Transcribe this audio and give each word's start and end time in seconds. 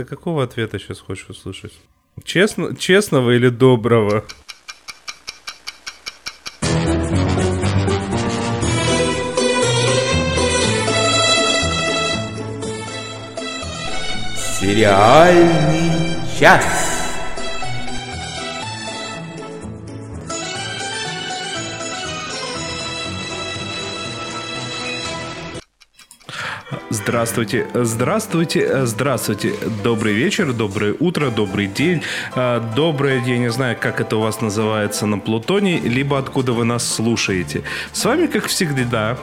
Ты 0.00 0.06
какого 0.06 0.44
ответа 0.44 0.78
сейчас 0.78 0.98
хочешь 0.98 1.28
услышать? 1.28 1.74
Честно, 2.24 2.74
честного 2.74 3.32
или 3.36 3.50
доброго? 3.50 4.24
Сериальный 14.58 16.16
час. 16.38 16.79
Здравствуйте, 27.10 27.66
здравствуйте, 27.74 28.86
здравствуйте. 28.86 29.54
Добрый 29.82 30.14
вечер, 30.14 30.52
доброе 30.52 30.94
утро, 31.00 31.30
добрый 31.30 31.66
день. 31.66 32.02
А, 32.36 32.60
доброе, 32.60 33.20
я 33.26 33.36
не 33.38 33.50
знаю, 33.50 33.76
как 33.80 34.00
это 34.00 34.16
у 34.16 34.20
вас 34.20 34.40
называется 34.40 35.06
на 35.06 35.18
Плутоне, 35.18 35.80
либо 35.80 36.20
откуда 36.20 36.52
вы 36.52 36.64
нас 36.64 36.88
слушаете. 36.88 37.64
С 37.90 38.04
вами, 38.04 38.28
как 38.28 38.46
всегда, 38.46 39.18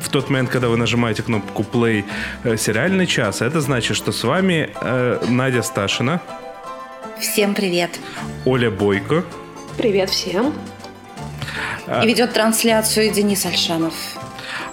в 0.00 0.08
тот 0.08 0.30
момент, 0.30 0.50
когда 0.50 0.66
вы 0.66 0.76
нажимаете 0.76 1.22
кнопку 1.22 1.62
play 1.62 2.04
э, 2.42 2.56
сериальный 2.56 3.06
час, 3.06 3.40
это 3.40 3.60
значит, 3.60 3.96
что 3.96 4.10
с 4.10 4.24
вами 4.24 4.70
э, 4.80 5.24
Надя 5.28 5.62
Сташина. 5.62 6.20
Всем 7.20 7.54
привет. 7.54 8.00
Оля 8.46 8.68
Бойко. 8.68 9.24
Привет 9.76 10.10
всем. 10.10 10.52
И 12.02 12.06
ведет 12.08 12.32
трансляцию 12.32 13.12
Денис 13.12 13.46
Альшанов. 13.46 13.94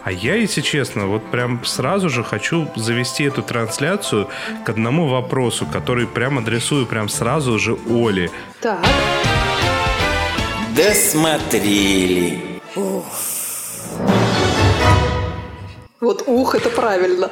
А 0.05 0.11
я, 0.11 0.35
если 0.35 0.61
честно, 0.61 1.07
вот 1.07 1.31
прям 1.31 1.65
сразу 1.65 2.09
же 2.09 2.23
хочу 2.23 2.67
завести 2.75 3.23
эту 3.23 3.41
трансляцию 3.41 4.29
к 4.63 4.69
одному 4.69 5.07
вопросу, 5.07 5.65
который 5.65 6.05
прям 6.05 6.37
адресую 6.37 6.85
прям 6.85 7.09
сразу 7.09 7.57
же 7.57 7.75
Оле. 7.89 8.29
Так. 8.61 8.85
Досмотрели. 10.77 12.61
Ух. 12.75 13.05
Вот 15.99 16.23
ух, 16.27 16.53
это 16.53 16.69
правильно. 16.69 17.31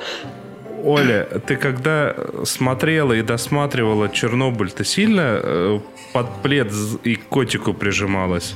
Оля, 0.83 1.27
ты 1.45 1.57
когда 1.57 2.16
смотрела 2.44 3.13
и 3.13 3.21
досматривала 3.21 4.09
Чернобыль, 4.09 4.71
ты 4.71 4.83
сильно 4.83 5.39
э, 5.44 5.79
под 6.11 6.41
плед 6.41 6.73
и 7.03 7.17
к 7.17 7.27
котику 7.27 7.75
прижималась? 7.75 8.55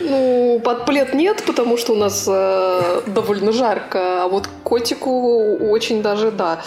Ну, 0.00 0.37
под 0.58 0.86
плед 0.86 1.14
нет, 1.14 1.42
потому 1.46 1.76
что 1.76 1.92
у 1.92 1.96
нас 1.96 2.24
э, 2.28 3.02
довольно 3.06 3.52
жарко, 3.52 4.24
а 4.24 4.28
вот 4.28 4.48
котику 4.62 5.56
очень 5.56 6.02
даже, 6.02 6.30
да, 6.30 6.60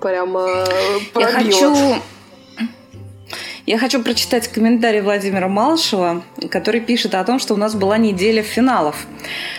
прямо 0.00 0.66
пробьет. 1.12 1.32
Я 1.32 1.44
хочу... 1.44 2.02
Я 3.64 3.78
хочу 3.78 4.02
прочитать 4.02 4.48
комментарий 4.48 5.00
Владимира 5.00 5.46
Малышева, 5.46 6.22
который 6.50 6.80
пишет 6.80 7.14
о 7.14 7.22
том, 7.22 7.38
что 7.38 7.54
у 7.54 7.56
нас 7.56 7.76
была 7.76 7.96
неделя 7.96 8.42
финалов. 8.42 9.06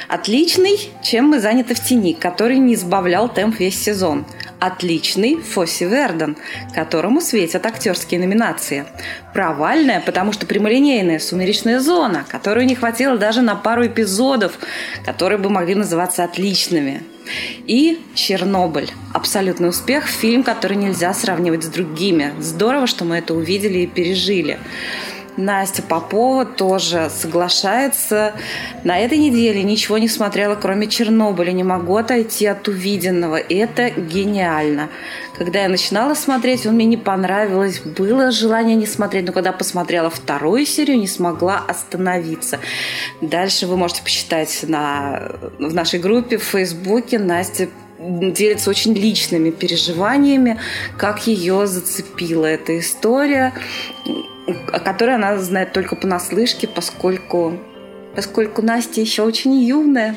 Отличный, 0.10 0.78
чем 1.02 1.30
мы 1.30 1.40
заняты 1.40 1.74
в 1.74 1.80
тени, 1.80 2.14
который 2.14 2.58
не 2.58 2.74
избавлял 2.76 3.30
темп 3.30 3.60
весь 3.60 3.82
сезон 3.82 4.26
отличный 4.66 5.42
Фосси 5.42 5.84
Верден, 5.84 6.38
которому 6.74 7.20
светят 7.22 7.66
актерские 7.66 8.20
номинации. 8.20 8.86
Провальная, 9.34 10.00
потому 10.00 10.32
что 10.32 10.46
прямолинейная 10.46 11.20
«Сумеречная 11.20 11.80
зона», 11.80 12.26
которую 12.28 12.66
не 12.66 12.76
хватило 12.76 13.18
даже 13.18 13.42
на 13.42 13.56
пару 13.56 13.86
эпизодов, 13.86 14.54
которые 15.06 15.38
бы 15.38 15.50
могли 15.50 15.76
называться 15.76 16.24
отличными. 16.24 17.04
И 17.68 18.00
«Чернобыль». 18.16 18.92
Абсолютный 19.14 19.70
успех, 19.70 20.08
фильм, 20.08 20.44
который 20.44 20.78
нельзя 20.78 21.14
сравнивать 21.14 21.64
с 21.64 21.68
другими. 21.68 22.34
Здорово, 22.40 22.88
что 22.88 23.06
мы 23.06 23.18
это 23.18 23.34
увидели 23.34 23.80
и 23.80 23.88
пережили. 23.88 24.60
Настя 25.38 25.82
Попова 25.82 26.46
тоже 26.46 27.10
соглашается. 27.10 28.34
На 28.84 29.00
этой 29.00 29.18
неделе 29.18 29.64
ничего 29.64 29.98
не 29.98 30.08
смотрела, 30.08 30.56
кроме 30.56 30.88
Чернобыля. 30.88 31.52
Не 31.52 31.64
могу 31.64 31.98
отойти 31.98 32.46
от 32.46 32.68
увиденного. 32.68 33.38
Это 33.38 33.90
гениально. 33.90 34.90
Когда 35.38 35.64
я 35.64 35.70
начинала 35.70 36.14
смотреть, 36.14 36.66
он 36.68 36.76
мне 36.76 36.86
не 36.86 36.98
понравилось. 36.98 37.80
Было 37.80 38.32
желание 38.32 38.76
не 38.76 38.86
смотреть, 38.86 39.26
но 39.26 39.32
когда 39.32 39.52
посмотрела 39.52 40.10
вторую 40.10 40.66
серию, 40.66 41.00
не 41.00 41.08
смогла 41.08 41.64
остановиться. 41.68 42.60
Дальше 43.22 43.66
вы 43.66 43.76
можете 43.76 44.04
почитать 44.04 44.64
на, 44.68 45.32
в 45.58 45.74
нашей 45.74 46.00
группе 46.00 46.38
в 46.38 46.44
Фейсбуке. 46.44 47.18
Настя 47.18 47.70
делится 48.00 48.70
очень 48.70 48.94
личными 48.94 49.50
переживаниями, 49.52 50.60
как 50.98 51.28
ее 51.28 51.68
зацепила 51.68 52.46
эта 52.46 52.80
история 52.80 53.54
о 54.48 54.80
которой 54.80 55.16
она 55.16 55.38
знает 55.38 55.74
только 55.74 55.96
понаслышке, 55.96 56.68
поскольку, 56.68 57.60
поскольку 58.16 58.62
Настя 58.62 59.02
еще 59.02 59.24
очень 59.24 59.54
юная. 59.54 60.16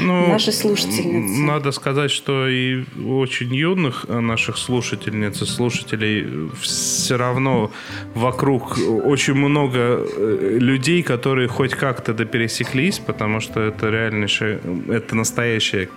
Ну, 0.00 0.28
наша 0.28 0.50
слушательница. 0.50 1.42
Надо 1.42 1.72
сказать, 1.72 2.10
что 2.10 2.48
и 2.48 2.84
очень 3.06 3.54
юных 3.54 4.08
наших 4.08 4.56
слушательниц 4.56 5.42
и 5.42 5.44
слушателей 5.44 6.48
все 6.58 7.18
равно 7.18 7.70
вокруг 8.14 8.78
очень 9.04 9.34
много 9.34 9.78
э, 9.78 10.56
людей, 10.58 11.02
которые 11.02 11.48
хоть 11.48 11.74
как-то 11.74 12.14
допересеклись, 12.14 12.98
потому 12.98 13.40
что 13.40 13.60
это 13.60 13.90
реальнейшая, 13.90 14.58
это 14.88 15.14
настоящая 15.14 15.90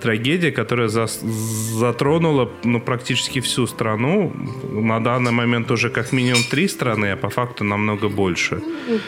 трагедия, 0.00 0.52
которая 0.52 0.88
за, 0.88 1.06
затронула 1.06 2.50
ну, 2.64 2.80
практически 2.80 3.40
всю 3.40 3.66
страну. 3.66 4.32
На 4.72 5.00
данный 5.00 5.32
момент 5.32 5.70
уже 5.70 5.90
как 5.90 6.12
минимум 6.12 6.42
три 6.50 6.68
страны, 6.68 7.12
а 7.12 7.16
по 7.16 7.28
факту 7.28 7.64
намного 7.64 8.08
больше. 8.08 8.60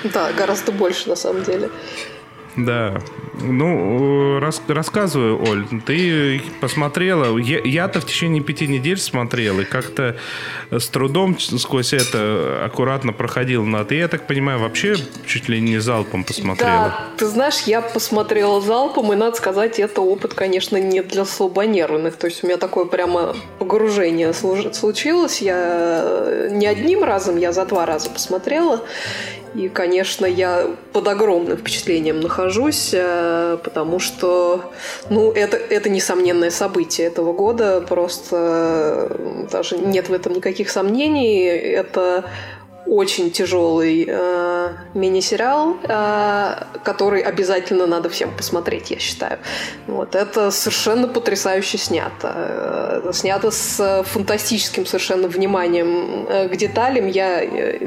Да, 0.04 0.32
гораздо 0.32 0.72
больше 0.72 1.08
на 1.08 1.16
самом 1.16 1.42
деле. 1.42 1.70
Да. 2.58 3.00
Ну, 3.40 4.40
рас, 4.40 4.60
рассказывай, 4.66 5.32
Оль, 5.32 5.64
ты 5.86 6.42
посмотрела. 6.60 7.38
Я-то 7.38 8.00
в 8.00 8.04
течение 8.04 8.42
пяти 8.42 8.66
недель 8.66 8.98
смотрел 8.98 9.60
и 9.60 9.64
как-то 9.64 10.16
с 10.70 10.88
трудом 10.88 11.38
сквозь 11.38 11.92
это 11.92 12.64
аккуратно 12.64 13.12
проходил. 13.12 13.64
Но 13.64 13.84
ты, 13.84 13.94
я 13.94 14.08
так 14.08 14.26
понимаю, 14.26 14.58
вообще 14.58 14.96
чуть 15.24 15.48
ли 15.48 15.60
не 15.60 15.78
залпом 15.78 16.24
посмотрела. 16.24 16.88
Да, 16.88 17.08
ты 17.16 17.26
знаешь, 17.26 17.62
я 17.66 17.80
посмотрела 17.80 18.60
залпом, 18.60 19.12
и 19.12 19.16
надо 19.16 19.36
сказать, 19.36 19.78
это 19.78 20.00
опыт, 20.00 20.34
конечно, 20.34 20.76
не 20.76 21.02
для 21.02 21.24
слабонервных. 21.24 22.16
То 22.16 22.26
есть 22.26 22.42
у 22.42 22.48
меня 22.48 22.56
такое 22.56 22.86
прямо 22.86 23.36
погружение 23.60 24.32
случилось. 24.32 25.40
Я 25.40 26.48
не 26.50 26.66
одним 26.66 27.04
разом, 27.04 27.36
я 27.36 27.52
за 27.52 27.64
два 27.66 27.86
раза 27.86 28.10
посмотрела. 28.10 28.84
И, 29.54 29.68
конечно, 29.68 30.26
я 30.26 30.66
под 30.92 31.08
огромным 31.08 31.56
впечатлением 31.56 32.20
нахожусь, 32.20 32.90
э, 32.92 33.58
потому 33.62 33.98
что, 33.98 34.72
ну, 35.10 35.32
это, 35.32 35.56
это 35.56 35.88
несомненное 35.88 36.50
событие 36.50 37.06
этого 37.06 37.32
года, 37.32 37.80
просто 37.80 39.08
э, 39.10 39.46
даже 39.50 39.78
нет 39.78 40.08
в 40.08 40.12
этом 40.12 40.34
никаких 40.34 40.70
сомнений. 40.70 41.44
Это 41.44 42.24
очень 42.86 43.30
тяжелый 43.30 44.06
э, 44.08 44.68
мини-сериал, 44.94 45.76
э, 45.82 46.64
который 46.82 47.20
обязательно 47.20 47.86
надо 47.86 48.08
всем 48.08 48.34
посмотреть, 48.34 48.90
я 48.90 48.98
считаю. 48.98 49.38
Вот 49.86 50.14
это 50.14 50.50
совершенно 50.50 51.06
потрясающе 51.06 51.78
снято, 51.78 52.32
э, 53.04 53.12
снято 53.12 53.50
с 53.50 54.04
фантастическим 54.06 54.86
совершенно 54.86 55.28
вниманием 55.28 56.26
э, 56.28 56.48
к 56.48 56.56
деталям. 56.56 57.06
Я, 57.06 57.42
э, 57.42 57.78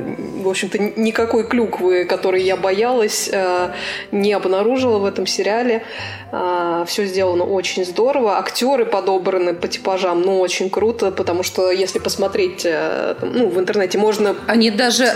в 0.44 0.48
общем-то, 0.48 0.78
никакой 0.78 1.48
клюквы, 1.48 2.06
которой 2.06 2.44
я 2.44 2.56
боялась, 2.56 3.30
э, 3.32 3.72
не 4.12 4.34
обнаружила 4.34 5.00
в 5.00 5.06
этом 5.06 5.26
сериале. 5.26 5.84
Э, 6.32 6.86
все 6.88 7.06
сделано 7.06 7.44
очень 7.44 7.86
здорово, 7.86 8.38
актеры 8.38 8.86
подобраны 8.86 9.54
по 9.54 9.68
типажам, 9.68 10.22
ну 10.22 10.40
очень 10.40 10.70
круто, 10.70 11.12
потому 11.12 11.44
что 11.44 11.72
если 11.72 12.00
посмотреть, 12.00 12.66
э, 12.66 13.16
ну 13.22 13.50
в 13.50 13.60
интернете 13.60 13.98
можно 13.98 14.36
они 14.48 14.70
даже 14.70 14.91
даже, 14.92 15.14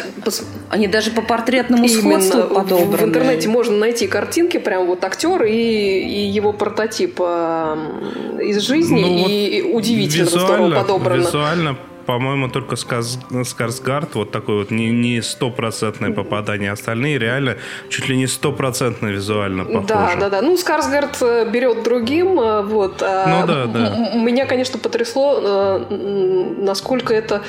они 0.69 0.87
даже 0.87 1.11
по 1.11 1.21
портретному 1.21 1.85
Именно. 1.85 2.21
сходству 2.21 2.55
подобраны. 2.55 2.97
В 2.97 3.03
интернете 3.03 3.49
можно 3.49 3.75
найти 3.77 4.07
картинки, 4.07 4.57
прям 4.57 4.87
вот 4.87 5.03
актер 5.03 5.43
и, 5.43 5.51
и 5.51 6.27
его 6.27 6.53
прототип 6.53 7.19
э, 7.19 8.41
из 8.43 8.59
жизни, 8.61 9.01
ну, 9.01 9.27
и 9.27 9.61
вот 9.61 9.77
удивительно 9.79 10.29
здорово 10.29 10.75
подобрано. 10.75 11.21
Визуально 11.21 11.77
по-моему, 12.05 12.49
только 12.49 12.75
Скарсгард, 12.75 14.15
вот 14.15 14.31
такой 14.31 14.59
вот 14.59 14.71
не 14.71 15.21
стопроцентное 15.21 16.11
попадание, 16.11 16.71
остальные 16.71 17.19
реально 17.19 17.57
чуть 17.89 18.07
ли 18.09 18.15
не 18.15 18.27
стопроцентно 18.27 19.07
визуально 19.07 19.65
похожи. 19.65 19.87
Да, 19.87 20.15
да, 20.15 20.29
да. 20.29 20.41
Ну, 20.41 20.57
Скарсгард 20.57 21.21
э, 21.21 21.49
берет 21.49 21.83
другим, 21.83 22.39
э, 22.39 22.61
вот. 22.61 23.01
А 23.01 23.27
ну, 23.27 23.47
да, 23.47 23.65
да. 23.65 24.15
Меня, 24.15 24.45
конечно, 24.45 24.79
потрясло, 24.79 25.39
э, 25.41 26.55
насколько 26.57 27.13
это 27.13 27.41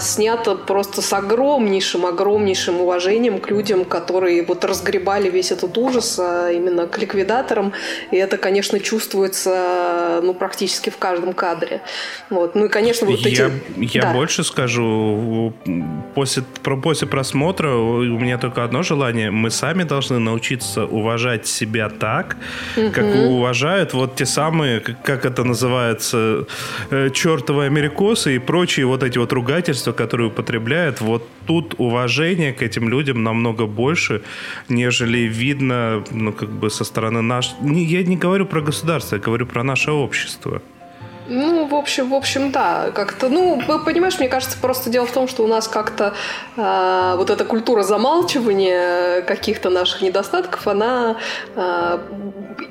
снято 0.00 0.54
просто 0.54 1.02
с 1.02 1.12
огромнейшим, 1.12 2.06
огромнейшим 2.06 2.80
уважением 2.80 3.40
к 3.40 3.50
людям, 3.50 3.84
которые 3.84 4.42
вот 4.44 4.64
разгребали 4.64 5.30
весь 5.30 5.52
этот 5.52 5.76
ужас 5.78 6.18
именно 6.18 6.86
к 6.86 6.98
ликвидаторам. 6.98 7.72
И 8.10 8.16
это, 8.16 8.36
конечно, 8.36 8.80
чувствуется 8.80 10.20
ну, 10.22 10.34
практически 10.34 10.90
в 10.90 10.98
каждом 10.98 11.32
кадре. 11.32 11.80
Вот. 12.30 12.54
Ну 12.54 12.66
и, 12.66 12.68
конечно, 12.68 13.06
вот 13.06 13.18
я, 13.20 13.46
эти... 13.46 13.85
Я 13.92 14.02
да. 14.02 14.12
больше 14.12 14.44
скажу. 14.44 15.52
После, 16.14 16.42
после 16.82 17.08
просмотра 17.08 17.70
у 17.70 18.18
меня 18.18 18.38
только 18.38 18.64
одно 18.64 18.82
желание. 18.82 19.30
Мы 19.30 19.50
сами 19.50 19.84
должны 19.84 20.18
научиться 20.18 20.84
уважать 20.84 21.46
себя 21.46 21.88
так, 21.88 22.36
угу. 22.76 22.90
как 22.90 23.04
уважают 23.04 23.94
вот 23.94 24.16
те 24.16 24.26
самые, 24.26 24.80
как 24.80 25.24
это 25.24 25.44
называется, 25.44 26.46
э, 26.90 27.10
чертовые 27.10 27.66
америкосы 27.66 28.36
и 28.36 28.38
прочие 28.38 28.86
вот 28.86 29.02
эти 29.02 29.18
вот 29.18 29.32
ругательства, 29.32 29.92
которые 29.92 30.28
употребляют. 30.28 31.00
Вот 31.00 31.28
тут 31.46 31.74
уважение 31.78 32.52
к 32.52 32.62
этим 32.62 32.88
людям 32.88 33.22
намного 33.22 33.66
больше, 33.66 34.22
нежели 34.68 35.18
видно, 35.18 36.04
ну, 36.10 36.32
как 36.32 36.50
бы 36.50 36.70
со 36.70 36.84
стороны 36.84 37.22
наш. 37.22 37.54
Я 37.62 38.02
не 38.02 38.16
говорю 38.16 38.46
про 38.46 38.60
государство, 38.60 39.16
я 39.16 39.22
говорю 39.22 39.46
про 39.46 39.62
наше 39.62 39.92
общество. 39.92 40.62
Ну, 41.28 41.66
в 41.66 41.74
общем, 41.74 42.10
в 42.10 42.14
общем, 42.14 42.52
да, 42.52 42.90
как-то, 42.94 43.28
ну, 43.28 43.60
понимаешь, 43.84 44.18
мне 44.18 44.28
кажется, 44.28 44.56
просто 44.60 44.90
дело 44.90 45.06
в 45.06 45.12
том, 45.12 45.26
что 45.28 45.42
у 45.42 45.46
нас 45.46 45.66
как-то 45.66 46.14
э, 46.56 47.14
вот 47.16 47.30
эта 47.30 47.44
культура 47.44 47.82
замалчивания 47.82 49.22
каких-то 49.22 49.70
наших 49.70 50.02
недостатков, 50.02 50.66
она 50.68 51.16
э, 51.56 51.98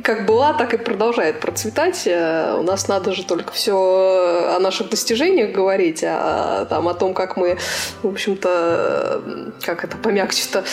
как 0.04 0.26
была, 0.26 0.54
так 0.54 0.74
и 0.74 0.78
продолжает 0.78 1.40
процветать. 1.42 2.04
Э, 2.06 2.56
у 2.58 2.64
нас 2.64 2.88
надо 2.88 3.14
же 3.14 3.24
только 3.24 3.52
все 3.52 4.56
о 4.56 4.60
наших 4.60 4.90
достижениях 4.90 5.52
говорить, 5.52 6.04
а 6.06 6.66
там 6.66 6.88
о 6.88 6.94
том, 6.94 7.14
как 7.14 7.36
мы, 7.38 7.58
в 8.04 8.08
общем-то, 8.08 9.22
как 9.66 9.84
это 9.84 9.98
помягче-то, 9.98 10.64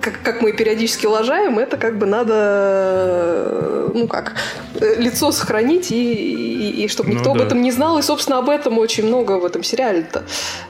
как, 0.00 0.22
как 0.22 0.40
мы 0.40 0.52
периодически 0.52 1.06
лажаем, 1.06 1.58
это 1.58 1.76
как 1.76 1.98
бы 1.98 2.06
надо, 2.06 3.90
ну 3.92 4.08
как, 4.08 4.34
лицо 4.80 5.30
сохранить 5.32 5.90
и, 5.90 6.14
и 6.14 6.69
и, 6.70 6.88
чтобы 6.88 7.10
ну, 7.10 7.16
никто 7.16 7.32
да. 7.32 7.40
об 7.40 7.46
этом 7.46 7.62
не 7.62 7.70
знал. 7.70 7.98
И, 7.98 8.02
собственно, 8.02 8.38
об 8.38 8.48
этом 8.48 8.78
очень 8.78 9.06
много 9.06 9.38
в 9.38 9.44
этом 9.44 9.62
сериале-то. 9.62 10.24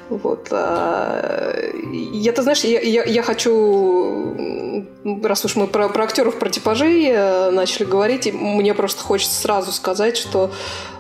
Вот. 0.09 0.49
А, 0.51 1.55
я-то, 1.93 2.43
знаешь, 2.43 2.61
я, 2.65 2.81
я, 2.81 3.05
я 3.05 3.23
хочу, 3.23 4.85
раз 5.23 5.45
уж 5.45 5.57
мы 5.57 5.67
про, 5.67 5.89
про 5.89 6.05
актеров, 6.05 6.39
про 6.39 6.51
типажей 6.51 7.09
э, 7.11 7.51
начали 7.51 7.85
говорить, 7.85 8.33
мне 8.33 8.75
просто 8.75 9.03
хочется 9.03 9.41
сразу 9.41 9.73
сказать, 9.73 10.17
что 10.17 10.51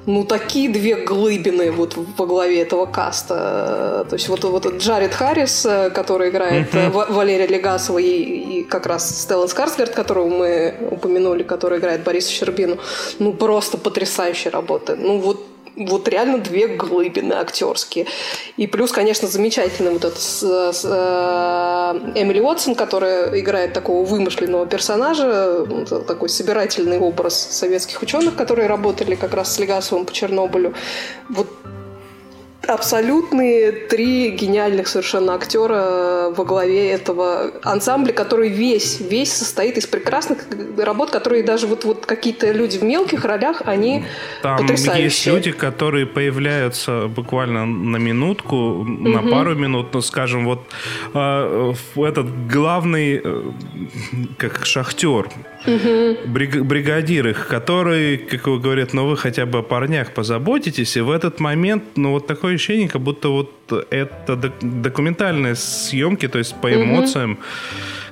ну, 0.06 0.25
такие 0.25 0.69
две 0.69 0.97
глыбины 0.97 1.70
вот 1.70 1.97
во 1.97 2.26
главе 2.26 2.62
этого 2.62 2.87
каста. 2.87 4.06
То 4.08 4.14
есть 4.14 4.29
вот, 4.29 4.44
вот 4.44 4.67
Джаред 4.67 5.14
Харрис, 5.14 5.67
э, 5.67 5.91
который 5.91 6.31
играет 6.31 6.73
uh-huh. 6.75 7.12
Валерия 7.12 7.47
Легасова, 7.47 7.99
и, 7.99 8.61
и 8.61 8.62
как 8.64 8.87
раз 8.87 9.23
Стеллан 9.23 9.49
Скарсгард, 9.49 9.91
которого 9.91 10.29
мы 10.29 10.75
упомянули, 10.91 11.43
который 11.43 11.79
играет 11.79 12.02
Бориса 12.02 12.31
Щербину, 12.31 12.79
ну, 13.19 13.32
просто 13.32 13.79
потрясающая 13.79 14.50
работа. 14.50 14.97
Ну, 14.97 15.19
вот 15.19 15.50
вот 15.77 16.09
реально 16.09 16.39
две 16.39 16.69
глыбины 16.69 17.35
актерские. 17.35 18.07
И 18.57 18.67
плюс, 18.67 18.93
конечно, 18.93 19.29
замечательный 19.29 19.93
вот 19.93 20.05
этот 20.05 20.21
с, 20.21 20.43
с, 20.73 20.85
э, 20.85 22.21
Эмили 22.21 22.41
Уотсон, 22.41 22.75
которая 22.75 23.39
играет 23.39 23.73
такого 23.73 24.05
вымышленного 24.05 24.67
персонажа, 24.67 25.67
такой 26.07 26.29
собирательный 26.29 26.99
образ 26.99 27.35
советских 27.35 28.03
ученых, 28.03 28.37
которые 28.37 28.69
работали 28.69 29.15
как 29.15 29.35
раз 29.35 29.55
с 29.55 29.59
Легасовым 29.59 30.05
по 30.05 30.13
Чернобылю. 30.13 30.75
Вот 31.29 31.49
абсолютные 32.67 33.73
три 33.73 34.31
гениальных 34.31 34.87
совершенно 34.87 35.35
актера 35.35 36.31
во 36.31 36.45
главе 36.45 36.91
этого 36.91 37.53
ансамбля, 37.62 38.12
который 38.12 38.49
весь, 38.49 39.01
весь 39.01 39.33
состоит 39.33 39.79
из 39.79 39.87
прекрасных 39.87 40.47
работ, 40.77 41.11
которые 41.11 41.43
даже 41.43 41.67
вот, 41.67 41.85
вот 41.85 42.07
какие-то 42.07 42.51
люди 42.53 42.79
в 42.79 42.83
мелких 42.83 43.25
ролях, 43.25 43.62
они 43.65 44.05
Там 44.43 44.59
потрясающие. 44.59 45.05
есть 45.05 45.27
люди, 45.27 45.53
которые 45.53 46.07
появляются 46.07 47.09
буквально 47.09 47.67
на 47.67 47.97
минутку, 47.97 48.57
угу. 48.57 49.09
на 49.09 49.23
пару 49.23 49.55
минут, 49.55 49.95
ну, 49.95 50.01
скажем, 50.03 50.45
вот 50.45 50.61
э, 51.15 51.73
этот 51.97 52.47
главный, 52.47 53.21
э, 53.23 53.43
как 54.37 54.67
шахтер, 54.67 55.29
угу. 55.67 56.17
бригадир 56.27 57.29
их, 57.29 57.47
который, 57.49 58.19
как 58.19 58.47
вы 58.47 58.59
говорят, 58.59 58.93
ну 58.93 59.07
вы 59.07 59.17
хотя 59.17 59.47
бы 59.47 59.59
о 59.59 59.62
парнях 59.62 60.12
позаботитесь, 60.12 60.97
и 60.97 61.01
в 61.01 61.11
этот 61.11 61.41
момент, 61.41 61.85
ну 61.97 62.12
вот 62.12 62.27
такое 62.50 62.55
ощущение, 62.56 62.88
как 62.88 63.02
будто 63.02 63.29
вот 63.29 63.87
это 63.91 64.37
документальные 64.61 65.55
съемки, 65.55 66.29
то 66.29 66.38
есть 66.38 66.55
по 66.61 66.69
эмоциям 66.73 67.38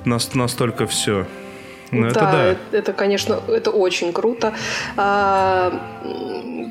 угу. 0.07 0.19
настолько 0.35 0.87
все. 0.87 1.27
Ну, 1.91 2.03
да, 2.03 2.09
это, 2.09 2.59
да. 2.73 2.79
это, 2.79 2.93
конечно, 2.93 3.41
это 3.49 3.71
очень 3.71 4.13
круто. 4.13 4.53
А, 4.97 5.71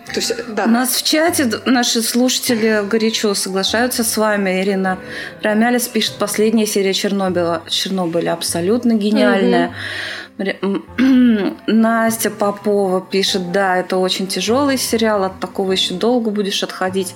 то 0.06 0.16
есть, 0.16 0.34
да. 0.54 0.66
У 0.66 0.70
нас 0.70 0.96
в 0.96 1.04
чате 1.04 1.50
наши 1.66 2.02
слушатели 2.02 2.88
горячо 2.88 3.34
соглашаются 3.34 4.04
с 4.04 4.18
вами. 4.18 4.62
Ирина 4.62 4.98
Рамялис 5.42 5.88
пишет, 5.88 6.16
последняя 6.18 6.66
серия 6.66 6.94
Чернобыля, 6.94 7.62
Чернобыля 7.68 8.34
абсолютно 8.34 8.94
гениальная. 8.94 9.74
Настя 11.68 12.30
Попова 12.30 13.02
пишет, 13.02 13.52
да, 13.52 13.78
это 13.78 13.98
очень 13.98 14.28
тяжелый 14.28 14.78
сериал, 14.78 15.24
от 15.24 15.40
такого 15.40 15.72
еще 15.72 15.96
долго 15.96 16.30
будешь 16.30 16.62
отходить 16.62 17.16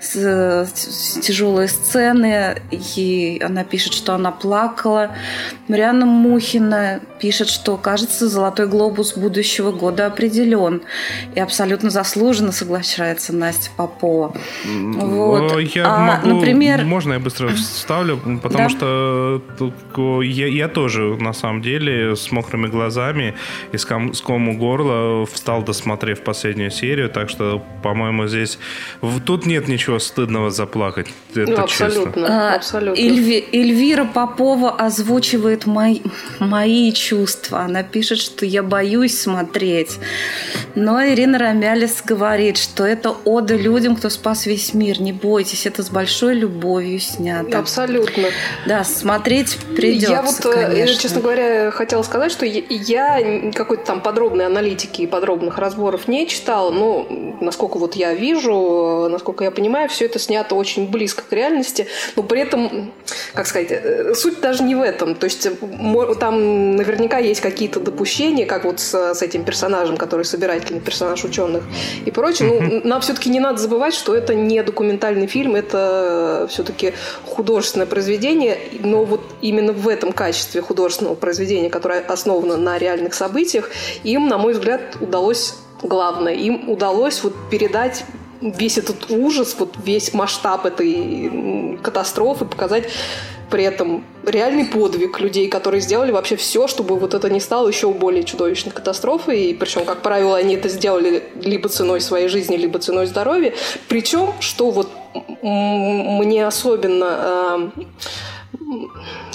тяжелые 0.00 1.68
сцены, 1.68 2.56
и 2.70 3.40
она 3.44 3.64
пишет, 3.64 3.94
что 3.94 4.14
она 4.14 4.30
плакала. 4.30 5.10
Марианна 5.68 6.06
Мухина 6.06 7.00
пишет, 7.18 7.48
что, 7.48 7.76
кажется, 7.76 8.28
«Золотой 8.28 8.66
глобус» 8.66 9.16
будущего 9.16 9.72
года 9.72 10.06
определен. 10.06 10.82
И 11.34 11.40
абсолютно 11.40 11.90
заслуженно 11.90 12.52
соглашается 12.52 13.34
Настя 13.34 13.70
Попова. 13.76 14.34
Вот. 14.64 15.60
Я 15.60 15.86
а, 15.86 15.98
могу, 15.98 16.36
например... 16.36 16.84
Можно 16.84 17.14
я 17.14 17.18
быстро 17.18 17.48
вставлю? 17.48 18.18
Потому 18.42 18.64
да? 18.64 18.68
что 18.68 19.42
я, 20.22 20.46
я 20.46 20.68
тоже, 20.68 21.16
на 21.16 21.32
самом 21.32 21.62
деле, 21.62 22.14
с 22.14 22.30
мокрыми 22.30 22.68
глазами 22.68 23.34
и 23.72 23.76
с, 23.76 23.84
ком, 23.84 24.14
с 24.14 24.20
кому 24.20 24.56
горла 24.56 25.26
встал, 25.26 25.62
досмотрев 25.62 26.22
последнюю 26.22 26.70
серию, 26.70 27.08
так 27.08 27.30
что, 27.30 27.62
по-моему, 27.82 28.26
здесь... 28.26 28.58
Тут 29.26 29.46
нет 29.46 29.68
ничего 29.68 29.87
ничего 29.88 29.98
стыдного 29.98 30.50
заплакать. 30.50 31.08
Это 31.34 31.50
ну, 31.50 31.58
абсолютно, 31.62 32.22
честно. 32.22 32.54
абсолютно. 32.54 33.00
Эльви, 33.00 33.48
Эльвира 33.52 34.04
Попова 34.04 34.70
озвучивает 34.70 35.66
мои, 35.66 36.00
мои 36.40 36.92
чувства. 36.92 37.60
Она 37.60 37.82
пишет, 37.82 38.18
что 38.18 38.44
я 38.44 38.62
боюсь 38.62 39.18
смотреть. 39.18 39.98
Но 40.74 41.02
Ирина 41.02 41.38
Рамялис 41.38 42.02
говорит, 42.04 42.58
что 42.58 42.84
это 42.84 43.14
ода 43.24 43.56
людям, 43.56 43.96
кто 43.96 44.10
спас 44.10 44.46
весь 44.46 44.74
мир. 44.74 45.00
Не 45.00 45.12
бойтесь, 45.12 45.64
это 45.64 45.82
с 45.82 45.90
большой 45.90 46.34
любовью 46.34 47.00
снято. 47.00 47.58
Абсолютно. 47.58 48.28
Да, 48.66 48.84
смотреть 48.84 49.58
придется, 49.74 50.10
Я 50.10 50.22
вот, 50.22 50.46
э, 50.46 50.66
конечно. 50.66 51.00
честно 51.00 51.20
говоря, 51.20 51.70
хотела 51.70 52.02
сказать, 52.02 52.30
что 52.30 52.44
я 52.44 53.52
какой-то 53.54 53.84
там 53.84 54.00
подробной 54.00 54.46
аналитики 54.46 55.02
и 55.02 55.06
подробных 55.06 55.58
разборов 55.58 56.08
не 56.08 56.26
читала, 56.26 56.70
но 56.70 57.06
насколько 57.40 57.78
вот 57.78 57.94
я 57.94 58.12
вижу, 58.12 59.08
насколько 59.10 59.44
я 59.44 59.50
понимаю, 59.50 59.77
понимаю, 59.78 59.88
все 59.88 60.06
это 60.06 60.18
снято 60.18 60.54
очень 60.54 60.88
близко 60.88 61.22
к 61.22 61.32
реальности, 61.32 61.86
но 62.16 62.22
при 62.22 62.40
этом, 62.40 62.92
как 63.34 63.46
сказать, 63.46 63.68
э, 63.70 64.14
суть 64.14 64.40
даже 64.40 64.62
не 64.64 64.74
в 64.74 64.82
этом. 64.82 65.14
То 65.14 65.24
есть 65.24 65.48
там 66.18 66.76
наверняка 66.76 67.18
есть 67.18 67.40
какие-то 67.40 67.80
допущения, 67.80 68.46
как 68.46 68.64
вот 68.64 68.80
с, 68.80 69.14
с 69.14 69.22
этим 69.22 69.44
персонажем, 69.44 69.96
который 69.96 70.24
собирательный 70.24 70.80
персонаж 70.80 71.24
ученых 71.24 71.62
и 72.04 72.10
прочее. 72.10 72.48
Ну, 72.48 72.80
нам 72.88 73.00
все-таки 73.00 73.30
не 73.30 73.40
надо 73.40 73.58
забывать, 73.58 73.94
что 73.94 74.14
это 74.14 74.34
не 74.34 74.62
документальный 74.62 75.26
фильм, 75.26 75.54
это 75.54 76.48
все-таки 76.50 76.92
художественное 77.24 77.86
произведение, 77.86 78.58
но 78.80 79.04
вот 79.04 79.20
именно 79.40 79.72
в 79.72 79.86
этом 79.86 80.12
качестве 80.12 80.60
художественного 80.60 81.14
произведения, 81.14 81.70
которое 81.70 82.00
основано 82.00 82.56
на 82.56 82.78
реальных 82.78 83.14
событиях, 83.14 83.70
им, 84.02 84.28
на 84.28 84.38
мой 84.38 84.54
взгляд, 84.54 84.80
удалось 85.00 85.54
главное. 85.82 86.34
Им 86.34 86.68
удалось 86.68 87.22
вот 87.22 87.34
передать 87.50 88.04
весь 88.40 88.78
этот 88.78 89.10
ужас, 89.10 89.56
вот 89.58 89.76
весь 89.84 90.14
масштаб 90.14 90.66
этой 90.66 91.78
катастрофы, 91.82 92.44
показать 92.44 92.88
при 93.50 93.64
этом 93.64 94.04
реальный 94.26 94.66
подвиг 94.66 95.20
людей, 95.20 95.48
которые 95.48 95.80
сделали 95.80 96.10
вообще 96.10 96.36
все, 96.36 96.66
чтобы 96.66 96.96
вот 96.96 97.14
это 97.14 97.30
не 97.30 97.40
стало 97.40 97.68
еще 97.68 97.90
более 97.90 98.24
чудовищной 98.24 98.72
катастрофой. 98.72 99.46
И 99.46 99.54
причем, 99.54 99.84
как 99.84 100.02
правило, 100.02 100.36
они 100.36 100.54
это 100.54 100.68
сделали 100.68 101.22
либо 101.40 101.68
ценой 101.68 102.00
своей 102.00 102.28
жизни, 102.28 102.56
либо 102.56 102.78
ценой 102.78 103.06
здоровья. 103.06 103.54
Причем, 103.88 104.34
что 104.40 104.70
вот 104.70 104.90
мне 105.42 106.46
особенно 106.46 107.70
э, 107.76 107.82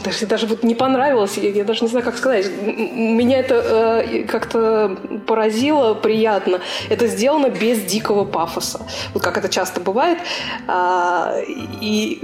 даже, 0.04 0.26
даже 0.28 0.48
вот 0.48 0.64
не 0.64 0.76
понравилось, 0.76 1.38
я, 1.38 1.50
я 1.50 1.64
даже 1.64 1.84
не 1.84 1.90
знаю, 1.90 2.06
как 2.06 2.18
сказать. 2.18 2.52
Меня 2.62 3.40
это 3.40 3.56
э, 3.56 4.24
как-то 4.24 4.98
поразило, 5.26 5.96
приятно. 5.96 6.60
Это 6.90 7.08
сделано 7.08 7.50
без 7.50 7.82
дикого 7.82 8.26
пафоса. 8.26 8.86
Вот 9.14 9.24
как 9.24 9.38
это 9.38 9.50
часто 9.50 9.80
бывает. 9.82 10.20
А, 10.68 11.36
и 11.82 12.22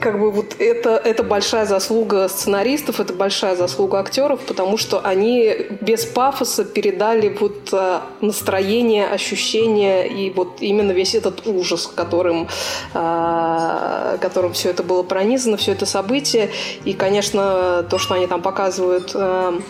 как 0.00 0.18
бы 0.18 0.32
вот 0.32 0.56
это, 0.58 0.90
это 0.96 1.22
большая 1.22 1.66
заслуга 1.66 2.28
сценаристов, 2.28 2.98
это 2.98 3.12
большая 3.12 3.54
заслуга 3.54 4.00
актеров, 4.00 4.40
потому 4.40 4.76
что 4.76 5.00
они 5.00 5.68
без 5.80 6.04
пафоса 6.04 6.64
передали 6.64 7.28
вот 7.28 7.68
э, 7.72 8.00
настроение, 8.20 9.06
ощущение 9.06 10.08
и 10.08 10.30
вот 10.30 10.60
именно 10.60 10.90
весь 10.90 11.14
этот 11.14 11.46
ужас, 11.46 11.86
которым, 11.86 12.48
э, 12.92 14.18
которым 14.20 14.52
все 14.52 14.70
это 14.70 14.82
было 14.82 15.04
пронизано, 15.04 15.56
все 15.56 15.72
это 15.72 15.86
событие. 15.86 16.50
И, 16.84 16.92
конечно, 16.92 17.86
то, 17.88 17.98
что 17.98 18.14
они 18.14 18.26
там 18.26 18.42
показывают 18.42 19.12
э, 19.14 19.60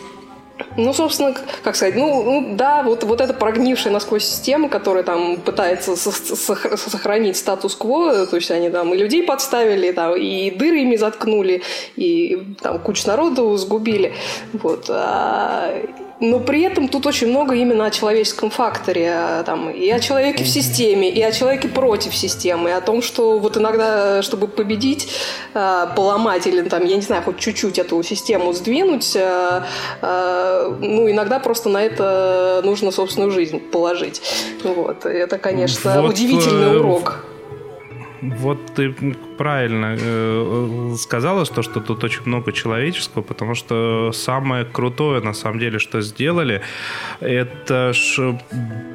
ну, 0.76 0.92
собственно, 0.92 1.34
как 1.62 1.76
сказать, 1.76 1.96
ну, 1.96 2.22
ну 2.22 2.56
да, 2.56 2.82
вот, 2.82 3.04
вот 3.04 3.20
эта 3.20 3.34
прогнившая 3.34 3.92
насквозь 3.92 4.24
система, 4.24 4.68
которая 4.68 5.02
там 5.02 5.36
пытается 5.36 5.96
сохранить 5.96 7.36
статус-кво, 7.36 8.26
то 8.26 8.36
есть 8.36 8.50
они 8.50 8.70
там 8.70 8.94
и 8.94 8.96
людей 8.96 9.24
подставили, 9.24 9.92
там, 9.92 10.14
и 10.16 10.50
дыры 10.50 10.80
ими 10.82 10.96
заткнули, 10.96 11.62
и 11.96 12.56
там 12.60 12.78
кучу 12.78 13.06
народу 13.06 13.56
сгубили. 13.56 14.14
Вот. 14.52 14.86
А, 14.88 15.74
но 16.30 16.40
при 16.40 16.62
этом 16.62 16.88
тут 16.88 17.06
очень 17.06 17.28
много 17.28 17.54
именно 17.54 17.86
о 17.86 17.90
человеческом 17.90 18.50
факторе, 18.50 19.12
а, 19.12 19.42
там, 19.44 19.70
и 19.70 19.90
о 19.90 20.00
человеке 20.00 20.44
в 20.44 20.48
системе, 20.48 21.10
и 21.10 21.22
о 21.22 21.32
человеке 21.32 21.68
против 21.68 22.14
системы, 22.14 22.70
и 22.70 22.72
о 22.72 22.80
том, 22.80 23.02
что 23.02 23.38
вот 23.38 23.56
иногда, 23.56 24.22
чтобы 24.22 24.48
победить, 24.48 25.08
а, 25.54 25.86
поломать 25.86 26.46
или, 26.46 26.62
там, 26.68 26.84
я 26.84 26.96
не 26.96 27.02
знаю, 27.02 27.22
хоть 27.22 27.38
чуть-чуть 27.38 27.78
эту 27.78 28.02
систему 28.02 28.52
сдвинуть, 28.52 29.16
а, 29.16 29.64
ну, 30.80 31.10
иногда 31.10 31.38
просто 31.38 31.68
на 31.68 31.82
это 31.82 32.62
нужно 32.64 32.90
собственную 32.90 33.30
жизнь 33.30 33.60
положить. 33.60 34.22
Вот. 34.62 35.06
Это, 35.06 35.38
конечно, 35.38 36.02
вот, 36.02 36.10
удивительный 36.10 36.74
э, 36.74 36.78
урок. 36.78 37.24
Вот 38.22 38.58
ты 38.74 38.94
правильно 39.36 39.96
э, 39.98 40.94
сказала, 40.98 41.44
что, 41.44 41.62
что 41.62 41.80
тут 41.80 42.04
очень 42.04 42.22
много 42.24 42.52
человеческого, 42.52 43.22
потому 43.22 43.54
что 43.54 44.12
самое 44.12 44.64
крутое, 44.64 45.20
на 45.20 45.34
самом 45.34 45.58
деле, 45.58 45.78
что 45.78 46.00
сделали, 46.00 46.60
это 47.20 47.92
ж 47.92 48.36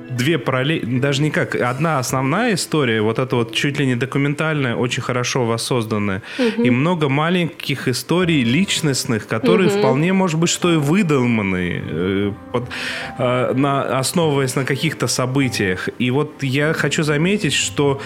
две 0.09 0.37
параллели, 0.37 0.99
даже 0.99 1.21
не 1.21 1.31
как, 1.31 1.55
одна 1.55 1.99
основная 1.99 2.53
история, 2.55 3.01
вот 3.01 3.19
эта 3.19 3.35
вот 3.35 3.53
чуть 3.53 3.79
ли 3.79 3.85
не 3.85 3.95
документальная, 3.95 4.75
очень 4.75 5.01
хорошо 5.01 5.45
воссозданная, 5.45 6.21
угу. 6.37 6.63
и 6.63 6.69
много 6.69 7.09
маленьких 7.09 7.87
историй 7.87 8.43
личностных, 8.43 9.27
которые 9.27 9.69
угу. 9.69 9.79
вполне, 9.79 10.13
может 10.13 10.39
быть, 10.39 10.49
что 10.49 10.73
и 10.73 10.77
выдуманные, 10.77 11.83
э, 11.85 12.31
под, 12.51 12.69
э, 13.17 13.53
на, 13.53 13.99
основываясь 13.99 14.55
на 14.55 14.65
каких-то 14.65 15.07
событиях. 15.07 15.89
И 15.99 16.11
вот 16.11 16.43
я 16.43 16.73
хочу 16.73 17.03
заметить, 17.03 17.53
что 17.53 18.01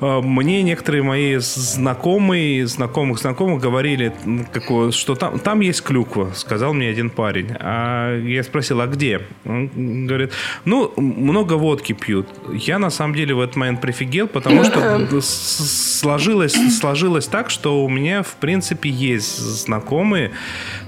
э, 0.00 0.20
мне 0.20 0.62
некоторые 0.62 1.02
мои 1.02 1.38
знакомые, 1.74 2.66
знакомых 2.66 3.18
знакомых 3.18 3.60
говорили, 3.60 4.12
какое, 4.52 4.90
что 4.92 5.14
там, 5.14 5.38
там 5.38 5.60
есть 5.60 5.82
клюква, 5.82 6.32
сказал 6.34 6.72
мне 6.74 6.88
один 6.88 7.10
парень. 7.10 7.48
А 7.60 8.18
я 8.20 8.42
спросил, 8.42 8.80
а 8.80 8.86
где? 8.86 9.20
Он 9.44 10.06
говорит, 10.06 10.32
ну, 10.64 10.92
много 10.96 11.54
водки 11.54 11.92
пьют. 11.92 12.28
Я 12.52 12.78
на 12.78 12.90
самом 12.90 13.14
деле 13.14 13.34
в 13.34 13.40
этот 13.40 13.56
момент 13.56 13.80
прифигел, 13.80 14.28
потому 14.28 14.64
что 14.64 15.20
сложилось, 15.20 16.56
сложилось 16.78 17.26
так, 17.26 17.50
что 17.50 17.84
у 17.84 17.88
меня, 17.88 18.22
в 18.22 18.36
принципе, 18.36 18.88
есть 18.88 19.38
знакомые, 19.38 20.30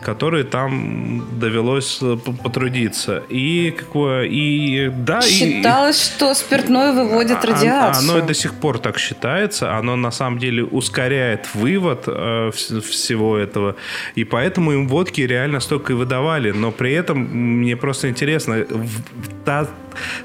которые 0.03 0.45
там 0.45 1.27
довелось 1.39 1.99
э, 2.01 2.17
потрудиться. 2.43 3.23
И 3.29 3.75
какое, 3.77 4.25
и 4.25 4.89
да. 4.89 5.21
Считалось, 5.21 6.09
и, 6.09 6.15
что 6.15 6.35
спиртное 6.35 6.93
выводит 6.93 7.39
а, 7.45 7.47
радиацию. 7.47 8.11
Оно 8.11 8.19
и 8.19 8.23
до 8.23 8.35
сих 8.35 8.55
пор 8.55 8.79
так 8.79 8.99
считается. 8.99 9.77
Оно 9.77 9.97
на 9.97 10.11
самом 10.11 10.39
деле 10.39 10.65
ускоряет 10.77 11.55
вывод 11.55 12.05
э, 12.07 12.51
всего 12.53 13.37
этого. 13.37 13.77
И 14.15 14.25
поэтому 14.25 14.73
им 14.73 14.89
водки 14.89 15.21
реально 15.21 15.61
столько 15.61 15.93
и 15.93 15.97
выдавали. 15.97 16.53
Но 16.53 16.73
при 16.73 16.93
этом 16.93 17.19
мне 17.19 17.77
просто 17.77 18.09
интересно, 18.09 18.67
та, 19.45 19.69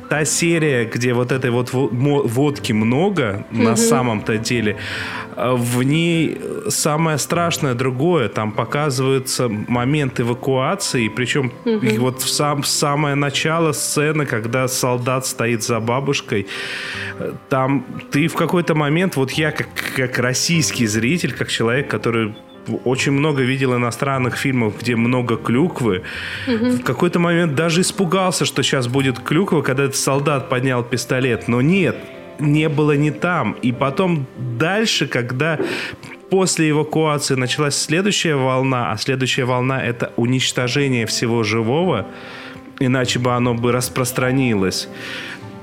та 0.10 0.26
серия, 0.26 0.86
где 0.86 1.14
вот 1.14 1.32
этой 1.32 1.52
вот 1.52 1.70
водки 1.72 2.74
много 2.74 3.24
mm-hmm. 3.52 3.64
на 3.64 3.76
самом-то 3.76 4.38
деле, 4.38 4.78
э, 5.36 5.54
в 5.56 5.84
ней 5.84 6.38
самое 6.70 7.18
страшное 7.18 7.74
другое. 7.74 8.30
Там 8.30 8.52
показывается 8.52 9.50
момент 9.50 10.20
эвакуации, 10.20 11.08
причем 11.08 11.52
mm-hmm. 11.66 12.00
вот 12.00 12.22
в 12.22 12.30
сам, 12.30 12.64
самое 12.64 13.16
начало 13.16 13.72
сцены, 13.72 14.26
когда 14.26 14.68
солдат 14.68 15.26
стоит 15.26 15.64
за 15.64 15.80
бабушкой, 15.80 16.48
э, 17.20 17.34
там 17.50 17.86
ты 18.12 18.28
в 18.28 18.36
какой-то 18.36 18.76
момент, 18.76 19.16
вот 19.16 19.32
я 19.32 19.52
как, 19.52 19.68
как 19.96 20.20
российский 20.20 20.88
зритель, 20.88 21.34
как 21.34 21.50
человек, 21.50 21.90
который 21.90 22.36
очень 22.84 23.12
много 23.12 23.44
видел 23.44 23.76
иностранных 23.76 24.38
фильмов, 24.38 24.80
где 24.80 24.96
много 24.96 25.38
клюквы. 25.38 26.04
Угу. 26.48 26.66
В 26.70 26.84
какой-то 26.84 27.20
момент 27.20 27.56
даже 27.56 27.82
испугался, 27.82 28.46
что 28.46 28.64
сейчас 28.64 28.88
будет 28.88 29.20
клюква, 29.20 29.62
когда 29.62 29.84
этот 29.84 29.96
солдат 29.96 30.50
поднял 30.50 30.84
пистолет. 30.84 31.48
Но 31.48 31.62
нет, 31.62 31.96
не 32.40 32.70
было 32.70 32.96
не 32.96 33.12
там. 33.12 33.54
И 33.62 33.72
потом 33.72 34.26
дальше, 34.38 35.08
когда 35.08 35.60
после 36.30 36.70
эвакуации 36.70 37.36
началась 37.36 37.76
следующая 37.76 38.36
волна, 38.36 38.92
а 38.92 38.98
следующая 38.98 39.46
волна 39.46 39.84
это 39.84 40.14
уничтожение 40.16 41.06
всего 41.06 41.44
живого, 41.44 42.08
иначе 42.80 43.20
бы 43.20 43.34
оно 43.34 43.54
бы 43.54 43.72
распространилось. 43.72 44.88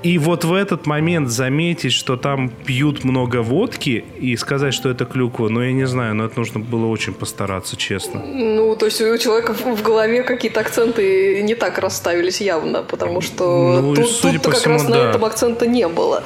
И 0.02 0.18
вот 0.18 0.44
в 0.44 0.54
этот 0.54 0.86
момент 0.86 1.28
заметить, 1.28 1.92
что 1.92 2.16
там 2.16 2.50
пьют 2.50 3.02
много 3.04 3.42
водки 3.42 4.04
и 4.20 4.36
сказать, 4.36 4.72
что 4.72 4.88
это 4.90 5.04
клюква, 5.04 5.48
ну, 5.48 5.60
я 5.60 5.72
не 5.72 5.86
знаю, 5.86 6.14
но 6.14 6.26
это 6.26 6.38
нужно 6.38 6.60
было 6.60 6.86
очень 6.86 7.12
постараться, 7.12 7.76
честно. 7.76 8.22
Ну, 8.24 8.76
то 8.76 8.86
есть 8.86 9.00
у 9.00 9.18
человека 9.18 9.54
в 9.54 9.82
голове 9.82 10.22
какие-то 10.22 10.60
акценты 10.60 11.42
не 11.42 11.54
так 11.54 11.78
расставились 11.78 12.40
явно, 12.40 12.82
потому 12.82 13.20
что 13.20 13.80
ну, 13.82 13.94
тут, 13.94 14.20
тут 14.20 14.42
как 14.42 14.54
всему, 14.54 14.74
раз 14.74 14.84
да. 14.84 14.90
на 14.90 15.10
этом 15.10 15.24
акцента 15.24 15.66
не 15.66 15.88
было. 15.88 16.22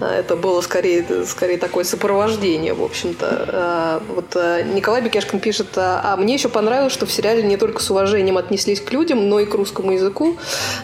А, 0.00 0.14
это 0.14 0.36
было 0.36 0.60
скорее, 0.60 1.04
скорее 1.26 1.58
такое 1.58 1.82
сопровождение, 1.82 2.74
в 2.74 2.84
общем-то. 2.84 3.48
А, 3.48 4.02
вот 4.14 4.36
а, 4.36 4.62
Николай 4.62 5.02
Бекешкин 5.02 5.40
пишет, 5.40 5.68
а 5.76 6.16
мне 6.16 6.34
еще 6.34 6.48
понравилось, 6.48 6.92
что 6.92 7.06
в 7.06 7.10
сериале 7.10 7.42
не 7.42 7.56
только 7.56 7.82
с 7.82 7.90
уважением 7.90 8.38
отнеслись 8.38 8.80
к 8.80 8.92
людям, 8.92 9.28
но 9.28 9.40
и 9.40 9.44
к 9.46 9.54
русскому 9.54 9.92
языку. 9.92 10.36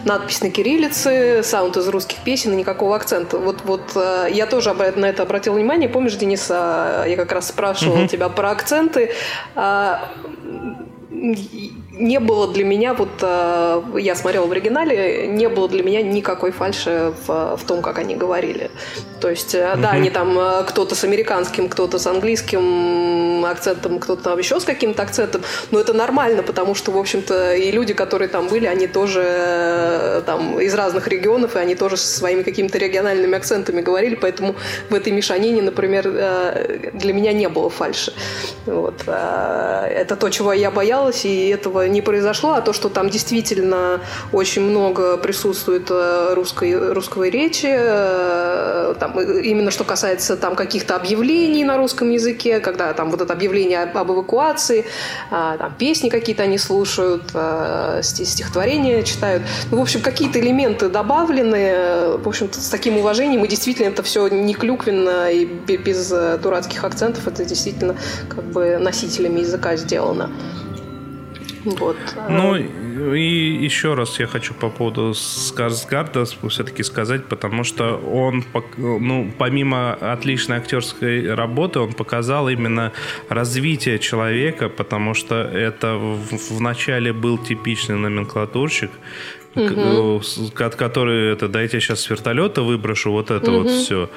Надпись 0.03 0.41
на 0.41 0.49
кириллице, 0.49 1.41
саунд 1.43 1.77
из 1.77 1.87
русских 1.87 2.24
песен 2.25 2.53
и 2.53 2.55
никакого 2.57 2.95
акцента. 2.95 3.37
Вот, 3.37 3.61
вот 3.63 3.91
э, 3.95 4.27
я 4.31 4.47
тоже 4.47 4.73
на 4.73 5.05
это 5.05 5.23
обратил 5.23 5.53
внимание. 5.53 5.87
Помнишь, 5.87 6.15
Денис, 6.15 6.47
а, 6.49 7.05
я 7.05 7.15
как 7.15 7.31
раз 7.31 7.47
спрашивала 7.47 7.99
угу. 7.99 8.07
тебя 8.07 8.27
про 8.29 8.51
акценты. 8.51 9.11
Не 11.97 12.19
было 12.19 12.51
для 12.51 12.65
меня, 12.65 12.93
вот 12.93 13.09
э, 13.21 13.81
я 13.99 14.15
смотрела 14.15 14.45
в 14.47 14.51
оригинале, 14.51 15.27
не 15.27 15.47
было 15.47 15.69
для 15.69 15.81
меня 15.81 16.01
никакой 16.01 16.51
фальши 16.51 17.13
в, 17.25 17.55
в 17.55 17.63
том, 17.65 17.81
как 17.81 17.99
они 17.99 18.15
говорили. 18.15 18.69
То 19.21 19.29
есть, 19.29 19.55
mm-hmm. 19.55 19.81
да, 19.81 19.91
они 19.91 20.09
там 20.09 20.37
э, 20.37 20.63
кто-то 20.67 20.93
с 20.93 21.05
американским, 21.05 21.69
кто-то 21.69 21.97
с 21.97 22.05
английским 22.05 23.45
акцентом, 23.45 23.99
кто-то 23.99 24.23
там 24.23 24.37
еще 24.37 24.59
с 24.59 24.65
каким-то 24.65 25.03
акцентом, 25.03 25.43
но 25.71 25.79
это 25.79 25.93
нормально, 25.93 26.43
потому 26.43 26.75
что, 26.75 26.91
в 26.91 26.97
общем-то, 26.97 27.55
и 27.55 27.71
люди, 27.71 27.93
которые 27.93 28.27
там 28.27 28.47
были, 28.47 28.65
они 28.65 28.87
тоже 28.87 30.23
там 30.25 30.59
из 30.59 30.73
разных 30.73 31.07
регионов, 31.07 31.55
и 31.55 31.59
они 31.59 31.75
тоже 31.75 31.95
со 31.95 32.07
своими 32.07 32.43
какими-то 32.43 32.77
региональными 32.77 33.37
акцентами 33.37 33.81
говорили, 33.81 34.15
поэтому 34.15 34.55
в 34.89 34.93
этой 34.93 35.13
мешанине, 35.13 35.61
например, 35.61 36.03
для 36.93 37.13
меня 37.13 37.33
не 37.33 37.47
было 37.47 37.69
фальши. 37.69 38.13
Вот. 38.65 39.01
Это 39.07 40.15
то, 40.19 40.29
чего 40.29 40.53
я 40.53 40.71
боялась, 40.71 41.25
и 41.25 41.49
этого 41.49 41.84
не 41.87 42.01
произошло, 42.01 42.53
а 42.53 42.61
то, 42.61 42.73
что 42.73 42.89
там 42.89 43.09
действительно 43.09 44.01
очень 44.31 44.61
много 44.61 45.17
присутствует 45.17 45.87
э, 45.89 46.33
русской, 46.33 46.93
русской 46.93 47.29
речи, 47.29 47.67
э, 47.69 48.95
там, 48.99 49.19
именно 49.19 49.71
что 49.71 49.83
касается 49.83 50.37
там 50.37 50.55
каких-то 50.55 50.95
объявлений 50.95 51.63
на 51.63 51.77
русском 51.77 52.09
языке, 52.09 52.59
когда 52.59 52.93
там 52.93 53.11
вот 53.11 53.21
это 53.21 53.33
объявление 53.33 53.83
об 53.83 54.11
эвакуации, 54.11 54.85
а, 55.31 55.57
там 55.57 55.73
песни 55.77 56.09
какие-то 56.09 56.43
они 56.43 56.57
слушают, 56.57 57.23
э, 57.33 58.01
стихотворения 58.03 59.03
читают. 59.03 59.43
Ну, 59.71 59.77
в 59.77 59.81
общем, 59.81 60.01
какие-то 60.01 60.39
элементы 60.39 60.89
добавлены, 60.89 62.17
в 62.17 62.27
общем-то, 62.27 62.59
с 62.59 62.69
таким 62.69 62.97
уважением, 62.97 63.43
и 63.43 63.47
действительно 63.47 63.87
это 63.87 64.03
все 64.03 64.27
не 64.27 64.53
клюквенно 64.53 65.31
и 65.31 65.45
без 65.45 66.09
дурацких 66.41 66.83
акцентов, 66.83 67.27
это 67.27 67.45
действительно 67.45 67.95
как 68.29 68.43
бы 68.43 68.77
носителями 68.77 69.41
языка 69.41 69.75
сделано. 69.75 70.29
Вот. 71.65 71.97
Ну, 72.29 72.55
и 72.55 73.65
еще 73.65 73.95
раз 73.95 74.19
я 74.19 74.27
хочу 74.27 74.53
по 74.53 74.69
поводу 74.69 75.13
Скарсгарда 75.13 76.25
все-таки 76.25 76.83
сказать, 76.83 77.25
потому 77.25 77.63
что 77.63 77.97
он, 77.97 78.43
ну, 78.77 79.31
помимо 79.37 79.93
отличной 79.93 80.57
актерской 80.57 81.33
работы, 81.33 81.79
он 81.79 81.93
показал 81.93 82.49
именно 82.49 82.91
развитие 83.29 83.99
человека, 83.99 84.69
потому 84.69 85.13
что 85.13 85.35
это 85.35 85.95
в, 85.95 86.55
в 86.55 86.61
начале 86.61 87.11
был 87.13 87.37
типичный 87.37 87.95
номенклатурщик, 87.95 88.91
угу. 89.55 90.21
который 90.53 91.31
это 91.31 91.47
дайте 91.47 91.77
я 91.77 91.81
сейчас 91.81 92.01
с 92.01 92.09
вертолета 92.09 92.61
выброшу 92.61 93.11
вот 93.11 93.31
это 93.31 93.51
угу. 93.51 93.63
вот 93.63 93.71
все. 93.71 94.09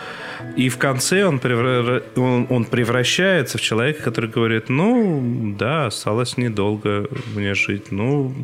И 0.56 0.68
в 0.68 0.78
конце 0.78 1.24
он, 1.24 1.38
превра... 1.38 2.02
он, 2.16 2.46
он 2.50 2.64
превращается 2.64 3.58
в 3.58 3.60
человека, 3.60 4.02
который 4.02 4.30
говорит, 4.30 4.68
ну 4.68 5.54
да, 5.58 5.86
осталось 5.86 6.36
недолго 6.36 7.08
мне 7.34 7.54
жить. 7.54 7.90
Ну, 7.92 8.34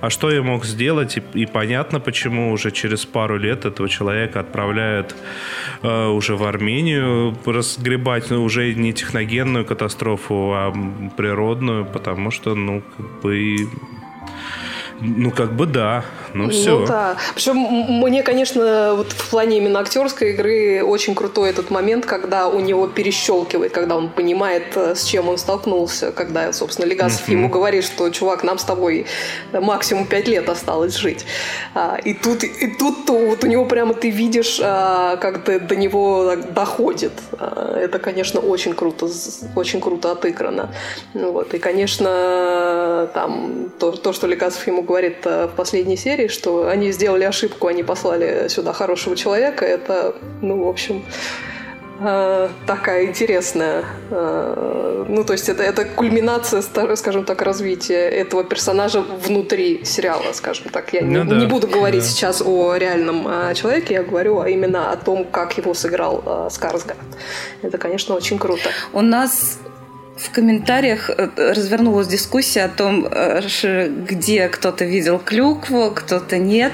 а 0.00 0.10
что 0.10 0.30
я 0.30 0.42
мог 0.42 0.64
сделать? 0.64 1.16
И, 1.16 1.22
и 1.34 1.46
понятно, 1.46 2.00
почему 2.00 2.52
уже 2.52 2.70
через 2.70 3.04
пару 3.04 3.38
лет 3.38 3.64
этого 3.64 3.88
человека 3.88 4.40
отправляют 4.40 5.14
э, 5.82 6.06
уже 6.06 6.36
в 6.36 6.44
Армению 6.44 7.36
разгребать 7.46 8.30
ну, 8.30 8.42
уже 8.42 8.74
не 8.74 8.92
техногенную 8.92 9.64
катастрофу, 9.64 10.52
а 10.54 10.72
природную, 11.16 11.84
потому 11.84 12.30
что, 12.30 12.54
ну, 12.54 12.82
как 12.96 13.22
бы 13.22 13.56
ну, 15.00 15.30
как 15.30 15.52
бы 15.54 15.66
да. 15.66 16.04
Ну, 16.34 16.50
все. 16.50 16.80
Ну, 16.80 16.86
да. 16.86 17.16
Причем 17.34 17.56
мне, 17.56 18.22
конечно, 18.22 18.94
вот 18.96 19.12
в 19.12 19.30
плане 19.30 19.58
именно 19.58 19.78
актерской 19.78 20.30
игры 20.30 20.82
очень 20.82 21.14
крутой 21.14 21.50
этот 21.50 21.70
момент, 21.70 22.06
когда 22.06 22.48
у 22.48 22.58
него 22.58 22.88
перещелкивает, 22.88 23.72
когда 23.72 23.96
он 23.96 24.08
понимает, 24.08 24.76
э, 24.76 24.94
с 24.96 25.04
чем 25.04 25.28
он 25.28 25.38
столкнулся, 25.38 26.10
когда, 26.10 26.52
собственно, 26.52 26.86
Легасов 26.86 27.28
ему 27.28 27.48
говорит, 27.48 27.84
что, 27.84 28.10
чувак, 28.10 28.42
нам 28.42 28.58
с 28.58 28.64
тобой 28.64 29.06
максимум 29.52 30.06
пять 30.06 30.26
лет 30.26 30.48
осталось 30.48 30.96
жить. 30.96 31.24
А, 31.74 31.98
и 32.04 32.14
тут, 32.14 32.42
и 32.42 32.66
тут 32.66 33.08
вот 33.08 33.44
у 33.44 33.46
него 33.46 33.64
прямо 33.64 33.94
ты 33.94 34.10
видишь, 34.10 34.60
а, 34.62 35.16
как 35.16 35.44
до, 35.44 35.60
до 35.60 35.76
него 35.76 36.34
доходит. 36.50 37.12
А, 37.38 37.78
это, 37.78 38.00
конечно, 38.00 38.40
очень 38.40 38.74
круто, 38.74 39.08
очень 39.54 39.80
круто 39.80 40.10
отыграно. 40.10 40.74
Вот. 41.14 41.54
И, 41.54 41.58
конечно, 41.58 43.08
там 43.14 43.70
то, 43.78 43.92
то 43.92 44.12
что 44.12 44.26
Легасов 44.26 44.66
ему 44.66 44.82
говорит 44.82 45.18
э, 45.24 45.46
в 45.46 45.56
последней 45.56 45.96
серии, 45.96 46.23
что 46.28 46.68
они 46.68 46.92
сделали 46.92 47.24
ошибку, 47.24 47.68
они 47.68 47.82
послали 47.82 48.48
сюда 48.48 48.72
хорошего 48.72 49.16
человека, 49.16 49.64
это, 49.64 50.14
ну, 50.42 50.64
в 50.64 50.68
общем, 50.68 51.04
э, 52.00 52.48
такая 52.66 53.06
интересная. 53.06 53.84
Э, 54.10 55.04
ну, 55.08 55.24
то 55.24 55.32
есть 55.32 55.48
это, 55.48 55.62
это 55.62 55.84
кульминация, 55.84 56.62
скажем 56.96 57.24
так, 57.24 57.42
развития 57.42 58.08
этого 58.08 58.44
персонажа 58.44 59.00
внутри 59.00 59.84
сериала, 59.84 60.32
скажем 60.32 60.70
так. 60.70 60.92
Я 60.92 61.02
ну, 61.02 61.24
не, 61.24 61.30
да. 61.30 61.36
не 61.36 61.46
буду 61.46 61.66
говорить 61.66 62.02
да. 62.02 62.06
сейчас 62.06 62.42
о 62.44 62.74
реальном 62.76 63.54
человеке, 63.54 63.94
я 63.94 64.02
говорю 64.02 64.40
а 64.40 64.48
именно 64.48 64.92
о 64.92 64.96
том, 64.96 65.24
как 65.24 65.56
его 65.58 65.74
сыграл 65.74 66.48
Скарсгард. 66.50 66.98
Это, 67.62 67.78
конечно, 67.78 68.14
очень 68.14 68.38
круто. 68.38 68.70
У 68.92 69.00
нас 69.00 69.58
в 70.16 70.30
комментариях 70.30 71.10
э, 71.10 71.28
развернулась 71.36 72.06
дискуссия 72.06 72.64
о 72.64 72.68
том, 72.68 73.06
э, 73.10 73.40
где 73.88 74.48
кто-то 74.48 74.84
видел 74.84 75.18
клюкву, 75.18 75.90
кто-то 75.90 76.38
нет. 76.38 76.72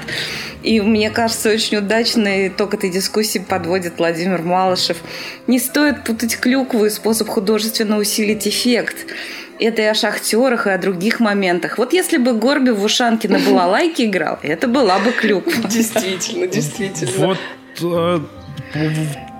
И 0.61 0.79
мне 0.79 1.09
кажется, 1.09 1.49
очень 1.49 1.77
удачный 1.77 2.49
итог 2.49 2.73
этой 2.75 2.91
дискуссии 2.91 3.39
подводит 3.39 3.97
Владимир 3.97 4.43
Малышев. 4.43 4.97
Не 5.47 5.57
стоит 5.57 6.03
путать 6.03 6.39
клюкву 6.39 6.85
и 6.85 6.89
способ 6.89 7.29
художественно 7.29 7.97
усилить 7.97 8.47
эффект. 8.47 9.07
Это 9.59 9.81
и 9.81 9.85
о 9.85 9.93
шахтерах, 9.95 10.67
и 10.67 10.71
о 10.71 10.77
других 10.77 11.19
моментах. 11.19 11.77
Вот 11.77 11.93
если 11.93 12.17
бы 12.17 12.33
Горби 12.33 12.71
в 12.71 12.83
Ушанке 12.83 13.27
на 13.27 13.39
балалайке 13.39 14.05
играл, 14.07 14.37
это 14.43 14.67
была 14.67 14.99
бы 14.99 15.11
клюква. 15.11 15.67
Действительно, 15.67 16.45
действительно. 16.45 17.11
Вот 17.27 17.37
э, 17.81 18.19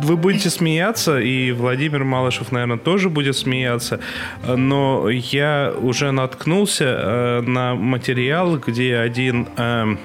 вы 0.02 0.18
будете 0.18 0.50
смеяться, 0.50 1.20
и 1.20 1.52
Владимир 1.52 2.04
Малышев, 2.04 2.52
наверное, 2.52 2.78
тоже 2.78 3.10
будет 3.10 3.38
смеяться, 3.38 4.00
но 4.44 5.10
я 5.10 5.74
уже 5.78 6.12
наткнулся 6.12 6.86
э, 6.86 7.42
на 7.42 7.76
материал, 7.76 8.58
где 8.58 8.98
один... 8.98 9.48
Э, 9.58 9.96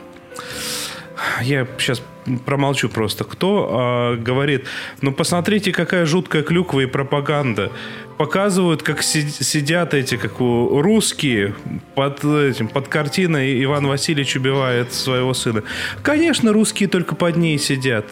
я 1.43 1.67
сейчас 1.79 2.03
промолчу 2.45 2.89
просто, 2.89 3.25
кто 3.25 4.15
э, 4.19 4.23
говорит, 4.23 4.67
ну 5.01 5.13
посмотрите, 5.13 5.73
какая 5.73 6.07
жуткая 6.07 6.43
клюква 6.43 6.81
и 6.81 6.87
пропаганда. 6.87 7.73
Показывают, 8.19 8.83
как 8.83 9.03
сидят 9.03 9.95
эти, 9.95 10.17
как 10.17 10.41
у 10.41 10.81
русские, 10.81 11.55
под, 11.95 12.25
этим, 12.25 12.69
под 12.69 12.89
картиной 12.89 13.63
Иван 13.65 13.87
Васильевич 13.87 14.37
убивает 14.37 14.93
своего 14.93 15.35
сына. 15.35 15.63
Конечно, 16.03 16.53
русские 16.53 16.89
только 16.89 17.15
под 17.15 17.37
ней 17.37 17.59
сидят. 17.59 18.07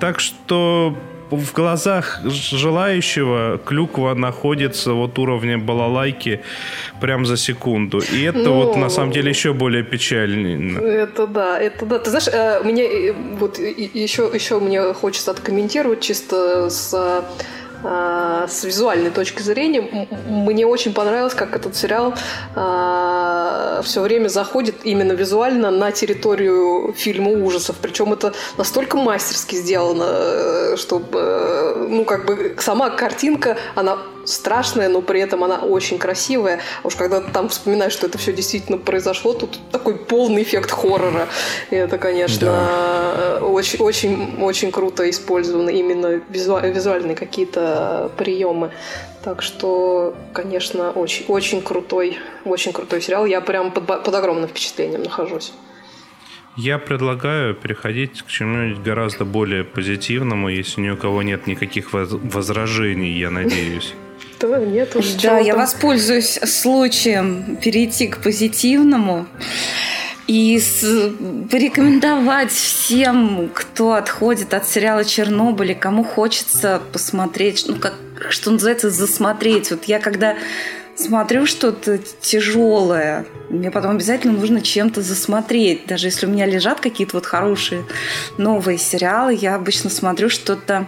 Так 0.00 0.20
что 0.20 0.96
в 1.30 1.52
глазах 1.52 2.20
желающего 2.24 3.58
клюква 3.64 4.14
находится 4.14 4.92
вот 4.92 5.18
уровня 5.18 5.58
балалайки 5.58 6.40
прям 7.00 7.24
за 7.24 7.36
секунду. 7.36 8.00
И 8.12 8.22
это 8.22 8.38
ну, 8.38 8.54
вот 8.54 8.76
на 8.76 8.88
самом 8.88 9.12
деле 9.12 9.30
еще 9.30 9.52
более 9.52 9.84
печально. 9.84 10.78
Это 10.80 11.26
да, 11.26 11.58
это 11.58 11.86
да. 11.86 11.98
Ты 11.98 12.10
знаешь, 12.10 12.28
э, 12.28 12.62
мне 12.64 12.84
э, 12.84 13.14
вот 13.38 13.58
еще, 13.58 14.30
еще 14.32 14.58
мне 14.60 14.92
хочется 14.92 15.30
откомментировать 15.30 16.00
чисто 16.00 16.68
с 16.68 17.24
с 17.82 18.64
визуальной 18.64 19.10
точки 19.10 19.42
зрения, 19.42 20.08
мне 20.26 20.66
очень 20.66 20.92
понравилось, 20.92 21.34
как 21.34 21.56
этот 21.56 21.76
сериал 21.76 22.14
а, 22.54 23.80
все 23.82 24.00
время 24.02 24.28
заходит 24.28 24.76
именно 24.84 25.12
визуально 25.12 25.70
на 25.70 25.92
территорию 25.92 26.92
фильма 26.96 27.30
ужасов. 27.30 27.76
Причем 27.80 28.12
это 28.12 28.32
настолько 28.58 28.96
мастерски 28.96 29.56
сделано, 29.56 30.06
э, 30.06 30.76
чтобы, 30.76 31.18
э, 31.18 31.86
ну, 31.88 32.04
как 32.04 32.26
бы 32.26 32.56
сама 32.58 32.90
картинка, 32.90 33.56
она 33.74 33.98
страшная, 34.30 34.88
но 34.88 35.02
при 35.02 35.20
этом 35.20 35.44
она 35.44 35.58
очень 35.58 35.98
красивая. 35.98 36.60
А 36.82 36.86
уж 36.86 36.96
когда 36.96 37.20
ты 37.20 37.30
там 37.30 37.48
вспоминаешь, 37.48 37.92
что 37.92 38.06
это 38.06 38.18
все 38.18 38.32
действительно 38.32 38.78
произошло, 38.78 39.32
тут 39.32 39.58
такой 39.70 39.96
полный 39.96 40.42
эффект 40.42 40.70
хоррора. 40.70 41.28
И 41.70 41.76
это, 41.76 41.98
конечно, 41.98 42.46
да. 42.46 43.44
очень, 43.44 43.78
очень, 43.80 44.36
очень 44.40 44.72
круто 44.72 45.08
использовано 45.08 45.70
именно 45.70 46.20
визуальные 46.28 47.16
какие-то 47.16 48.10
приемы. 48.16 48.70
Так 49.22 49.42
что, 49.42 50.16
конечно, 50.32 50.92
очень, 50.92 51.26
очень 51.26 51.60
крутой, 51.60 52.18
очень 52.44 52.72
крутой 52.72 53.02
сериал. 53.02 53.26
Я 53.26 53.40
прям 53.40 53.70
под, 53.70 53.86
под 53.86 54.14
огромным 54.14 54.48
впечатлением 54.48 55.02
нахожусь. 55.02 55.52
Я 56.56 56.78
предлагаю 56.78 57.54
переходить 57.54 58.22
к 58.22 58.26
чему-нибудь 58.26 58.82
гораздо 58.82 59.24
более 59.24 59.64
позитивному, 59.64 60.48
если 60.48 60.80
ни 60.80 60.90
у 60.90 60.96
кого 60.96 61.22
нет 61.22 61.46
никаких 61.46 61.92
возражений, 61.92 63.18
я 63.18 63.30
надеюсь. 63.30 63.94
Да, 64.40 64.58
нет 64.58 64.96
уж. 64.96 65.12
Да, 65.22 65.38
я 65.38 65.54
воспользуюсь 65.56 66.38
случаем 66.44 67.56
перейти 67.62 68.08
к 68.08 68.22
позитивному 68.22 69.26
и 70.26 70.58
с, 70.60 71.10
порекомендовать 71.50 72.52
всем, 72.52 73.50
кто 73.52 73.94
отходит 73.94 74.54
от 74.54 74.66
сериала 74.66 75.04
«Чернобыль», 75.04 75.74
кому 75.74 76.04
хочется 76.04 76.80
посмотреть, 76.92 77.64
ну, 77.66 77.76
как, 77.76 77.94
что 78.30 78.52
называется, 78.52 78.90
засмотреть. 78.90 79.72
Вот 79.72 79.84
я 79.84 79.98
когда 79.98 80.36
смотрю 80.94 81.46
что-то 81.46 81.98
тяжелое, 82.20 83.26
мне 83.48 83.70
потом 83.72 83.92
обязательно 83.92 84.34
нужно 84.34 84.60
чем-то 84.60 85.02
засмотреть. 85.02 85.86
Даже 85.86 86.06
если 86.06 86.26
у 86.26 86.28
меня 86.30 86.46
лежат 86.46 86.80
какие-то 86.80 87.16
вот 87.16 87.26
хорошие 87.26 87.84
новые 88.38 88.78
сериалы, 88.78 89.34
я 89.34 89.56
обычно 89.56 89.90
смотрю 89.90 90.28
что-то 90.28 90.86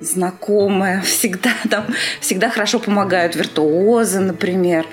знакомая, 0.00 1.00
всегда 1.04 1.52
там, 1.70 1.86
всегда 2.20 2.50
хорошо 2.50 2.78
помогают 2.78 3.36
виртуозы, 3.36 4.20
например. 4.20 4.86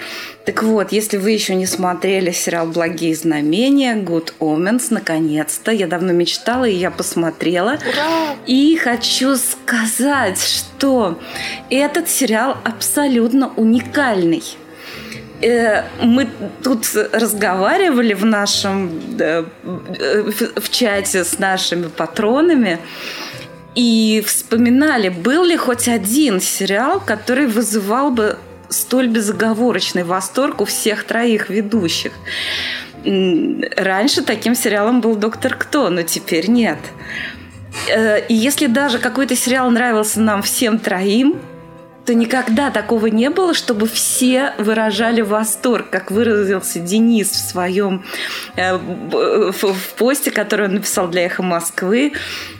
Так 0.46 0.63
вот, 0.63 0.92
если 0.92 1.18
вы 1.18 1.32
еще 1.32 1.56
не 1.56 1.66
смотрели 1.66 2.32
сериал 2.32 2.68
«Благие 2.68 3.16
знамения», 3.16 3.96
Good 3.96 4.34
Omens, 4.39 4.88
наконец-то, 4.89 5.72
я 5.72 5.88
давно 5.88 6.12
мечтала, 6.12 6.66
и 6.66 6.76
я 6.76 6.92
посмотрела. 6.92 7.78
Ура! 7.88 8.36
И 8.46 8.76
хочу 8.76 9.38
сказать, 9.38 10.42
что 10.42 11.20
этот 11.70 12.10
сериал 12.10 12.58
абсолютно 12.66 13.54
уникальный 13.56 14.44
э, 15.42 15.84
мы 16.02 16.28
тут 16.62 16.88
разговаривали 17.13 18.13
в 18.13 18.26
нашем 18.26 18.92
э, 19.18 19.46
в 19.63 20.70
чате 20.70 21.24
с 21.24 21.39
нашими 21.39 21.88
патронами 21.88 22.80
и 23.75 24.23
вспоминали, 24.25 25.09
был 25.09 25.43
ли 25.43 25.57
хоть 25.57 25.88
один 25.88 26.39
сериал, 26.39 27.01
который 27.03 27.47
вызывал 27.47 28.12
бы 28.12 28.38
столь 28.69 29.07
безоговорочный 29.07 30.03
восторг 30.03 30.62
у 30.62 30.65
всех 30.65 31.03
троих 31.03 31.49
ведущих. 31.49 32.13
Раньше 33.03 34.21
таким 34.21 34.55
сериалом 34.55 35.01
был 35.01 35.15
«Доктор 35.15 35.55
Кто», 35.55 35.89
но 35.89 36.03
теперь 36.03 36.49
нет. 36.49 36.79
Э, 37.89 38.25
и 38.27 38.33
если 38.33 38.67
даже 38.67 38.99
какой-то 38.99 39.36
сериал 39.36 39.69
нравился 39.71 40.21
нам 40.21 40.41
всем 40.41 40.79
троим, 40.79 41.36
то 42.06 42.13
никогда 42.13 42.70
такого 42.70 43.08
не 43.08 43.30
было, 43.30 43.54
чтобы 43.54 43.88
все 43.88 44.54
выражали 44.58 45.22
восторг, 45.22 45.89
как 45.89 46.12
выразился 46.12 46.80
Денис 46.80 47.30
в 47.30 47.50
своем 47.50 48.04
э, 48.56 48.76
в, 48.76 49.74
в 49.74 49.89
посте, 49.98 50.32
который 50.32 50.68
он 50.68 50.76
написал 50.76 51.08
для 51.08 51.26
«Эхо 51.26 51.44
Москвы», 51.44 52.13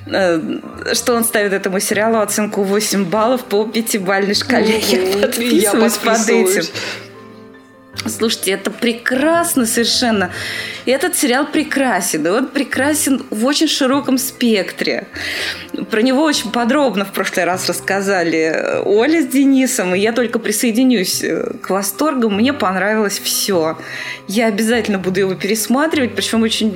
э, 0.06 0.42
что 0.94 1.16
он 1.16 1.26
ставит 1.26 1.52
этому 1.52 1.80
сериалу 1.80 2.20
оценку 2.20 2.64
8 2.64 3.06
баллов 3.06 3.44
по 3.44 3.66
пятибалльной 3.66 4.36
шкале. 4.36 4.80
Я 4.80 5.22
подписываюсь 5.22 5.98
под 5.98 6.30
этим. 6.30 6.64
Слушайте, 8.06 8.52
это 8.52 8.70
прекрасно 8.72 9.66
совершенно. 9.66 10.32
этот 10.86 11.16
сериал 11.16 11.46
прекрасен. 11.46 12.26
И 12.26 12.30
он 12.30 12.48
прекрасен 12.48 13.22
в 13.30 13.46
очень 13.46 13.68
широком 13.68 14.18
спектре. 14.18 15.08
Про 15.90 16.02
него 16.02 16.24
очень 16.24 16.52
подробно 16.52 17.06
в 17.06 17.14
прошлый 17.14 17.46
раз 17.46 17.68
рассказали 17.70 18.82
Оля 18.84 19.22
с 19.22 19.28
Денисом, 19.28 19.96
и 19.96 20.00
я 20.00 20.12
только 20.12 20.40
присоединюсь 20.40 21.24
э, 21.24 21.54
к 21.62 21.70
восторгам. 21.70 22.36
Мне 22.36 22.52
понравилось 22.52 23.20
все. 23.20 23.78
Я 24.28 24.48
обязательно 24.48 24.98
буду 25.00 25.22
его 25.22 25.36
пересматривать, 25.36 26.16
причем 26.16 26.42
очень... 26.42 26.72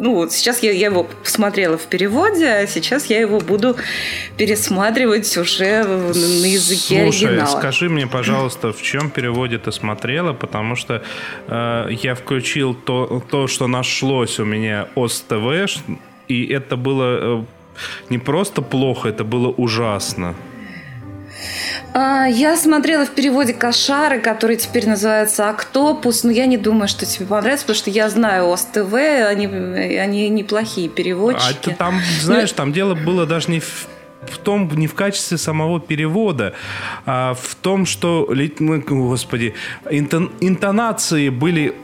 Ну, 0.00 0.14
вот 0.14 0.32
сейчас 0.32 0.62
я, 0.62 0.72
я 0.72 0.86
его 0.86 1.04
посмотрела 1.04 1.78
в 1.78 1.86
переводе, 1.86 2.46
а 2.46 2.66
сейчас 2.66 3.06
я 3.06 3.20
его 3.20 3.38
буду 3.38 3.76
пересматривать 4.36 5.36
уже 5.36 5.84
на 5.84 6.46
языке 6.46 7.02
Слушай, 7.04 7.28
оригинала. 7.28 7.58
скажи 7.58 7.88
мне, 7.88 8.06
пожалуйста, 8.06 8.72
в 8.72 8.82
чем 8.82 9.10
переводе 9.10 9.58
ты 9.58 9.72
смотрела, 9.72 10.32
потому 10.40 10.76
что 10.76 11.02
э, 11.48 11.86
я 12.02 12.14
включил 12.14 12.74
то, 12.74 13.22
то, 13.30 13.46
что 13.46 13.66
нашлось 13.68 14.40
у 14.40 14.44
меня 14.44 14.88
ОСТВ, 14.96 15.82
и 16.28 16.46
это 16.46 16.76
было 16.76 17.40
э, 17.40 17.44
не 18.08 18.18
просто 18.18 18.62
плохо, 18.62 19.08
это 19.08 19.24
было 19.24 19.48
ужасно. 19.48 20.34
А, 21.92 22.26
Я 22.26 22.56
смотрела 22.56 23.04
в 23.04 23.10
переводе 23.10 23.52
«Кошары», 23.52 24.20
который 24.20 24.56
теперь 24.56 24.88
называется 24.88 25.48
«Октопус», 25.48 26.24
но 26.24 26.30
я 26.30 26.46
не 26.46 26.56
думаю, 26.56 26.88
что 26.88 27.06
тебе 27.06 27.26
понравится, 27.26 27.64
потому 27.66 27.78
что 27.78 27.90
я 27.90 28.08
знаю 28.08 28.48
ОСТВ, 28.50 28.94
они, 28.94 29.46
они 29.46 30.28
неплохие 30.28 30.88
А 30.88 30.90
переводчики. 30.92 31.68
это 31.68 31.74
там, 31.76 32.00
знаешь, 32.20 32.52
там 32.52 32.72
дело 32.72 32.94
было 32.94 33.26
даже 33.26 33.50
не 33.50 33.60
в 33.60 33.88
в 34.26 34.38
том, 34.38 34.70
не 34.74 34.86
в 34.86 34.94
качестве 34.94 35.38
самого 35.38 35.80
перевода, 35.80 36.52
а 37.06 37.34
в 37.34 37.54
том, 37.54 37.86
что, 37.86 38.28
ну, 38.58 38.82
господи, 39.08 39.54
интон- 39.90 40.30
интонации 40.40 41.28
были 41.30 41.74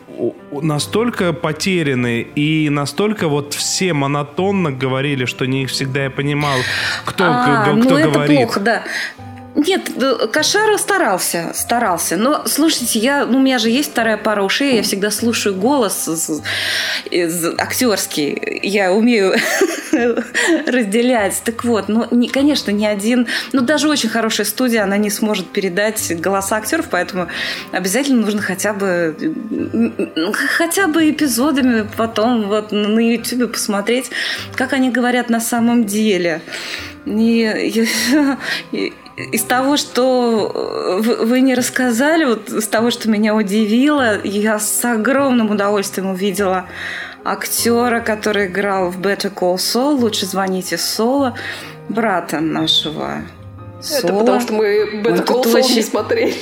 настолько 0.62 1.32
потеряны 1.32 2.22
и 2.22 2.68
настолько 2.70 3.28
вот 3.28 3.54
все 3.54 3.92
монотонно 3.92 4.70
говорили, 4.72 5.24
что 5.26 5.46
не 5.46 5.66
всегда 5.66 6.04
я 6.04 6.10
понимал, 6.10 6.58
кто, 7.04 7.24
А, 7.26 7.64
г- 7.66 7.72
ну 7.74 7.82
кто 7.84 7.98
это 7.98 8.10
говорит. 8.10 8.36
плохо, 8.38 8.60
да. 8.60 8.82
Нет, 9.56 9.90
э, 9.96 10.26
Кошара 10.30 10.76
старался, 10.76 11.52
старался. 11.54 12.16
Но, 12.18 12.42
слушайте, 12.46 12.98
я, 12.98 13.24
ну, 13.24 13.38
у 13.38 13.40
меня 13.40 13.58
же 13.58 13.70
есть 13.70 13.90
вторая 13.90 14.18
пара 14.18 14.42
ушей, 14.42 14.76
я 14.76 14.82
всегда 14.82 15.10
слушаю 15.10 15.54
голос 15.54 16.08
актерский. 17.58 18.60
Я 18.62 18.92
умею 18.92 19.34
разделять. 20.66 21.40
Так 21.42 21.64
вот, 21.64 21.88
ну, 21.88 22.06
не, 22.10 22.28
конечно, 22.28 22.70
ни 22.70 22.84
один... 22.84 23.28
Ну, 23.52 23.62
даже 23.62 23.88
очень 23.88 24.10
хорошая 24.10 24.46
студия, 24.46 24.84
она 24.84 24.98
не 24.98 25.08
сможет 25.08 25.48
передать 25.48 26.20
голоса 26.20 26.56
актеров, 26.56 26.88
поэтому 26.90 27.28
обязательно 27.72 28.20
нужно 28.20 28.42
хотя 28.42 28.74
бы 28.74 29.16
хотя 30.58 30.86
бы 30.86 31.10
эпизодами 31.10 31.88
потом 31.96 32.48
вот 32.48 32.72
на 32.72 32.98
YouTube 32.98 33.52
посмотреть, 33.52 34.10
как 34.54 34.74
они 34.74 34.90
говорят 34.90 35.30
на 35.30 35.40
самом 35.40 35.86
деле. 35.86 36.42
И, 37.06 37.80
и- 38.72 38.92
из 39.16 39.42
того, 39.44 39.76
что 39.76 40.98
вы, 41.02 41.16
вы 41.24 41.40
не 41.40 41.54
рассказали, 41.54 42.24
вот 42.24 42.50
из 42.50 42.68
того, 42.68 42.90
что 42.90 43.08
меня 43.10 43.34
удивило, 43.34 44.20
я 44.24 44.58
с 44.58 44.84
огромным 44.84 45.50
удовольствием 45.50 46.10
увидела 46.10 46.66
актера, 47.24 48.00
который 48.00 48.46
играл 48.46 48.90
в 48.90 49.00
Better 49.00 49.32
Call 49.32 49.56
Saul, 49.56 49.94
лучше 49.96 50.26
звоните 50.26 50.76
Соло, 50.78 51.34
брата 51.88 52.40
нашего 52.40 53.22
Это 53.80 54.08
Соло. 54.08 54.20
потому, 54.20 54.40
что 54.40 54.52
мы 54.52 55.00
Better 55.02 55.24
Call 55.26 55.42
Saul 55.44 55.54
не 55.54 55.62
очень- 55.64 55.82
смотрели. 55.82 56.34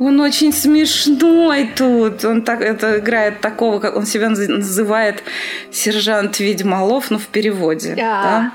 Он 0.00 0.20
очень 0.20 0.52
смешной 0.52 1.70
тут. 1.74 2.24
Он 2.24 2.42
так 2.42 2.60
это 2.62 3.00
играет 3.00 3.40
такого, 3.40 3.80
как 3.80 3.96
он 3.96 4.06
себя 4.06 4.28
наз- 4.28 4.46
называет 4.46 5.24
сержант 5.72 6.38
Ведьмолов, 6.38 7.10
но 7.10 7.18
в 7.18 7.26
переводе. 7.26 7.96
А. 8.00 8.22
да. 8.22 8.52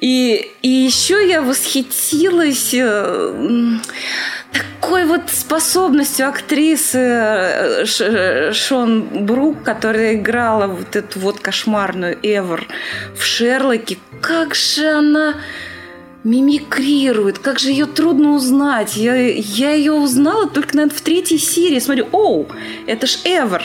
И, 0.00 0.50
и 0.62 0.68
еще 0.68 1.28
я 1.28 1.42
восхитилась 1.42 2.72
э, 2.72 3.78
такой 4.50 5.04
вот 5.04 5.28
способностью 5.28 6.26
актрисы 6.26 6.98
э, 6.98 7.84
Ш- 7.84 8.52
Шон 8.54 9.26
Брук, 9.26 9.62
которая 9.62 10.14
играла 10.14 10.68
вот 10.68 10.96
эту 10.96 11.20
вот 11.20 11.40
кошмарную 11.40 12.18
Эвер 12.22 12.66
в 13.14 13.22
Шерлоке. 13.22 13.98
Как 14.22 14.54
же 14.54 14.88
она 14.88 15.34
мимикрирует, 16.24 17.38
как 17.38 17.58
же 17.58 17.70
ее 17.70 17.84
трудно 17.86 18.32
узнать. 18.32 18.96
Я, 18.96 19.14
я 19.16 19.72
ее 19.72 19.92
узнала 19.92 20.48
только, 20.48 20.76
наверное, 20.76 20.96
в 20.96 21.00
третьей 21.02 21.38
серии. 21.38 21.78
Смотрю, 21.78 22.08
оу, 22.12 22.46
это 22.86 23.06
ж 23.06 23.18
Эвер. 23.24 23.62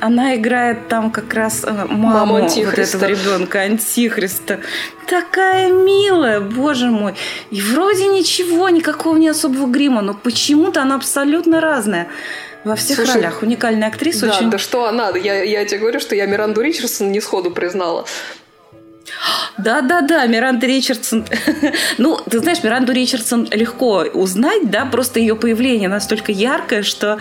Она 0.00 0.36
играет 0.36 0.88
там 0.88 1.10
как 1.10 1.32
раз 1.34 1.62
э, 1.64 1.86
маму, 1.88 2.40
вот 2.40 2.78
этого 2.78 3.04
ребенка, 3.04 3.60
Антихриста. 3.60 4.60
Такая 5.06 5.70
милая, 5.70 6.40
боже 6.40 6.86
мой. 6.86 7.14
И 7.50 7.60
вроде 7.60 8.06
ничего, 8.06 8.68
никакого 8.68 9.16
не 9.16 9.28
особого 9.28 9.66
грима, 9.66 10.02
но 10.02 10.14
почему-то 10.14 10.82
она 10.82 10.94
абсолютно 10.94 11.60
разная. 11.60 12.08
Во 12.64 12.76
всех 12.76 12.96
Слушай, 12.96 13.14
ролях. 13.16 13.42
Уникальная 13.42 13.88
актриса, 13.88 14.26
Да, 14.26 14.36
очень 14.36 14.50
да 14.50 14.58
что 14.58 14.86
она? 14.86 15.10
Я, 15.16 15.42
я 15.42 15.64
тебе 15.64 15.78
говорю, 15.78 15.98
что 15.98 16.14
я 16.14 16.26
Миранду 16.26 16.60
Ричардсон 16.60 17.10
не 17.10 17.20
сходу 17.20 17.50
признала. 17.50 18.04
Да-да-да, 19.58 20.26
Миранда 20.26 20.66
Ричардсон. 20.66 21.26
ну, 21.98 22.18
ты 22.28 22.38
знаешь, 22.38 22.62
Миранду 22.62 22.92
Ричардсон 22.92 23.48
легко 23.50 24.04
узнать, 24.14 24.70
да, 24.70 24.86
просто 24.86 25.20
ее 25.20 25.36
появление 25.36 25.88
настолько 25.88 26.32
яркое, 26.32 26.82
что 26.82 27.18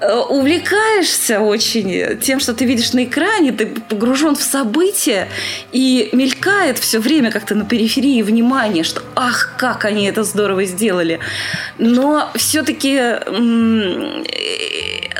э, 0.00 0.12
увлекаешься 0.12 1.40
очень 1.40 2.18
тем, 2.20 2.40
что 2.40 2.54
ты 2.54 2.64
видишь 2.64 2.92
на 2.92 3.04
экране, 3.04 3.52
ты 3.52 3.66
погружен 3.66 4.34
в 4.34 4.42
события, 4.42 5.28
и 5.70 6.08
мелькает 6.12 6.78
все 6.78 6.98
время 6.98 7.30
как-то 7.30 7.54
на 7.54 7.64
периферии 7.64 8.22
внимания, 8.22 8.82
что 8.82 9.02
ах, 9.14 9.54
как 9.56 9.84
они 9.84 10.06
это 10.06 10.24
здорово 10.24 10.64
сделали. 10.64 11.20
Но 11.78 12.30
все-таки 12.34 13.18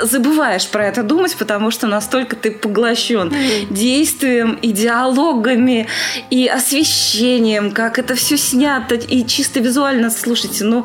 забываешь 0.00 0.66
про 0.68 0.86
это 0.86 1.02
думать, 1.02 1.36
потому 1.36 1.70
что 1.70 1.86
настолько 1.86 2.36
ты 2.36 2.50
поглощен 2.50 3.32
действием 3.70 4.58
и 4.62 4.72
диалогами, 4.72 5.81
и 6.30 6.46
освещением, 6.46 7.72
как 7.72 7.98
это 7.98 8.14
все 8.14 8.36
снято, 8.36 8.94
и 8.94 9.26
чисто 9.26 9.60
визуально. 9.60 10.10
Слушайте, 10.10 10.64
ну, 10.64 10.84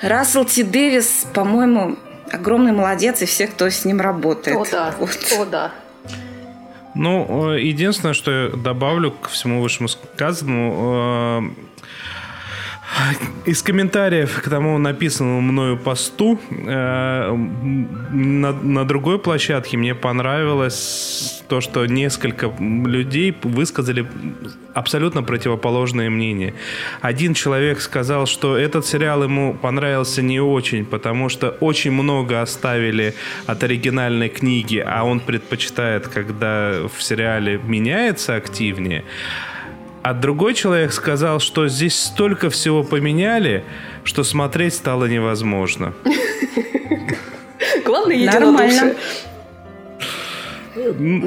Рассел 0.00 0.44
Ти 0.44 0.62
Дэвис, 0.62 1.26
по-моему, 1.32 1.96
огромный 2.30 2.72
молодец, 2.72 3.22
и 3.22 3.26
все, 3.26 3.46
кто 3.46 3.68
с 3.68 3.84
ним 3.84 4.00
работает. 4.00 4.56
О, 4.56 4.66
да. 4.70 4.94
Вот. 4.98 5.18
О, 5.38 5.44
да. 5.44 5.72
Ну, 6.94 7.52
э, 7.52 7.60
единственное, 7.60 8.14
что 8.14 8.30
я 8.30 8.48
добавлю 8.48 9.10
к 9.10 9.28
всему 9.28 9.60
вышесказанному, 9.60 11.52
э, 11.56 11.75
из 13.44 13.62
комментариев 13.62 14.42
к 14.42 14.48
тому 14.48 14.78
написанному 14.78 15.40
мною 15.40 15.76
посту 15.76 16.40
э, 16.50 17.32
на, 17.32 18.52
на 18.52 18.84
другой 18.84 19.18
площадке 19.18 19.76
мне 19.76 19.94
понравилось 19.94 21.44
то, 21.48 21.60
что 21.60 21.86
несколько 21.86 22.52
людей 22.58 23.36
высказали 23.42 24.06
абсолютно 24.74 25.22
противоположные 25.22 26.10
мнения. 26.10 26.54
Один 27.00 27.34
человек 27.34 27.80
сказал, 27.80 28.26
что 28.26 28.56
этот 28.56 28.84
сериал 28.86 29.22
ему 29.22 29.54
понравился 29.54 30.22
не 30.22 30.40
очень, 30.40 30.84
потому 30.84 31.28
что 31.28 31.50
очень 31.60 31.92
много 31.92 32.42
оставили 32.42 33.14
от 33.46 33.62
оригинальной 33.62 34.28
книги, 34.28 34.84
а 34.84 35.04
он 35.04 35.20
предпочитает, 35.20 36.08
когда 36.08 36.88
в 36.94 37.02
сериале 37.02 37.60
меняется 37.64 38.34
активнее. 38.34 39.04
А 40.06 40.14
другой 40.14 40.54
человек 40.54 40.92
сказал, 40.92 41.40
что 41.40 41.66
здесь 41.66 41.98
столько 41.98 42.48
всего 42.48 42.84
поменяли, 42.84 43.64
что 44.04 44.22
смотреть 44.22 44.74
стало 44.74 45.06
невозможно. 45.06 45.94
Главное, 47.84 48.14
единодушие. 48.14 48.94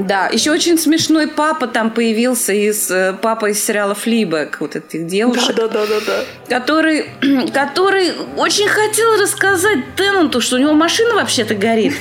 Да, 0.08 0.28
еще 0.28 0.52
очень 0.52 0.78
смешной 0.78 1.28
папа 1.28 1.68
там 1.68 1.92
появился 1.92 2.54
из 2.54 2.90
э, 2.90 3.18
папа 3.22 3.50
из 3.50 3.62
сериала 3.62 3.96
Флибэк, 3.96 4.62
вот 4.62 4.78
этих 4.78 5.08
девушек. 5.08 5.58
Да, 5.58 5.68
да, 5.68 5.86
да, 5.86 6.00
да, 6.00 6.24
да. 6.48 6.60
который, 6.60 7.10
который 7.54 8.14
очень 8.38 8.70
хотел 8.70 9.22
рассказать 9.22 9.80
Теннанту, 9.98 10.40
что 10.40 10.56
у 10.56 10.60
него 10.60 10.72
машина 10.74 11.16
вообще-то 11.16 11.54
горит. 11.54 11.96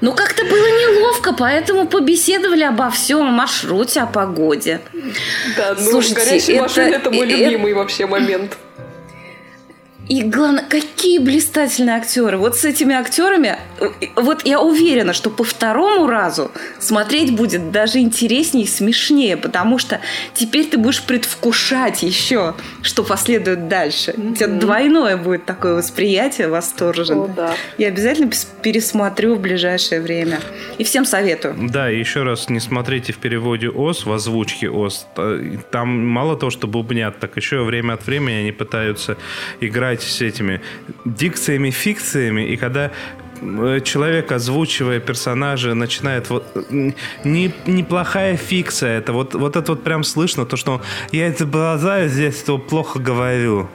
Но 0.00 0.12
как-то 0.14 0.44
было 0.44 0.66
неловко, 0.66 1.32
поэтому 1.34 1.86
побеседовали 1.86 2.62
обо 2.62 2.90
всем, 2.90 3.26
о 3.26 3.30
маршруте, 3.30 4.00
о 4.00 4.06
погоде. 4.06 4.80
Да, 5.56 5.74
ну, 5.78 5.90
Слушайте, 5.90 6.14
горящая 6.24 6.56
это- 6.56 6.62
машина 6.62 6.94
это 6.94 7.10
мой 7.10 7.26
любимый 7.26 7.74
вообще 7.74 8.06
момент. 8.06 8.56
И 10.10 10.24
главное, 10.24 10.64
какие 10.68 11.20
блистательные 11.20 11.94
актеры. 11.94 12.36
Вот 12.36 12.56
с 12.56 12.64
этими 12.64 12.96
актерами, 12.96 13.58
э, 13.78 13.90
вот 14.16 14.44
я 14.44 14.60
уверена, 14.60 15.12
что 15.12 15.30
по 15.30 15.44
второму 15.44 16.08
разу 16.08 16.50
смотреть 16.80 17.36
будет 17.36 17.70
даже 17.70 18.00
интереснее 18.00 18.64
и 18.64 18.66
смешнее, 18.66 19.36
потому 19.36 19.78
что 19.78 20.00
теперь 20.34 20.66
ты 20.66 20.78
будешь 20.78 21.00
предвкушать 21.04 22.02
еще, 22.02 22.56
что 22.82 23.04
последует 23.04 23.68
дальше. 23.68 24.10
Mm-hmm. 24.10 24.32
У 24.32 24.34
тебя 24.34 24.46
двойное 24.48 25.16
будет 25.16 25.44
такое 25.44 25.74
восприятие 25.76 26.48
восторженное. 26.48 27.28
Oh, 27.28 27.34
да. 27.36 27.54
Я 27.78 27.86
обязательно 27.86 28.32
пересмотрю 28.62 29.36
в 29.36 29.40
ближайшее 29.40 30.00
время. 30.00 30.40
И 30.78 30.82
всем 30.82 31.04
советую. 31.04 31.54
Да, 31.70 31.88
и 31.88 31.96
еще 31.96 32.24
раз 32.24 32.48
не 32.48 32.58
смотрите 32.58 33.12
в 33.12 33.18
переводе 33.18 33.68
ОС, 33.68 34.04
в 34.04 34.12
озвучке 34.12 34.70
ОС. 34.70 35.06
Там 35.70 36.04
мало 36.08 36.36
того, 36.36 36.50
что 36.50 36.66
бубнят, 36.66 37.20
так 37.20 37.36
еще 37.36 37.62
время 37.62 37.92
от 37.92 38.04
времени 38.08 38.34
они 38.34 38.50
пытаются 38.50 39.16
играть 39.60 39.99
с 40.02 40.20
этими 40.20 40.60
дикциями, 41.04 41.70
фикциями, 41.70 42.46
и 42.52 42.56
когда 42.56 42.90
э, 43.40 43.80
человек, 43.84 44.32
озвучивая 44.32 45.00
персонажа, 45.00 45.74
начинает 45.74 46.30
вот 46.30 46.44
не, 47.24 47.52
неплохая 47.66 48.36
фикция. 48.36 48.98
Это 48.98 49.12
вот, 49.12 49.34
вот 49.34 49.56
это 49.56 49.72
вот 49.72 49.82
прям 49.82 50.04
слышно, 50.04 50.46
то, 50.46 50.56
что 50.56 50.80
я 51.12 51.28
это 51.28 51.44
глаза 51.44 52.06
здесь 52.06 52.42
то 52.42 52.58
плохо 52.58 52.98
говорю. 52.98 53.68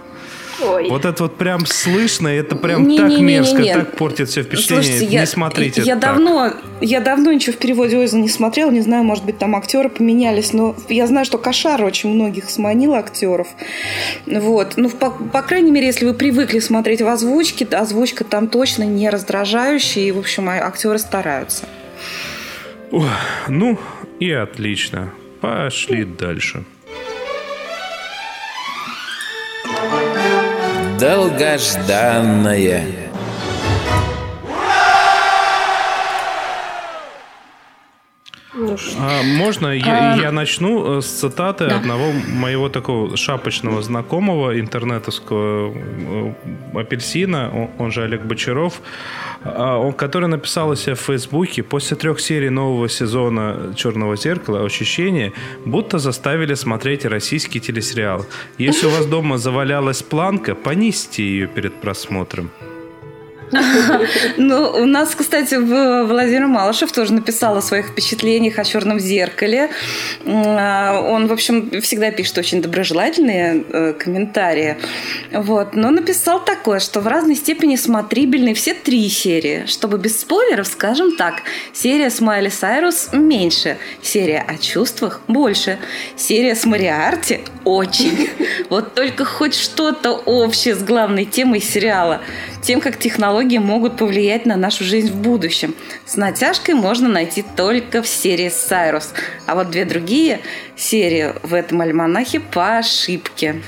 Ой. 0.62 0.89
Вот 0.89 1.06
это 1.06 1.24
вот 1.24 1.38
прям 1.38 1.65
слышно, 1.65 2.28
это 2.28 2.56
прям 2.56 2.88
не, 2.88 2.98
так 2.98 3.10
не, 3.10 3.18
не, 3.18 3.24
мерзко, 3.24 3.58
не, 3.58 3.70
не. 3.70 3.74
так 3.74 3.96
портит 3.98 4.30
все 4.30 4.44
впечатление. 4.44 4.84
Слушайте, 4.84 5.08
не 5.08 5.13
я, 5.13 5.26
смотрите. 5.26 5.82
Я 5.82 5.96
давно, 5.96 6.54
я 6.82 7.02
давно 7.02 7.32
ничего 7.34 7.54
в 7.54 7.58
переводе 7.58 7.98
Ойза 7.98 8.18
не 8.18 8.30
смотрела, 8.30 8.72
не 8.72 8.82
знаю, 8.82 9.04
может 9.04 9.26
быть, 9.26 9.38
там 9.38 9.56
актеры 9.56 9.89
поменялись, 9.89 10.54
но 10.54 10.76
я 10.88 11.08
знаю, 11.08 11.26
что 11.26 11.38
Кошар 11.38 11.84
очень 11.84 12.10
многих 12.10 12.50
сманил 12.50 12.94
актеров. 12.94 13.48
Вот. 14.26 14.74
Ну, 14.78 14.89
по, 14.89 15.10
по 15.12 15.41
крайней 15.41 15.72
мере, 15.72 15.88
если 15.88 16.06
вы 16.06 16.13
привыкли 16.13 16.60
смотреть 16.60 17.02
в 17.02 17.08
озвучке, 17.08 17.65
озвучка 17.65 18.24
там 18.24 18.48
точно 18.48 18.84
не 18.84 19.10
раздражающая, 19.10 20.04
и, 20.04 20.12
в 20.12 20.20
общем, 20.20 20.50
а, 20.50 20.54
актеры 20.54 21.00
стараются. 21.00 21.65
Ох, 22.91 23.10
ну, 23.48 23.78
и 24.20 24.32
отлично. 24.32 25.12
Пошли 25.41 26.06
дальше. 26.06 26.63
Долгожданное. 31.06 33.05
Ну, 38.76 39.06
а, 39.06 39.24
можно 39.24 39.68
я, 39.68 40.14
а... 40.14 40.18
я 40.18 40.32
начну 40.32 40.98
э, 40.98 41.02
с 41.02 41.08
цитаты 41.08 41.68
да. 41.68 41.78
одного 41.78 42.12
моего 42.28 42.70
такого 42.70 43.18
шапочного 43.18 43.82
знакомого 43.82 44.60
интернетовского 44.60 45.74
э, 45.74 46.34
апельсина, 46.74 47.52
он, 47.54 47.86
он 47.86 47.92
же 47.92 48.04
Олег 48.04 48.24
Бочаров, 48.24 48.82
а, 49.44 49.78
он, 49.78 49.94
который 49.94 50.28
написал 50.28 50.70
у 50.70 50.76
себя 50.76 50.96
в 50.96 51.00
Фейсбуке 51.00 51.64
после 51.64 51.98
трех 51.98 52.20
серий 52.20 52.50
нового 52.50 52.90
сезона 52.90 53.74
«Черного 53.76 54.16
зеркала» 54.16 54.66
ощущение, 54.66 55.34
будто 55.66 56.00
заставили 56.00 56.56
смотреть 56.56 57.06
российский 57.06 57.60
телесериал. 57.60 58.26
Если 58.58 58.88
у 58.88 58.90
вас 58.90 59.06
дома 59.06 59.38
завалялась 59.38 60.04
планка, 60.04 60.56
понизьте 60.56 61.24
ее 61.24 61.48
перед 61.48 61.74
просмотром. 61.82 62.50
Ну, 64.38 64.71
у 64.71 64.86
нас, 64.86 65.15
кстати, 65.15 65.55
Владимир 65.55 66.47
Малышев 66.47 66.91
тоже 66.91 67.13
написал 67.13 67.58
о 67.58 67.62
своих 67.62 67.88
впечатлениях 67.88 68.60
о 68.60 68.63
«Черном 68.63 68.99
зеркале». 68.99 69.69
А, 70.25 70.99
он, 70.99 71.27
в 71.27 71.34
общем, 71.34 71.81
всегда 71.81 72.12
пишет 72.12 72.38
очень 72.38 72.62
доброжелательные 72.62 73.63
э, 73.69 73.93
комментарии. 73.93 74.77
Вот. 75.31 75.75
Но 75.75 75.91
написал 75.91 76.43
такое, 76.43 76.79
что 76.79 77.01
в 77.01 77.08
разной 77.08 77.36
степени 77.36 77.75
смотрибельны 77.75 78.53
все 78.53 78.73
три 78.73 79.10
серии. 79.10 79.65
Чтобы 79.67 79.97
без 79.97 80.19
спойлеров, 80.19 80.67
скажем 80.67 81.15
так, 81.15 81.43
серия 81.73 82.10
с 82.10 82.21
Майли 82.21 82.49
Сайрус 82.49 83.10
меньше, 83.13 83.77
серия 84.01 84.43
о 84.47 84.58
чувствах 84.58 85.21
больше, 85.27 85.77
серия 86.15 86.55
с 86.55 86.65
Мариарти 86.65 87.41
очень. 87.63 88.29
Вот 88.69 88.95
только 88.95 89.25
хоть 89.25 89.55
что-то 89.55 90.12
общее 90.12 90.75
с 90.75 90.84
главной 90.84 91.25
темой 91.25 91.62
сериала– 91.62 92.21
тем, 92.65 92.81
как 92.81 92.97
технологии 93.36 93.58
могут 93.58 93.98
повлиять 93.98 94.45
на 94.45 94.56
нашу 94.56 94.86
жизнь 94.86 95.12
в 95.12 95.17
будущем. 95.17 95.76
С 96.06 96.15
натяжкой 96.15 96.74
можно 96.74 97.10
найти 97.10 97.43
только 97.58 98.02
в 98.02 98.08
серии 98.08 98.48
«Сайрус», 98.48 99.12
а 99.45 99.56
вот 99.56 99.71
две 99.71 99.84
другие 99.84 100.39
серии 100.78 101.34
в 101.43 101.54
этом 101.54 101.82
альманахе 101.82 102.39
по 102.39 102.78
ошибке. 102.78 103.62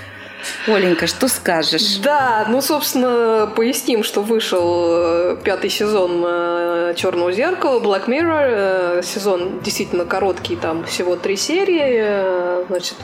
Оленька, 0.67 1.07
что 1.07 1.27
скажешь? 1.27 1.97
Да, 1.97 2.45
ну, 2.49 2.61
собственно, 2.61 3.51
поясним, 3.55 4.03
что 4.03 4.21
вышел 4.21 4.85
э, 4.89 5.37
пятый 5.43 5.69
сезон 5.69 6.23
э, 6.25 6.93
Черного 6.95 7.31
зеркала, 7.31 7.79
Black 7.79 8.07
Mirror. 8.07 8.99
Э, 8.99 9.01
сезон 9.03 9.61
действительно 9.61 10.05
короткий, 10.05 10.55
там 10.55 10.83
всего 10.85 11.15
три 11.15 11.35
серии. 11.37 12.65
Значит, 12.67 12.95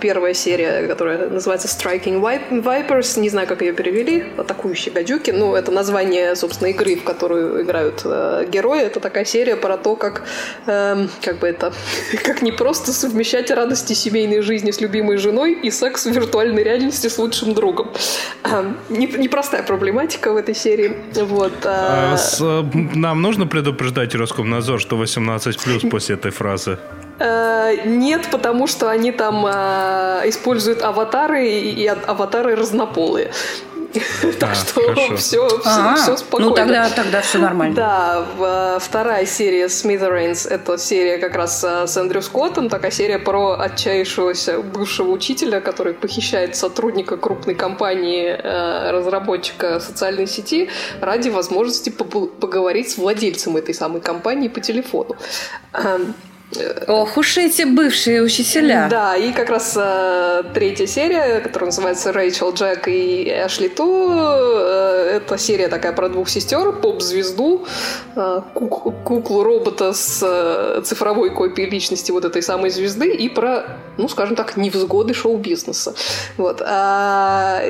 первая 0.00 0.34
серия, 0.34 0.86
которая 0.88 1.28
называется 1.28 1.68
Striking 1.68 2.20
Vipers, 2.20 3.20
не 3.20 3.28
знаю, 3.28 3.46
как 3.46 3.62
ее 3.62 3.72
перевели, 3.72 4.26
атакующие 4.36 4.92
гадюки. 4.92 5.30
Ну, 5.30 5.54
это 5.54 5.70
название, 5.70 6.34
собственно, 6.34 6.68
игры, 6.68 6.96
в 6.96 7.04
которую 7.04 7.62
играют 7.62 8.04
герои. 8.48 8.82
Это 8.82 9.00
такая 9.00 9.24
серия 9.24 9.56
про 9.56 9.76
то, 9.76 9.94
как, 9.94 10.22
эм, 10.66 11.08
как 11.22 11.38
бы 11.38 11.48
это, 11.48 11.72
как 12.24 12.42
не 12.42 12.52
просто 12.52 12.92
совмещать 12.92 13.50
радости 13.50 13.92
семейной 13.92 14.40
жизни 14.40 14.70
с 14.70 14.80
любимой 14.80 15.18
женой 15.18 15.52
и 15.52 15.70
секс 15.70 16.06
в 16.06 16.10
виртуальной 16.10 16.64
реальности 16.68 17.08
с 17.08 17.18
лучшим 17.18 17.54
другом. 17.54 17.88
Непростая 18.90 19.62
проблематика 19.62 20.32
в 20.32 20.36
этой 20.36 20.54
серии. 20.54 20.96
Вот. 21.14 21.52
А, 21.64 22.16
а 22.16 22.62
э, 22.62 22.78
нам 22.94 23.22
нужно 23.22 23.46
предупреждать 23.46 24.14
Роскомнадзор, 24.14 24.80
что 24.80 24.96
18 24.96 25.58
плюс 25.62 25.82
после 25.90 26.14
этой 26.14 26.30
фразы? 26.30 26.78
Э, 27.18 27.74
нет, 27.84 28.28
потому 28.30 28.66
что 28.66 28.88
они 28.88 29.12
там 29.12 29.46
э, 29.46 30.28
используют 30.28 30.82
аватары, 30.82 31.48
и 31.48 31.86
аватары 31.86 32.54
разнополые. 32.54 33.30
Так 34.38 34.54
что 34.54 35.16
все 35.16 35.48
все 35.96 36.16
спокойно. 36.16 36.50
Ну, 36.50 36.54
тогда 36.54 36.90
тогда 36.90 37.20
все 37.20 37.38
нормально. 37.38 37.74
Да, 37.74 38.78
вторая 38.78 39.26
серия 39.26 39.66
Smithereens– 39.66 40.48
это 40.50 40.78
серия 40.78 41.18
как 41.18 41.34
раз 41.34 41.64
э, 41.64 41.86
с 41.86 41.96
Эндрю 41.96 42.22
Скоттом, 42.22 42.68
такая 42.68 42.90
серия 42.90 43.18
про 43.18 43.58
отчаявшегося 43.58 44.60
бывшего 44.60 45.10
учителя, 45.10 45.60
который 45.60 45.94
похищает 45.94 46.56
сотрудника 46.56 47.16
крупной 47.16 47.54
компании, 47.54 48.28
э, 48.28 48.90
разработчика 48.90 49.80
социальной 49.80 50.26
сети 50.26 50.68
ради 51.00 51.28
возможности 51.28 51.90
поговорить 51.90 52.90
с 52.90 52.98
владельцем 52.98 53.56
этой 53.56 53.74
самой 53.74 54.00
компании 54.00 54.48
по 54.48 54.60
телефону. 54.60 55.16
Эм, 56.56 56.68
Ох 56.88 57.16
уж 57.16 57.36
эти 57.38 57.62
бывшие 57.64 58.22
учителя. 58.22 58.88
Да, 58.90 59.16
и 59.16 59.32
как 59.32 59.50
раз 59.50 59.74
э, 59.76 60.42
третья 60.54 60.86
серия, 60.86 61.40
которая 61.40 61.66
называется 61.66 62.12
Рэйчел 62.12 62.52
Джек 62.54 62.88
и 62.88 63.24
Эшли 63.46 63.68
Ту. 63.68 64.10
Э, 64.10 65.18
это 65.18 65.36
серия 65.36 65.68
такая 65.68 65.92
про 65.92 66.08
двух 66.08 66.28
сестер, 66.28 66.72
поп-звезду, 66.72 67.66
э, 68.16 68.40
кук- 68.54 68.94
куклу-робота 69.04 69.92
с 69.92 70.20
э, 70.22 70.80
цифровой 70.84 71.30
копией 71.30 71.68
личности 71.68 72.12
вот 72.12 72.24
этой 72.24 72.42
самой 72.42 72.70
звезды 72.70 73.14
и 73.14 73.28
про, 73.28 73.64
ну, 73.98 74.08
скажем 74.08 74.34
так, 74.36 74.56
невзгоды 74.56 75.12
шоу-бизнеса. 75.12 75.94
Вот. 76.38 76.62
А, 76.64 77.60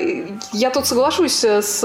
я 0.53 0.71
тут 0.71 0.87
соглашусь 0.87 1.45
с, 1.45 1.81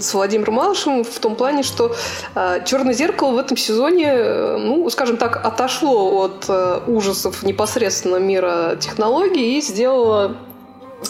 с 0.00 0.14
Владимиром 0.14 0.54
Малышевым 0.54 1.04
в 1.04 1.18
том 1.18 1.34
плане, 1.34 1.62
что 1.62 1.94
э, 2.34 2.60
«Черное 2.66 2.92
зеркало» 2.92 3.32
в 3.32 3.38
этом 3.38 3.56
сезоне, 3.56 4.06
э, 4.08 4.56
ну, 4.58 4.88
скажем 4.90 5.16
так, 5.16 5.44
отошло 5.44 5.93
от 5.94 6.46
э, 6.48 6.80
ужасов 6.86 7.42
непосредственно 7.42 8.16
мира 8.16 8.76
технологий 8.80 9.58
и 9.58 9.60
сделала 9.60 10.36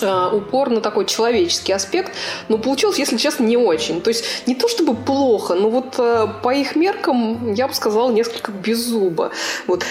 э, 0.00 0.28
упор 0.32 0.70
на 0.70 0.80
такой 0.80 1.06
человеческий 1.06 1.72
аспект, 1.72 2.12
но 2.48 2.58
получилось, 2.58 2.98
если 2.98 3.16
честно, 3.16 3.44
не 3.44 3.56
очень. 3.56 4.00
То 4.00 4.08
есть 4.08 4.24
не 4.46 4.54
то 4.54 4.68
чтобы 4.68 4.94
плохо, 4.94 5.54
но 5.54 5.70
вот 5.70 5.94
э, 5.98 6.28
по 6.42 6.52
их 6.54 6.76
меркам 6.76 7.52
я 7.54 7.68
бы 7.68 7.74
сказала 7.74 8.10
несколько 8.10 8.52
без 8.52 8.78
зуба. 8.78 9.30
Вот. 9.66 9.84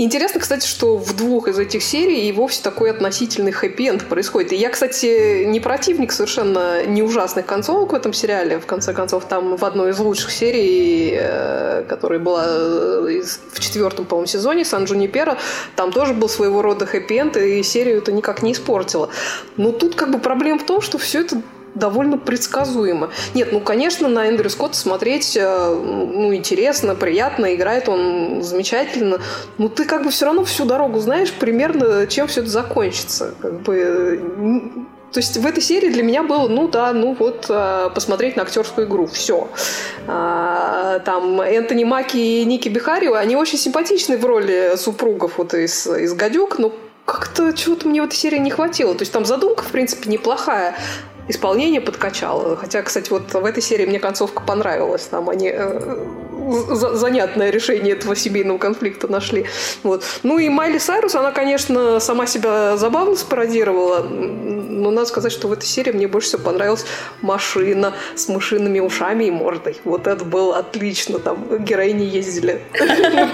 Интересно, 0.00 0.38
кстати, 0.38 0.64
что 0.64 0.96
в 0.96 1.16
двух 1.16 1.48
из 1.48 1.58
этих 1.58 1.82
серий 1.82 2.28
и 2.28 2.32
вовсе 2.32 2.62
такой 2.62 2.92
относительный 2.92 3.50
хэппи-энд 3.50 4.04
происходит. 4.04 4.52
И 4.52 4.54
я, 4.54 4.70
кстати, 4.70 5.42
не 5.42 5.58
противник 5.58 6.12
совершенно 6.12 6.86
не 6.86 7.02
ужасных 7.02 7.46
концовок 7.46 7.90
в 7.90 7.96
этом 7.96 8.12
сериале. 8.12 8.60
В 8.60 8.66
конце 8.66 8.94
концов, 8.94 9.24
там 9.24 9.56
в 9.56 9.64
одной 9.64 9.90
из 9.90 9.98
лучших 9.98 10.30
серий, 10.30 11.18
э, 11.18 11.82
которая 11.88 12.20
была 12.20 12.44
э, 12.46 13.22
в 13.52 13.58
четвертом, 13.58 14.04
по-моему, 14.04 14.28
сезоне 14.28 14.64
Сан 14.64 14.84
Джунипера, 14.84 15.36
там 15.74 15.90
тоже 15.90 16.14
был 16.14 16.28
своего 16.28 16.62
рода 16.62 16.86
хэппи-энд, 16.86 17.36
и 17.36 17.64
серию 17.64 17.98
это 17.98 18.12
никак 18.12 18.40
не 18.42 18.52
испортило. 18.52 19.10
Но 19.56 19.72
тут 19.72 19.96
как 19.96 20.12
бы 20.12 20.20
проблема 20.20 20.60
в 20.60 20.64
том, 20.64 20.80
что 20.80 20.98
все 20.98 21.22
это 21.22 21.42
довольно 21.78 22.18
предсказуемо. 22.18 23.10
Нет, 23.34 23.52
ну, 23.52 23.60
конечно, 23.60 24.08
на 24.08 24.26
Эндрю 24.26 24.50
Скотта 24.50 24.76
смотреть, 24.76 25.36
э, 25.36 25.74
ну, 25.74 26.34
интересно, 26.34 26.94
приятно, 26.94 27.54
играет 27.54 27.88
он 27.88 28.42
замечательно, 28.42 29.20
но 29.56 29.68
ты 29.68 29.84
как 29.84 30.04
бы 30.04 30.10
все 30.10 30.26
равно 30.26 30.44
всю 30.44 30.64
дорогу 30.64 30.98
знаешь 30.98 31.32
примерно, 31.32 32.06
чем 32.06 32.26
все 32.26 32.40
это 32.40 32.50
закончится. 32.50 33.34
Как 33.40 33.60
бы 33.62 34.20
То 35.12 35.18
есть 35.18 35.36
в 35.36 35.46
этой 35.46 35.62
серии 35.62 35.90
для 35.90 36.02
меня 36.02 36.22
было, 36.22 36.48
ну 36.48 36.68
да, 36.68 36.92
ну 36.92 37.16
вот 37.18 37.46
э, 37.48 37.90
посмотреть 37.94 38.36
на 38.36 38.42
актерскую 38.42 38.86
игру, 38.86 39.06
все. 39.06 39.48
А, 40.06 40.98
там 41.00 41.40
Энтони 41.40 41.84
Маки 41.84 42.16
и 42.16 42.44
Ники 42.44 42.68
Бихари, 42.68 43.08
они 43.12 43.36
очень 43.36 43.58
симпатичны 43.58 44.18
в 44.18 44.24
роли 44.24 44.72
супругов 44.76 45.38
вот 45.38 45.54
из, 45.54 45.86
из 45.86 46.12
«Гадюк», 46.14 46.58
но 46.58 46.72
как-то 47.08 47.54
чего-то 47.54 47.88
мне 47.88 48.02
в 48.02 48.04
этой 48.04 48.16
серии 48.16 48.38
не 48.38 48.50
хватило. 48.50 48.94
То 48.94 49.00
есть 49.00 49.12
там 49.12 49.24
задумка, 49.24 49.64
в 49.64 49.68
принципе, 49.68 50.10
неплохая, 50.10 50.76
исполнение 51.28 51.80
подкачало. 51.80 52.56
Хотя, 52.56 52.82
кстати, 52.82 53.10
вот 53.10 53.32
в 53.32 53.44
этой 53.44 53.62
серии 53.62 53.86
мне 53.86 53.98
концовка 53.98 54.42
понравилась. 54.42 55.04
Там 55.04 55.28
они 55.28 55.50
э, 55.52 56.06
занятное 56.38 57.50
решение 57.50 57.94
этого 57.94 58.14
семейного 58.16 58.58
конфликта 58.58 59.08
нашли. 59.08 59.46
Вот. 59.82 60.04
Ну 60.22 60.38
и 60.38 60.48
Майли 60.48 60.78
Сайрус, 60.78 61.14
она, 61.14 61.32
конечно, 61.32 62.00
сама 62.00 62.26
себя 62.26 62.76
забавно 62.76 63.16
спародировала, 63.16 64.02
но 64.02 64.90
надо 64.90 65.06
сказать, 65.06 65.32
что 65.32 65.48
в 65.48 65.52
этой 65.52 65.66
серии 65.66 65.92
мне 65.92 66.06
больше 66.08 66.28
всего 66.28 66.42
понравилась 66.42 66.84
машина 67.20 67.94
с 68.14 68.28
мышиными 68.28 68.80
ушами 68.80 69.24
и 69.24 69.30
мордой. 69.30 69.76
Вот 69.84 70.06
это 70.06 70.24
было 70.24 70.58
отлично. 70.58 71.18
Там 71.18 71.64
героини 71.64 72.04
ездили. 72.04 72.62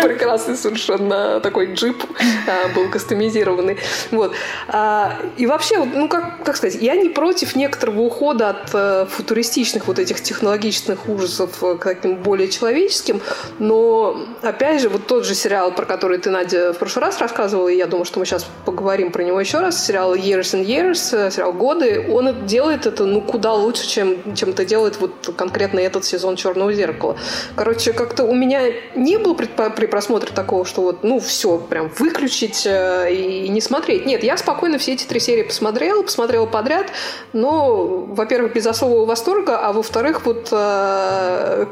Прекрасный 0.03 0.57
совершенно 0.57 1.41
такой 1.41 1.75
джип 1.75 2.03
а, 2.49 2.75
был 2.75 2.91
кастомизированный. 2.91 3.79
Вот. 4.11 4.33
А, 4.69 5.19
и 5.37 5.47
вообще, 5.47 5.85
ну 5.85 6.09
как, 6.09 6.43
как 6.45 6.57
сказать, 6.57 6.81
я 6.81 6.97
не 6.97 7.11
против 7.11 7.57
некоторого 7.57 8.01
ухода 8.01 8.51
от 8.51 8.71
э, 8.73 9.07
футуристичных 9.11 9.87
вот 9.87 9.99
этих 9.99 10.23
технологичных 10.23 11.09
ужасов 11.09 11.59
к 11.59 11.85
таким 11.85 12.17
более 12.17 12.49
человеческим 12.49 12.94
классическим, 12.95 13.21
но, 13.59 14.17
опять 14.43 14.81
же, 14.81 14.89
вот 14.89 15.07
тот 15.07 15.25
же 15.25 15.35
сериал, 15.35 15.73
про 15.73 15.85
который 15.85 16.19
ты, 16.19 16.31
Надя, 16.31 16.73
в 16.73 16.79
прошлый 16.79 17.05
раз 17.05 17.19
рассказывала, 17.19 17.69
и 17.69 17.77
я 17.77 17.87
думаю, 17.87 18.05
что 18.05 18.21
мы 18.21 18.27
сейчас 18.27 18.47
поговорим 18.65 19.11
про 19.11 19.23
него 19.23 19.41
еще 19.41 19.59
раз, 19.59 19.85
сериал 19.85 20.15
Years 20.15 20.55
and 20.55 20.65
Years, 20.65 21.17
э, 21.17 21.31
сериал 21.31 21.53
«Годы», 21.53 22.07
он 22.11 22.47
делает 22.47 22.87
это, 22.87 23.05
ну, 23.05 23.21
куда 23.21 23.53
лучше, 23.53 23.87
чем, 23.87 24.35
чем 24.35 24.51
это 24.51 24.65
делает 24.65 24.99
вот 25.01 25.35
конкретно 25.37 25.81
этот 25.81 26.05
сезон 26.05 26.37
«Черного 26.37 26.73
зеркала». 26.73 27.17
Короче, 27.57 27.93
как-то 27.93 28.25
у 28.25 28.35
меня 28.35 28.61
не 28.95 29.19
было 29.19 29.35
при 29.35 29.87
просмотре 29.87 30.33
такого, 30.35 30.65
что 30.65 30.83
вот, 30.83 31.03
ну, 31.03 31.19
все, 31.21 31.59
прям 31.59 31.91
выключить 31.99 32.67
э, 32.67 33.13
и 33.13 33.49
не 33.49 33.61
смотреть. 33.61 34.07
Нет, 34.07 34.23
я 34.23 34.37
спокойно 34.37 34.79
все 34.79 34.93
эти 34.93 35.05
три 35.05 35.21
серии 35.21 35.43
посмотрела, 35.43 36.03
посмотрела 36.03 36.47
подряд, 36.47 36.87
но, 37.33 38.05
во-первых, 38.09 38.55
без 38.55 38.67
особого 38.67 39.05
восторга, 39.05 39.59
а 39.59 39.73
во-вторых, 39.73 40.25
вот 40.27 40.49
э, 40.53 41.67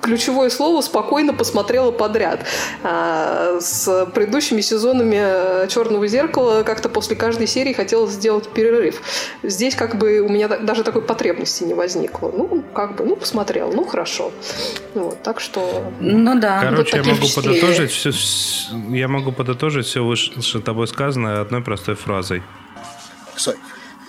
ключевое 0.00 0.50
слово 0.50 0.80
спокойно 0.80 1.34
посмотрела 1.34 1.90
подряд. 1.90 2.46
А, 2.82 3.58
с 3.60 4.06
предыдущими 4.14 4.60
сезонами 4.60 5.18
э, 5.18 5.68
Черного 5.68 6.06
зеркала 6.06 6.62
как-то 6.62 6.88
после 6.88 7.16
каждой 7.16 7.46
серии 7.46 7.72
хотелось 7.72 8.12
сделать 8.12 8.48
перерыв. 8.48 9.00
Здесь 9.42 9.74
как 9.74 9.96
бы 9.98 10.20
у 10.20 10.28
меня 10.28 10.48
даже 10.48 10.84
такой 10.84 11.02
потребности 11.02 11.64
не 11.64 11.74
возникло. 11.74 12.32
Ну, 12.34 12.62
как 12.74 12.96
бы, 12.96 13.04
ну, 13.04 13.16
посмотрел, 13.16 13.72
ну, 13.72 13.84
хорошо. 13.84 14.32
Вот, 14.94 15.22
так 15.22 15.40
что... 15.40 15.84
Ну 16.00 16.38
да. 16.38 16.60
Короче, 16.60 16.98
вот 16.98 17.06
я 17.06 17.14
могу 17.14 17.26
подытожить 17.34 17.90
все, 17.90 18.10
я 18.90 19.08
могу 19.08 19.32
подытожить 19.32 19.86
все 19.86 20.04
выше 20.04 20.60
тобой 20.60 20.88
сказанное 20.88 21.40
одной 21.40 21.62
простой 21.62 21.94
фразой. 21.94 22.42
Сой, 23.36 23.56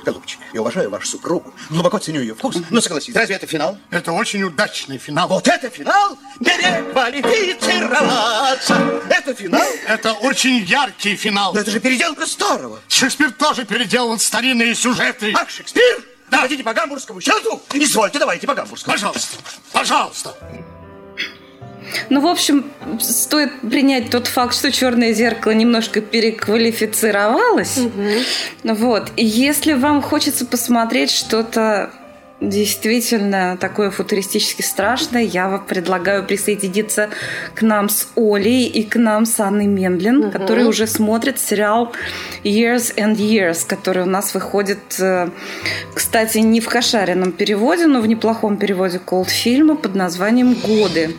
голубчик, 0.07 0.39
я 0.53 0.61
уважаю 0.61 0.89
вашу 0.89 1.07
супругу, 1.07 1.53
глубоко 1.69 1.99
ценю 1.99 2.21
ее 2.21 2.33
вкус. 2.33 2.55
Но 2.69 2.79
согласись, 2.79 3.13
разве 3.13 3.35
это 3.35 3.45
финал? 3.45 3.77
Это 3.89 4.13
очень 4.13 4.41
удачный 4.43 4.97
финал. 4.97 5.27
Вот 5.27 5.45
это 5.47 5.69
финал? 5.69 6.17
Переквалифицироваться! 6.39 9.01
Это 9.09 9.33
финал? 9.33 9.67
Это 9.85 10.13
очень 10.13 10.63
яркий 10.63 11.17
финал. 11.17 11.53
Но 11.53 11.59
это 11.59 11.71
же 11.71 11.81
переделка 11.81 12.25
старого. 12.25 12.79
Шекспир 12.87 13.31
тоже 13.31 13.65
переделал 13.65 14.17
старинные 14.17 14.73
сюжеты. 14.75 15.33
Ах, 15.35 15.49
Шекспир? 15.49 16.05
Да. 16.29 16.39
Хотите 16.41 16.61
по 16.63 16.73
гамбургскому 16.73 17.21
счету? 17.21 17.61
Извольте, 17.73 18.19
давайте 18.19 18.47
по 18.47 18.55
гамбургскому. 18.55 18.93
Пожалуйста, 18.93 19.37
пожалуйста. 19.73 20.33
Ну, 22.09 22.21
в 22.21 22.27
общем, 22.27 22.65
стоит 22.99 23.51
принять 23.61 24.09
тот 24.09 24.27
факт, 24.27 24.53
что 24.53 24.71
черное 24.71 25.13
зеркало 25.13 25.51
немножко 25.51 26.01
переквалифицировалось. 26.01 27.77
Угу. 27.77 28.73
Вот. 28.75 29.11
И 29.15 29.25
если 29.25 29.73
вам 29.73 30.01
хочется 30.01 30.45
посмотреть 30.45 31.11
что-то 31.11 31.91
действительно 32.39 33.57
такое 33.59 33.89
футуристически 33.89 34.61
страшное, 34.61 35.23
я 35.23 35.49
вам 35.49 35.65
предлагаю 35.65 36.23
присоединиться 36.23 37.09
к 37.55 37.61
нам 37.63 37.89
с 37.89 38.09
Олей 38.15 38.67
и 38.67 38.83
к 38.83 38.95
нам 38.95 39.25
с 39.25 39.39
Анной 39.39 39.65
Мендлин, 39.65 40.25
угу. 40.25 40.31
которые 40.31 40.67
уже 40.67 40.85
смотрят 40.87 41.39
сериал 41.39 41.93
Years 42.43 42.95
and 42.95 43.15
Years, 43.15 43.65
который 43.67 44.03
у 44.03 44.07
нас 44.07 44.33
выходит, 44.33 44.99
э, 44.99 45.29
кстати, 45.93 46.37
не 46.39 46.61
в 46.61 46.69
кошаренном 46.69 47.31
переводе, 47.31 47.87
но 47.87 48.01
в 48.01 48.07
неплохом 48.07 48.57
переводе 48.57 48.99
колд-фильма 48.99 49.75
под 49.75 49.95
названием 49.95 50.53
«Годы». 50.53 51.15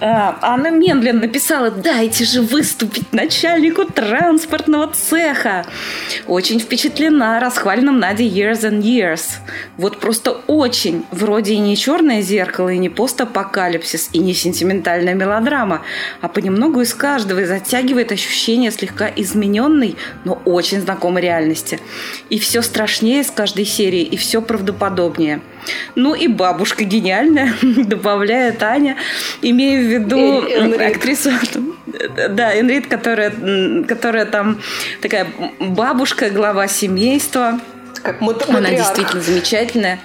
А, 0.00 0.38
Анна 0.42 0.70
Мендлин 0.70 1.20
написала, 1.20 1.70
дайте 1.70 2.24
же 2.24 2.42
выступить 2.42 3.12
начальнику 3.12 3.84
транспортного 3.84 4.88
цеха. 4.92 5.64
Очень 6.26 6.60
впечатлена 6.60 7.40
расхваленным 7.40 7.98
Нади 7.98 8.28
Years 8.28 8.60
and 8.62 8.82
Years. 8.82 9.38
Вот 9.76 10.00
просто 10.00 10.32
очень. 10.46 11.04
Вроде 11.10 11.54
и 11.54 11.58
не 11.58 11.76
черное 11.76 12.22
зеркало, 12.22 12.70
и 12.70 12.78
не 12.78 12.88
постапокалипсис, 12.88 14.10
и 14.12 14.18
не 14.18 14.34
сентиментальная 14.34 15.14
мелодрама, 15.14 15.82
а 16.20 16.28
понемногу 16.28 16.80
из 16.80 16.92
каждого 16.94 17.40
и 17.40 17.44
затягивает 17.44 18.12
ощущение 18.12 18.70
слегка 18.70 19.10
измененной, 19.14 19.96
но 20.24 20.40
очень 20.44 20.80
знакомой 20.80 21.22
реальности. 21.22 21.78
И 22.30 22.38
все 22.38 22.62
страшнее 22.62 23.22
с 23.22 23.30
каждой 23.30 23.64
серии, 23.64 24.02
и 24.02 24.16
все 24.16 24.42
правдоподобнее. 24.42 25.40
Ну 25.94 26.14
и 26.14 26.28
бабушка 26.28 26.84
гениальная, 26.84 27.54
добавляет 27.62 28.62
Аня, 28.62 28.96
имея 29.42 29.80
в 29.80 29.84
виду 29.84 30.42
актрису, 30.80 31.30
да, 32.30 32.58
Энрит, 32.58 32.86
которая, 32.86 33.32
которая 33.86 34.26
там 34.26 34.60
такая 35.00 35.26
бабушка, 35.60 36.30
глава 36.30 36.68
семейства. 36.68 37.60
Как 38.02 38.20
Она 38.20 38.70
действительно 38.70 39.22
замечательная. 39.22 40.00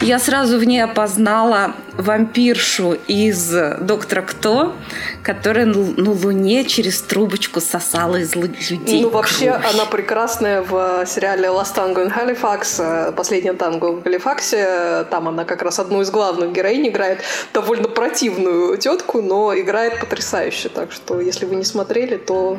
Я 0.00 0.18
сразу 0.18 0.58
в 0.58 0.64
ней 0.64 0.80
опознала 0.80 1.74
вампиршу 1.96 2.96
из 3.08 3.52
«Доктора 3.80 4.22
Кто», 4.22 4.74
которая 5.22 5.66
на 5.66 6.10
Луне 6.10 6.64
через 6.64 7.02
трубочку 7.02 7.60
сосала 7.60 8.16
из 8.16 8.34
людей 8.36 9.02
Ну, 9.02 9.10
вообще, 9.10 9.50
кровь. 9.50 9.74
она 9.74 9.84
прекрасная 9.84 10.62
в 10.62 11.04
сериале 11.06 11.48
«Last 11.48 11.74
Tango 11.74 12.06
in 12.06 12.12
Halifax», 12.14 13.12
«Последняя 13.12 13.54
танго 13.54 13.92
в 13.92 14.02
Галифаксе». 14.02 15.04
Там 15.10 15.28
она 15.28 15.44
как 15.44 15.62
раз 15.62 15.78
одну 15.78 16.02
из 16.02 16.10
главных 16.10 16.52
героинь 16.52 16.88
играет, 16.88 17.22
довольно 17.52 17.88
противную 17.88 18.76
тетку, 18.76 19.20
но 19.20 19.58
играет 19.58 19.98
потрясающе. 19.98 20.68
Так 20.68 20.92
что, 20.92 21.20
если 21.20 21.46
вы 21.46 21.56
не 21.56 21.64
смотрели, 21.64 22.16
то 22.16 22.58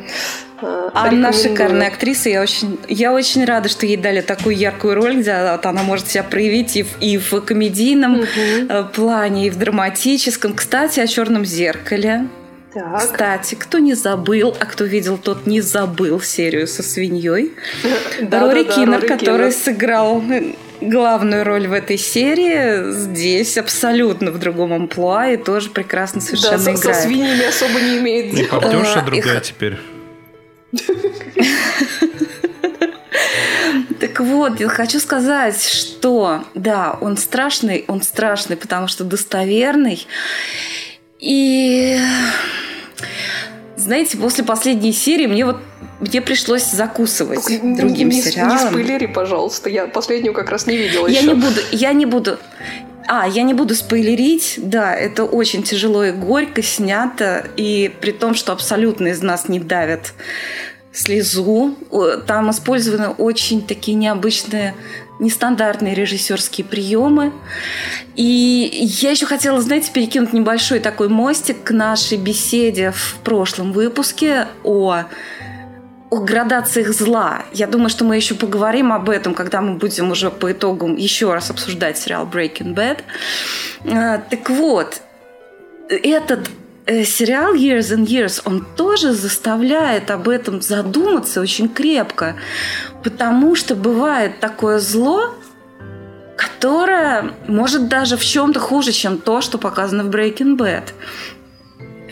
она 0.94 1.34
шикарная 1.34 1.88
актриса. 1.88 2.30
Я 2.30 2.42
очень, 2.42 2.80
я 2.88 3.14
очень 3.14 3.46
рада, 3.46 3.70
что 3.70 3.86
ей 3.86 3.98
дали 3.98 4.22
такую 4.22 4.56
яркую 4.56 4.96
роль, 4.96 5.18
где 5.18 5.52
вот 5.52 5.66
она 5.66 5.84
может 5.84 6.08
себя 6.10 6.24
проявить 6.24 6.76
и 6.78 6.84
в, 6.84 7.00
и 7.00 7.18
в 7.18 7.42
комедийном 7.42 8.20
угу. 8.20 8.88
плане, 8.94 9.48
и 9.48 9.50
в 9.50 9.58
драматическом. 9.58 10.54
Кстати, 10.54 11.00
о 11.00 11.08
черном 11.08 11.46
зеркале. 11.46 12.28
Так. 12.74 13.00
Кстати, 13.00 13.56
кто 13.56 13.80
не 13.80 13.96
забыл, 13.96 14.56
а 14.60 14.66
кто 14.66 14.84
видел, 14.84 15.18
тот 15.18 15.48
не 15.48 15.62
забыл 15.62 16.22
серию 16.22 16.68
со 16.68 16.84
свиньей. 16.84 17.54
Рори 18.32 18.64
Киннер, 18.64 19.06
который 19.08 19.52
сыграл 19.52 20.22
главную 20.80 21.44
роль 21.44 21.68
в 21.68 21.74
этой 21.74 21.98
серии, 21.98 22.92
здесь 22.92 23.58
абсолютно 23.58 24.32
в 24.32 24.40
другом 24.40 24.74
амплуа 24.74 25.32
и 25.32 25.38
тоже 25.38 25.70
прекрасно 25.72 26.22
совершенно 26.22 26.64
да, 26.64 26.74
играет. 26.74 26.96
со 26.96 27.02
свиньями 27.02 27.48
особо 27.48 27.82
не 27.82 27.98
имеет 27.98 28.36
дела. 28.36 28.46
И 28.46 28.50
партнерша 28.50 29.02
другая 29.02 29.40
теперь. 29.42 29.78
Так 34.00 34.22
вот, 34.22 34.60
я 34.60 34.70
хочу 34.70 35.00
сказать, 35.00 35.62
что 35.62 36.44
да, 36.56 36.98
он 37.02 37.18
страшный, 37.18 37.84
он 37.88 38.02
страшный, 38.02 38.56
потому 38.56 38.88
что 38.88 39.04
достоверный. 39.04 40.08
И 41.20 42.00
знаете, 43.76 44.18
после 44.18 44.44
последней 44.44 44.94
серии 44.94 45.28
мне 45.28 45.46
вот 45.46 45.58
мне 46.00 46.22
пришлось 46.22 46.64
закусывать 46.64 47.44
Только 47.44 47.60
другим 47.62 48.10
не, 48.10 48.22
сериалом. 48.22 48.54
Не 48.54 48.70
спойлери, 48.70 49.06
пожалуйста. 49.08 49.70
Я 49.70 49.88
последнюю 49.88 50.34
как 50.34 50.50
раз 50.50 50.66
не 50.66 50.78
видела 50.78 51.08
я 51.08 51.20
еще. 51.20 51.28
Не 51.28 51.34
буду, 51.34 51.62
я 51.72 51.94
не 51.94 52.06
буду. 52.06 52.38
А, 53.12 53.28
я 53.28 53.42
не 53.42 53.56
буду 53.56 53.74
спойлерить. 53.74 54.54
Да, 54.58 54.94
это 54.94 55.24
очень 55.24 55.64
тяжело 55.64 56.04
и 56.04 56.12
горько 56.12 56.62
снято. 56.62 57.48
И 57.58 57.92
при 58.02 58.12
том, 58.12 58.36
что 58.36 58.52
абсолютно 58.54 59.08
из 59.08 59.24
нас 59.24 59.50
не 59.50 59.60
давят 59.60 60.14
слезу. 60.92 61.76
Там 62.28 62.52
использованы 62.52 63.10
очень 63.10 63.66
такие 63.66 63.98
необычные 63.98 64.76
нестандартные 65.20 65.96
режиссерские 65.96 66.66
приемы. 66.66 67.34
И 68.16 68.70
я 69.02 69.10
еще 69.10 69.26
хотела, 69.26 69.60
знаете, 69.60 69.92
перекинуть 69.92 70.32
небольшой 70.32 70.80
такой 70.80 71.10
мостик 71.10 71.64
к 71.64 71.72
нашей 71.72 72.18
беседе 72.18 72.92
в 72.92 73.18
прошлом 73.24 73.74
выпуске 73.74 74.48
о 74.64 75.06
о 76.10 76.20
градациях 76.20 76.90
зла. 76.90 77.44
Я 77.54 77.68
думаю, 77.68 77.90
что 77.90 78.04
мы 78.04 78.16
еще 78.16 78.36
поговорим 78.36 78.92
об 78.92 79.10
этом, 79.10 79.34
когда 79.34 79.62
мы 79.62 79.76
будем 79.76 80.12
уже 80.12 80.32
по 80.32 80.52
итогам 80.52 80.96
еще 80.96 81.34
раз 81.34 81.52
обсуждать 81.52 81.98
сериал 81.98 82.28
Breaking 82.32 82.74
Bad. 82.74 83.00
А, 83.86 84.18
так 84.18 84.50
вот, 84.50 85.02
этот 85.88 86.50
э, 86.88 87.04
сериал 87.04 87.54
Years 87.54 87.96
and 87.96 88.06
Years, 88.06 88.42
он 88.46 88.66
тоже 88.76 89.14
заставляет 89.14 90.10
об 90.10 90.28
этом 90.30 90.62
задуматься 90.62 91.42
очень 91.42 91.70
крепко, 91.70 92.36
потому 93.04 93.56
что 93.56 93.76
бывает 93.76 94.40
такое 94.40 94.80
зло, 94.80 95.36
которое 96.36 97.34
может 97.48 97.88
даже 97.88 98.18
в 98.18 98.26
чем-то 98.26 98.60
хуже, 98.60 98.94
чем 98.94 99.18
то, 99.20 99.42
что 99.42 99.58
показано 99.58 100.04
в 100.04 100.10
Breaking 100.10 100.58
Bad 100.58 100.86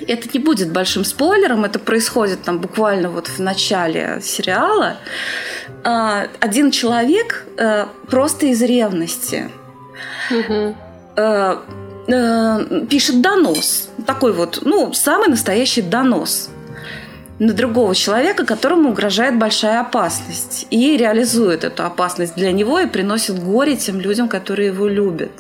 это 0.07 0.29
не 0.33 0.39
будет 0.39 0.71
большим 0.71 1.03
спойлером, 1.03 1.65
это 1.65 1.79
происходит 1.79 2.43
там 2.43 2.59
буквально 2.59 3.09
вот 3.09 3.27
в 3.27 3.39
начале 3.39 4.19
сериала. 4.21 4.97
А, 5.83 6.27
один 6.39 6.71
человек 6.71 7.45
э, 7.57 7.85
просто 8.09 8.47
из 8.47 8.61
ревности 8.61 9.49
угу. 10.31 10.75
пишет 12.87 13.21
донос, 13.21 13.89
такой 14.05 14.33
вот, 14.33 14.59
ну, 14.63 14.93
самый 14.93 15.29
настоящий 15.29 15.81
донос 15.81 16.49
на 17.39 17.53
другого 17.53 17.93
человека, 17.93 18.45
которому 18.45 18.89
угрожает 18.89 19.37
большая 19.37 19.81
опасность, 19.81 20.67
и 20.71 20.97
реализует 20.97 21.63
эту 21.63 21.85
опасность 21.85 22.35
для 22.35 22.51
него 22.51 22.79
и 22.79 22.87
приносит 22.87 23.43
горе 23.43 23.75
тем 23.75 23.99
людям, 23.99 24.27
которые 24.27 24.67
его 24.67 24.87
любят. 24.87 25.31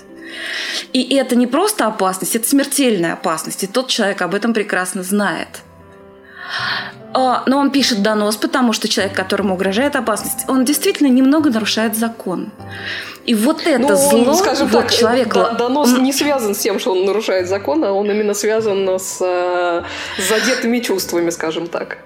И 0.93 1.15
это 1.15 1.35
не 1.35 1.47
просто 1.47 1.87
опасность, 1.87 2.35
это 2.35 2.47
смертельная 2.47 3.13
опасность. 3.13 3.63
И 3.63 3.67
тот 3.67 3.87
человек 3.87 4.21
об 4.21 4.35
этом 4.35 4.53
прекрасно 4.53 5.03
знает. 5.03 5.47
А, 7.13 7.43
но 7.47 7.57
он 7.57 7.71
пишет 7.71 8.01
донос, 8.01 8.37
потому 8.37 8.73
что 8.73 8.87
человек, 8.87 9.15
которому 9.15 9.55
угрожает 9.55 9.95
опасность, 9.95 10.47
он 10.47 10.65
действительно 10.65 11.07
немного 11.07 11.49
нарушает 11.49 11.95
закон. 11.95 12.51
И 13.25 13.35
вот 13.35 13.65
это 13.65 13.79
ну, 13.79 13.95
зло, 13.95 14.33
скажем 14.35 14.67
вот 14.67 14.83
так, 14.83 14.91
человек... 14.91 15.33
Донос 15.33 15.93
он... 15.93 16.03
не 16.03 16.13
связан 16.13 16.55
с 16.55 16.59
тем, 16.59 16.79
что 16.79 16.91
он 16.91 17.05
нарушает 17.05 17.47
закон, 17.49 17.83
а 17.83 17.91
он 17.91 18.09
именно 18.09 18.33
связан 18.33 18.87
с, 18.87 19.17
э, 19.19 19.83
с 20.17 20.29
задетыми 20.29 20.79
чувствами, 20.79 21.29
скажем 21.29 21.67
так. 21.67 21.97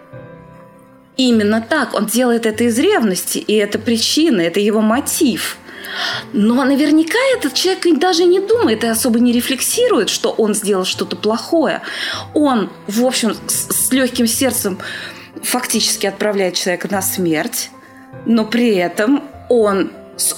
Именно 1.18 1.62
так. 1.62 1.94
Он 1.94 2.08
делает 2.08 2.48
это 2.48 2.64
из 2.64 2.80
ревности, 2.80 3.38
и 3.38 3.54
это 3.54 3.78
причина, 3.78 4.42
это 4.42 4.60
его 4.60 4.82
мотив. 4.82 5.58
Но 6.34 6.64
наверняка 6.64 7.18
этот 7.38 7.54
человек 7.54 8.00
даже 8.00 8.26
не 8.26 8.40
думает 8.40 8.84
и 8.84 8.88
особо 8.88 9.20
не 9.20 9.32
рефлексирует, 9.32 10.10
что 10.10 10.32
он 10.32 10.54
сделал 10.54 10.86
что-то 10.86 11.16
плохое. 11.16 11.82
Он, 12.34 12.70
в 12.88 13.06
общем, 13.06 13.36
с, 13.48 13.88
с 13.88 13.92
легким 13.92 14.28
сердцем 14.28 14.80
фактически 15.44 16.08
отправляет 16.08 16.56
человека 16.56 16.88
на 16.92 17.02
смерть, 17.02 17.72
но 18.26 18.46
при 18.46 18.76
этом 18.76 19.24
он, 19.50 19.92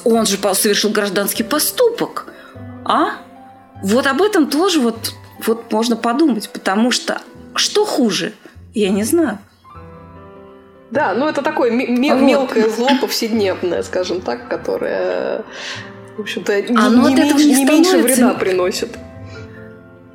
он 0.03 0.25
же 0.25 0.37
совершил 0.53 0.89
гражданский 0.91 1.43
поступок. 1.43 2.27
А? 2.85 3.17
Вот 3.83 4.07
об 4.07 4.21
этом 4.21 4.49
тоже 4.49 4.79
вот, 4.79 5.13
вот 5.45 5.71
можно 5.71 5.95
подумать, 5.95 6.49
потому 6.49 6.91
что 6.91 7.21
что 7.55 7.85
хуже, 7.85 8.33
я 8.73 8.89
не 8.89 9.03
знаю. 9.03 9.39
Да, 10.93 11.15
ну 11.15 11.27
это 11.27 11.41
такое 11.41 11.71
м- 11.71 11.99
мелкое 11.99 12.69
зло 12.69 12.89
повседневное, 13.01 13.81
скажем 13.81 14.21
так, 14.21 14.47
которое, 14.47 15.41
в 16.15 16.21
общем-то, 16.21 16.61
не, 16.61 16.77
Оно 16.77 17.09
не, 17.09 17.15
меньше, 17.15 17.45
не, 17.45 17.55
не 17.55 17.65
меньше 17.65 17.97
вреда 17.97 18.35
приносит. 18.35 18.95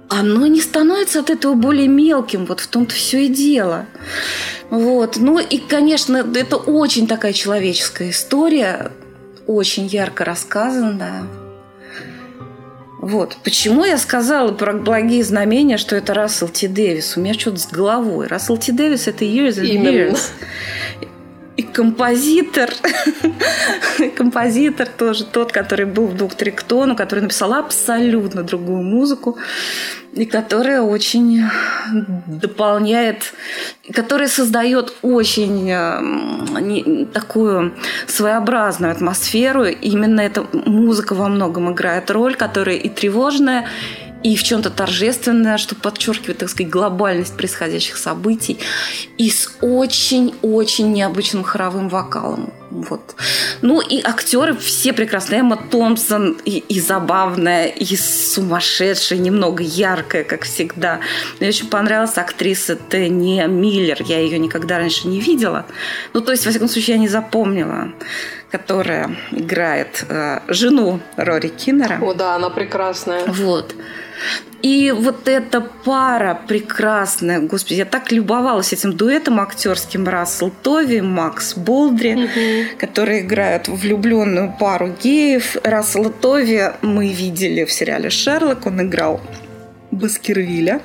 Оно 0.09 0.47
не 0.47 0.61
становится 0.61 1.19
от 1.19 1.31
этого 1.31 1.55
более 1.55 1.89
мелким, 1.89 2.47
вот 2.47 2.61
в 2.61 2.69
том-то 2.69 2.95
все 2.95 3.25
и 3.25 3.29
дело. 3.29 3.87
Вот. 4.71 5.17
Ну 5.17 5.41
и, 5.41 5.59
конечно, 5.59 6.25
это 6.35 6.57
очень 6.57 7.09
такая 7.09 7.33
человеческая 7.33 8.11
история, 8.11 8.93
очень 9.49 9.87
ярко 9.87 10.25
рассказанная. 10.25 11.25
Вот. 12.99 13.37
Почему 13.45 13.85
я 13.85 13.97
сказала 13.97 14.53
про 14.53 14.73
благие 14.73 15.23
знамения, 15.23 15.77
что 15.77 15.95
это 15.95 16.15
Рассел 16.15 16.49
Ти 16.49 16.67
Дэвис? 16.67 17.17
У 17.17 17.21
меня 17.21 17.35
что-то 17.35 17.59
с 17.59 17.67
головой. 17.69 18.27
Рассел 18.27 18.57
Ти 18.57 18.73
Дэвис– 18.73 19.07
это 19.07 19.25
years 19.25 19.61
and 19.61 19.67
Именно. 19.67 19.89
years. 19.89 20.21
И 21.59 21.63
композитор, 21.65 22.71
композитор 24.17 24.87
тоже 24.87 25.25
тот, 25.25 25.51
который 25.51 25.87
был 25.87 26.07
в 26.07 26.17
«Докторе 26.17 26.53
Кто», 26.53 26.87
но 26.87 26.95
который 26.95 27.19
написал 27.19 27.53
абсолютно 27.53 28.45
другую 28.45 28.83
музыку, 28.83 29.37
и 30.13 30.25
которая 30.25 30.83
очень 30.83 31.43
дополняет, 32.29 33.35
которая 33.93 34.29
создает 34.29 34.95
очень 35.03 35.69
э, 35.69 37.07
такую 37.13 37.75
своеобразную 38.07 38.93
атмосферу. 38.93 39.65
Именно 39.65 40.21
эта 40.21 40.47
музыка 40.53 41.15
во 41.15 41.27
многом 41.27 41.73
играет 41.73 42.09
роль, 42.13 42.37
которая 42.37 42.77
и 42.77 42.89
тревожная, 42.89 43.67
и 44.23 44.37
в 44.37 44.43
чем-то 44.43 44.71
торжественное, 44.71 45.59
что 45.59 45.75
подчеркивает, 45.75 46.39
так 46.39 46.49
сказать, 46.49 46.71
глобальность 46.71 47.37
происходящих 47.37 47.97
событий, 47.97 48.59
и 49.17 49.31
с 49.31 49.51
очень-очень 49.61 50.93
необычным 50.93 51.45
хоровым 51.45 51.89
вокалом. 51.89 52.53
Вот. 52.71 53.15
Ну 53.63 53.81
и 53.81 54.03
актеры 54.03 54.55
все 54.57 54.93
прекрасные. 54.93 55.41
Эмма 55.41 55.57
Томпсон 55.57 56.37
и, 56.45 56.59
и 56.59 56.81
забавная, 56.81 57.67
и 57.67 57.97
сумасшедшая, 57.97 59.19
немного 59.19 59.63
яркая, 59.63 60.25
как 60.25 60.43
всегда. 60.43 61.01
Мне 61.41 61.49
очень 61.49 61.69
понравилась 61.69 62.19
актриса 62.19 62.77
Тенни 62.77 63.47
Миллер. 63.47 64.03
Я 64.03 64.19
ее 64.19 64.39
никогда 64.39 64.79
раньше 64.79 65.09
не 65.09 65.21
видела. 65.21 65.65
Ну, 66.13 66.21
то 66.21 66.33
есть, 66.33 66.45
во 66.45 66.51
всяком 66.51 66.69
случае, 66.69 66.97
я 66.97 67.01
не 67.01 67.09
запомнила 67.09 67.93
которая 68.51 69.17
играет 69.31 70.05
э, 70.09 70.41
жену 70.49 71.01
Рори 71.17 71.49
Киннера. 71.49 71.99
О, 72.01 72.15
да, 72.15 72.35
она 72.35 72.51
прекрасная. 72.51 73.25
Вот. 73.27 73.75
И 74.63 74.93
вот 74.97 75.29
эта 75.29 75.61
пара 75.61 76.41
прекрасная, 76.49 77.41
господи, 77.41 77.79
я 77.79 77.85
так 77.85 78.11
любовалась 78.11 78.73
этим 78.73 78.93
дуэтом 78.93 79.39
актерским 79.39 80.09
Рассел 80.09 80.51
Тови, 80.51 81.01
Макс 81.01 81.55
Болдри, 81.55 82.25
угу. 82.25 82.79
которые 82.81 83.21
играют 83.21 83.69
влюбленную 83.69 84.53
пару 84.59 84.89
геев. 84.89 85.57
Рассела 85.63 86.11
Тови 86.11 86.73
мы 86.83 87.13
видели 87.13 87.65
в 87.65 87.73
сериале 87.73 88.11
«Шерлок», 88.11 88.67
он 88.67 88.83
играл 88.83 89.21
Баскервилля. 89.93 90.81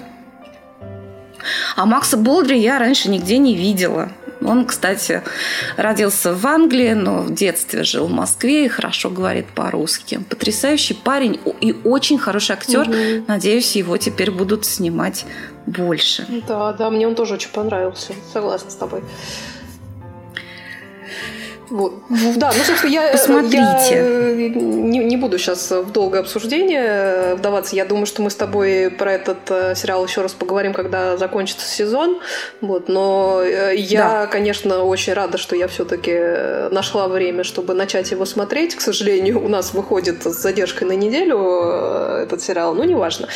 А 1.76 1.86
Макса 1.86 2.18
Болдри 2.18 2.60
я 2.60 2.78
раньше 2.78 3.10
нигде 3.10 3.38
не 3.38 3.56
видела. 3.56 4.10
Он, 4.42 4.66
кстати, 4.66 5.22
родился 5.78 6.34
в 6.34 6.46
Англии, 6.46 6.94
но 6.94 7.22
в 7.22 7.34
детстве 7.34 7.84
жил 7.84 8.08
в 8.08 8.12
Москве 8.12 8.66
и 8.66 8.68
хорошо 8.68 9.10
говорит 9.10 9.48
по-русски. 9.48 10.22
Потрясающий 10.30 10.94
парень 10.94 11.40
и 11.62 11.76
очень 11.84 12.18
хороший 12.18 12.54
актер. 12.54 12.90
Угу. 12.90 13.26
Надеюсь, 13.28 13.76
его 13.76 13.98
теперь 13.98 14.32
будут 14.32 14.66
снимать 14.66 15.26
больше. 15.66 16.26
Да, 16.48 16.74
да, 16.74 16.90
мне 16.90 17.08
он 17.08 17.16
тоже 17.16 17.36
очень 17.36 17.52
понравился. 17.52 18.14
Согласна 18.32 18.70
с 18.70 18.76
тобой. 18.76 19.04
Вот. 21.74 22.04
Да, 22.36 22.52
ну, 22.56 22.64
собственно, 22.64 22.92
я, 22.92 23.12
Посмотрите. 23.12 23.58
я 23.96 24.50
не, 24.50 25.00
не 25.00 25.18
буду 25.18 25.40
сейчас 25.40 25.72
в 25.72 25.92
долгое 25.92 26.20
обсуждение 26.20 27.34
вдаваться. 27.34 27.76
Я 27.76 27.86
думаю, 27.86 28.06
что 28.06 28.22
мы 28.22 28.30
с 28.30 28.36
тобой 28.36 28.92
про 28.92 29.14
этот 29.14 29.50
э, 29.50 29.74
сериал 29.74 30.06
еще 30.06 30.22
раз 30.22 30.34
поговорим, 30.34 30.74
когда 30.74 31.18
закончится 31.18 31.68
сезон. 31.68 32.20
Вот. 32.62 32.90
Но 32.90 33.42
э, 33.42 33.76
я, 33.76 34.08
да. 34.08 34.28
конечно, 34.28 34.84
очень 34.84 35.14
рада, 35.14 35.40
что 35.40 35.56
я 35.56 35.68
все-таки 35.68 36.70
нашла 36.72 37.08
время, 37.08 37.44
чтобы 37.44 37.74
начать 37.74 38.12
его 38.12 38.26
смотреть. 38.26 38.76
К 38.76 38.82
сожалению, 38.82 39.44
у 39.44 39.48
нас 39.48 39.74
выходит 39.74 40.22
с 40.22 40.44
задержкой 40.44 40.88
на 40.88 40.94
неделю 40.94 41.40
э, 41.40 42.24
этот 42.26 42.40
сериал, 42.44 42.76
ну, 42.76 42.84
неважно. 42.84 43.28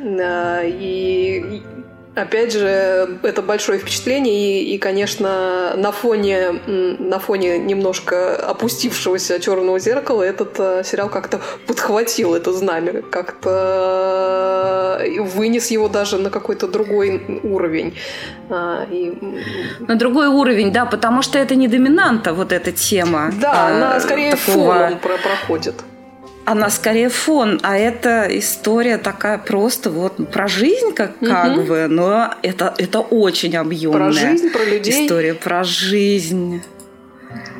И 0.00 1.62
Опять 2.14 2.52
же, 2.52 3.18
это 3.22 3.42
большое 3.42 3.80
впечатление, 3.80 4.62
и, 4.62 4.74
и, 4.74 4.78
конечно, 4.78 5.74
на 5.76 5.90
фоне, 5.90 6.52
на 6.66 7.18
фоне 7.18 7.58
немножко 7.58 8.36
опустившегося 8.36 9.40
черного 9.40 9.80
зеркала 9.80 10.22
этот 10.22 10.54
э, 10.58 10.84
сериал 10.84 11.08
как-то 11.08 11.40
подхватил 11.66 12.34
это 12.34 12.52
знамя, 12.52 13.02
как-то 13.02 15.00
э, 15.00 15.20
вынес 15.22 15.72
его 15.72 15.88
даже 15.88 16.18
на 16.18 16.30
какой-то 16.30 16.68
другой 16.68 17.40
уровень. 17.42 17.96
А, 18.48 18.86
и... 18.88 19.12
На 19.80 19.96
другой 19.96 20.28
уровень, 20.28 20.72
да, 20.72 20.86
потому 20.86 21.20
что 21.22 21.38
это 21.38 21.56
не 21.56 21.66
доминанта, 21.66 22.32
вот 22.32 22.52
эта 22.52 22.70
тема. 22.70 23.32
Да, 23.40 23.52
а, 23.52 23.76
она 23.76 24.00
скорее 24.00 24.36
такого... 24.36 24.74
фоном 24.74 24.98
проходит 25.00 25.74
она 26.44 26.70
скорее 26.70 27.08
фон, 27.08 27.60
а 27.62 27.76
это 27.76 28.26
история 28.30 28.98
такая 28.98 29.38
просто 29.38 29.90
вот 29.90 30.30
про 30.30 30.46
жизнь 30.46 30.92
как, 30.92 31.20
угу. 31.20 31.30
как 31.30 31.66
бы, 31.66 31.86
но 31.88 32.34
это, 32.42 32.74
это 32.78 33.00
очень 33.00 33.56
объемная 33.56 34.10
про 34.10 34.12
жизнь, 34.12 34.50
про 34.50 34.64
людей. 34.64 35.06
история 35.06 35.34
про 35.34 35.64
жизнь. 35.64 36.62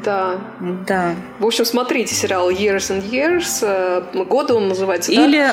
Да. 0.05 0.39
Да. 0.87 1.15
В 1.39 1.47
общем, 1.47 1.65
смотрите 1.65 2.15
сериал 2.15 2.51
Years 2.51 2.91
and 2.91 3.11
Years. 3.11 3.61
Э, 3.63 4.25
годы 4.25 4.53
он 4.53 4.69
называется, 4.69 5.11
Или 5.11 5.51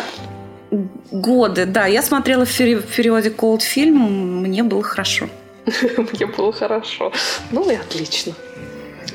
да? 0.72 0.78
годы, 1.12 1.66
да. 1.66 1.86
Я 1.86 2.02
смотрела 2.02 2.46
в 2.46 2.56
периоде 2.56 3.30
Cold 3.30 3.62
фильм, 3.62 4.42
мне 4.42 4.64
было 4.64 4.84
хорошо. 4.84 5.30
Мне 6.14 6.26
было 6.26 6.52
хорошо. 6.52 7.14
Ну 7.52 7.70
и 7.70 7.76
отлично. 7.76 8.34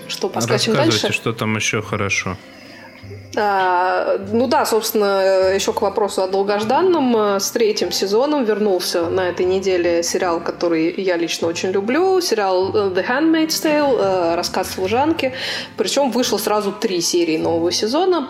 Что, 0.07 0.29
поскачем 0.29 0.75
Рассказывайте, 0.75 1.03
дальше? 1.03 1.17
что 1.17 1.33
там 1.33 1.57
еще 1.57 1.83
хорошо. 1.83 2.37
А, 3.37 4.19
ну 4.33 4.47
да, 4.47 4.65
собственно, 4.65 5.53
еще 5.55 5.73
к 5.73 5.83
вопросу 5.83 6.23
о 6.23 6.29
долгожданном. 6.29 7.39
С 7.39 7.51
третьим 7.51 7.93
сезоном 7.93 8.45
вернулся 8.45 9.09
на 9.11 9.29
этой 9.29 9.45
неделе 9.45 10.03
сериал, 10.03 10.41
который 10.41 10.95
я 10.97 11.17
лично 11.17 11.49
очень 11.49 11.71
люблю. 11.71 12.21
Сериал 12.21 12.75
э, 12.75 12.91
The 12.95 13.07
Handmaid's 13.07 13.63
Tale, 13.63 13.99
э, 13.99 14.35
рассказ 14.37 14.71
служанки. 14.71 15.35
Причем 15.77 16.11
вышло 16.11 16.39
сразу 16.39 16.73
три 16.73 17.01
серии 17.01 17.37
нового 17.37 17.71
сезона. 17.71 18.29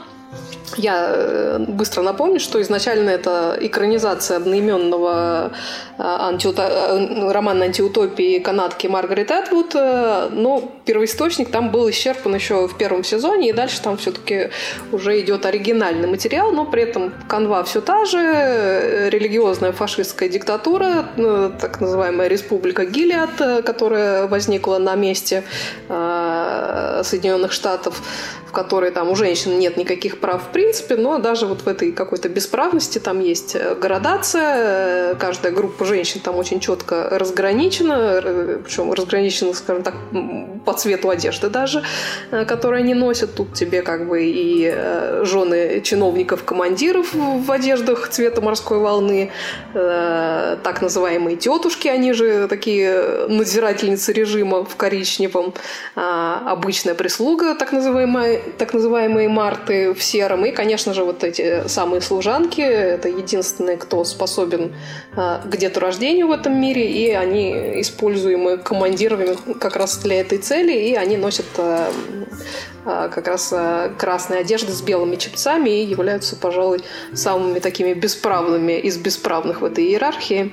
Я 0.76 1.10
э, 1.14 1.58
быстро 1.68 2.02
напомню, 2.02 2.40
что 2.40 2.60
изначально 2.60 3.10
это 3.10 3.56
экранизация 3.60 4.36
одноименного 4.36 5.52
э, 5.96 6.02
антиуто- 6.02 6.68
э, 6.68 7.32
романа 7.32 7.64
антиутопии 7.64 8.40
канадки 8.40 8.86
Маргарет 8.86 9.30
Этвуд, 9.30 9.74
э, 9.74 10.28
но 10.32 10.62
первоисточник 10.84 11.50
там 11.50 11.70
был 11.70 11.88
исчерпан 11.88 12.34
еще 12.34 12.66
в 12.66 12.76
первом 12.76 13.04
сезоне, 13.04 13.50
и 13.50 13.52
дальше 13.52 13.80
там 13.80 13.96
все-таки 13.96 14.50
уже 14.92 15.20
идет 15.20 15.46
оригинальный 15.46 16.08
материал, 16.08 16.52
но 16.52 16.66
при 16.66 16.82
этом 16.82 17.14
канва 17.28 17.62
все 17.64 17.80
та 17.80 18.04
же, 18.04 19.08
религиозная 19.10 19.72
фашистская 19.72 20.28
диктатура, 20.28 21.06
так 21.60 21.80
называемая 21.80 22.28
республика 22.28 22.84
Гилиад, 22.84 23.64
которая 23.64 24.26
возникла 24.26 24.78
на 24.78 24.94
месте 24.94 25.42
Соединенных 25.88 27.52
Штатов, 27.52 28.02
в 28.46 28.52
которой 28.52 28.90
там 28.90 29.10
у 29.10 29.16
женщин 29.16 29.58
нет 29.58 29.76
никаких 29.76 30.18
прав 30.26 30.42
в 30.42 30.52
принципе, 30.52 30.96
но 30.96 31.18
даже 31.18 31.46
вот 31.46 31.60
в 31.60 31.68
этой 31.68 31.92
какой-то 31.92 32.28
бесправности 32.28 32.98
там 32.98 33.20
есть 33.20 33.54
э, 33.54 33.76
градация, 33.80 35.12
э, 35.12 35.14
каждая 35.14 35.52
группа 35.52 35.84
женщин 35.84 36.20
там 36.20 36.36
очень 36.36 36.58
четко 36.58 37.08
разграничена, 37.12 38.20
причем 38.64 38.92
разграничена, 38.92 39.54
скажем 39.54 39.84
так, 39.84 39.94
по 40.64 40.72
цвету 40.72 41.10
одежды 41.10 41.48
даже, 41.48 41.84
э, 42.32 42.44
которые 42.44 42.82
они 42.82 42.94
носят. 42.94 43.36
Тут 43.36 43.54
тебе 43.54 43.82
как 43.82 44.08
бы 44.08 44.24
и 44.24 44.74
жены 45.22 45.80
чиновников-командиров 45.80 47.14
в 47.14 47.52
одеждах 47.52 48.08
цвета 48.08 48.40
морской 48.40 48.78
волны, 48.78 49.30
так 49.72 50.82
называемые 50.82 51.36
тетушки, 51.36 51.86
они 51.86 52.12
же 52.12 52.48
такие 52.48 53.26
надзирательницы 53.28 54.12
режима 54.12 54.64
в 54.64 54.74
коричневом, 54.76 55.54
а, 55.94 56.42
обычная 56.50 56.94
прислуга, 56.94 57.54
так 57.54 57.72
называемая, 57.72 58.40
так 58.58 58.74
называемые 58.74 59.28
марты 59.28 59.94
в 60.06 60.08
сером, 60.08 60.46
и, 60.46 60.52
конечно 60.52 60.94
же, 60.94 61.02
вот 61.02 61.24
эти 61.24 61.66
самые 61.66 62.00
служанки, 62.00 62.60
это 62.60 63.08
единственные, 63.08 63.76
кто 63.76 64.04
способен 64.04 64.74
а, 65.16 65.40
к 65.44 65.56
деторождению 65.56 66.28
в 66.28 66.30
этом 66.30 66.60
мире, 66.60 66.88
и 66.88 67.10
они 67.10 67.80
используемы 67.80 68.58
командирами 68.58 69.36
как 69.58 69.74
раз 69.74 69.98
для 69.98 70.20
этой 70.20 70.38
цели, 70.38 70.72
и 70.72 70.94
они 70.94 71.16
носят 71.16 71.46
а, 71.58 71.90
а, 72.84 73.08
как 73.08 73.26
раз 73.26 73.52
красные 73.98 74.40
одежды 74.40 74.72
с 74.72 74.80
белыми 74.80 75.16
чепцами 75.16 75.70
и 75.70 75.84
являются, 75.84 76.36
пожалуй, 76.36 76.82
самыми 77.12 77.58
такими 77.58 77.92
бесправными 77.92 78.78
из 78.78 78.96
бесправных 78.98 79.60
в 79.60 79.64
этой 79.64 79.86
иерархии. 79.86 80.52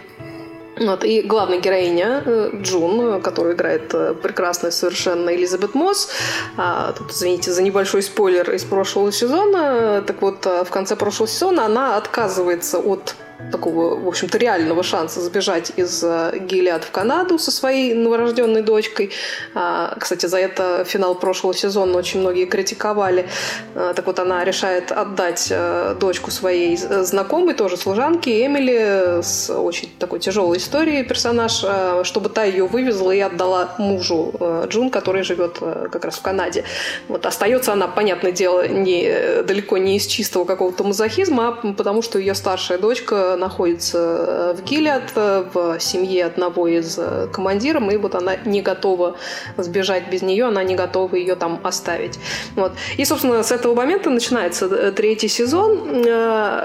Вот, 0.80 1.04
и 1.04 1.22
главная 1.22 1.60
героиня 1.60 2.24
э, 2.26 2.50
Джун, 2.62 3.18
э, 3.18 3.22
которую 3.22 3.56
играет 3.56 3.94
э, 3.94 4.16
прекрасная 4.16 4.72
совершенно 4.72 5.30
Элизабет 5.30 5.76
Мосс. 5.76 6.10
А, 6.58 6.94
тут, 6.94 7.12
извините 7.12 7.52
за 7.52 7.62
небольшой 7.62 8.02
спойлер 8.02 8.50
из 8.52 8.64
прошлого 8.64 9.12
сезона. 9.12 10.02
Так 10.02 10.22
вот, 10.22 10.46
в 10.46 10.70
конце 10.70 10.96
прошлого 10.96 11.28
сезона 11.28 11.66
она 11.66 11.98
отказывается 11.98 12.80
от 12.80 13.16
такого, 13.52 14.00
в 14.00 14.08
общем-то, 14.08 14.38
реального 14.38 14.84
шанса 14.84 15.22
сбежать 15.22 15.72
из 15.76 16.04
э, 16.04 16.38
Гилиад 16.40 16.84
в 16.84 16.92
Канаду 16.92 17.38
со 17.40 17.52
своей 17.52 17.94
новорожденной 17.94 18.62
дочкой. 18.62 19.12
А, 19.54 19.96
Кстати, 20.00 20.26
за 20.26 20.38
это 20.38 20.84
финал 20.86 21.16
прошлого 21.16 21.54
сезона 21.54 21.98
очень 21.98 22.20
многие 22.22 22.46
критиковали. 22.46 23.28
А, 23.76 23.94
Так 23.94 24.08
вот, 24.08 24.20
она 24.20 24.44
решает 24.44 24.92
отдать 24.92 25.48
э, 25.50 25.96
дочку 26.00 26.32
своей 26.32 26.78
э, 26.78 27.04
знакомой, 27.04 27.54
тоже 27.54 27.78
служанке, 27.78 28.46
Эмили, 28.46 29.22
с 29.22 29.50
очень 29.50 29.90
такой 30.00 30.20
тяжелой 30.20 30.58
историей 30.58 31.04
персонаж, 31.04 31.64
чтобы 32.04 32.30
та 32.30 32.44
ее 32.44 32.66
вывезла 32.66 33.12
и 33.12 33.20
отдала 33.20 33.76
мужу 33.78 34.34
Джун, 34.68 34.90
который 34.90 35.24
живет 35.24 35.60
как 35.60 36.06
раз 36.06 36.16
в 36.16 36.22
Канаде. 36.22 36.64
Вот 37.08 37.26
остается 37.26 37.74
она, 37.74 37.88
понятное 37.88 38.32
дело, 38.32 38.68
не, 38.68 39.44
далеко 39.44 39.78
не 39.78 39.98
из 39.98 40.06
чистого 40.08 40.46
какого-то 40.46 40.84
мазохизма, 40.84 41.48
а 41.48 41.74
потому 41.74 42.02
что 42.02 42.20
ее 42.20 42.36
старшая 42.36 42.78
дочка 42.78 43.33
находится 43.36 43.98
э, 43.98 44.54
в 44.58 44.64
Гилиад, 44.64 45.12
э, 45.16 45.46
в 45.54 45.80
семье 45.80 46.26
одного 46.26 46.68
из 46.68 46.98
э, 46.98 47.28
командиров, 47.32 47.92
и 47.92 47.98
вот 47.98 48.16
она 48.16 48.36
не 48.46 48.62
готова 48.62 49.18
сбежать 49.58 50.10
без 50.10 50.22
нее, 50.22 50.46
она 50.46 50.64
не 50.64 50.76
готова 50.76 51.16
ее 51.16 51.36
там 51.36 51.60
оставить. 51.64 52.20
Вот. 52.56 52.74
И, 52.98 53.06
собственно, 53.06 53.42
с 53.44 53.52
этого 53.52 53.76
момента 53.76 54.10
начинается 54.10 54.92
третий 54.92 55.28
сезон. 55.28 56.04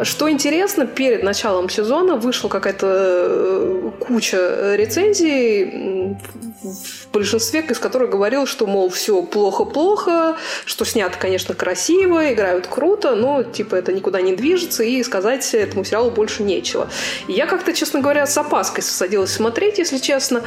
Что 0.03 0.31
интересно, 0.31 0.87
перед 0.87 1.23
началом 1.23 1.69
сезона 1.71 2.16
вышла 2.16 2.49
какая-то 2.49 3.93
куча 4.01 4.75
рецензий, 4.77 6.16
в 6.62 7.12
большинстве 7.12 7.61
из 7.61 7.79
которых 7.79 8.11
говорил, 8.11 8.47
что, 8.47 8.66
мол, 8.66 8.89
все 8.89 9.23
плохо-плохо, 9.23 10.37
что 10.64 10.85
снято, 10.85 11.19
конечно, 11.19 11.55
красиво, 11.55 12.33
играют 12.33 12.66
круто, 12.66 13.14
но, 13.14 13.43
типа, 13.43 13.77
это 13.77 13.93
никуда 13.93 14.21
не 14.21 14.35
движется, 14.35 14.83
и 14.83 15.03
сказать 15.03 15.55
этому 15.55 15.85
сериалу 15.85 16.11
больше 16.11 16.43
нечего. 16.49 16.88
Я 17.28 17.46
как-то, 17.46 17.72
честно 17.72 18.01
говоря, 18.01 18.26
с 18.26 18.36
опаской 18.36 18.82
садилась 18.82 19.32
смотреть, 19.32 19.78
если 19.78 19.99
честно. 19.99 20.42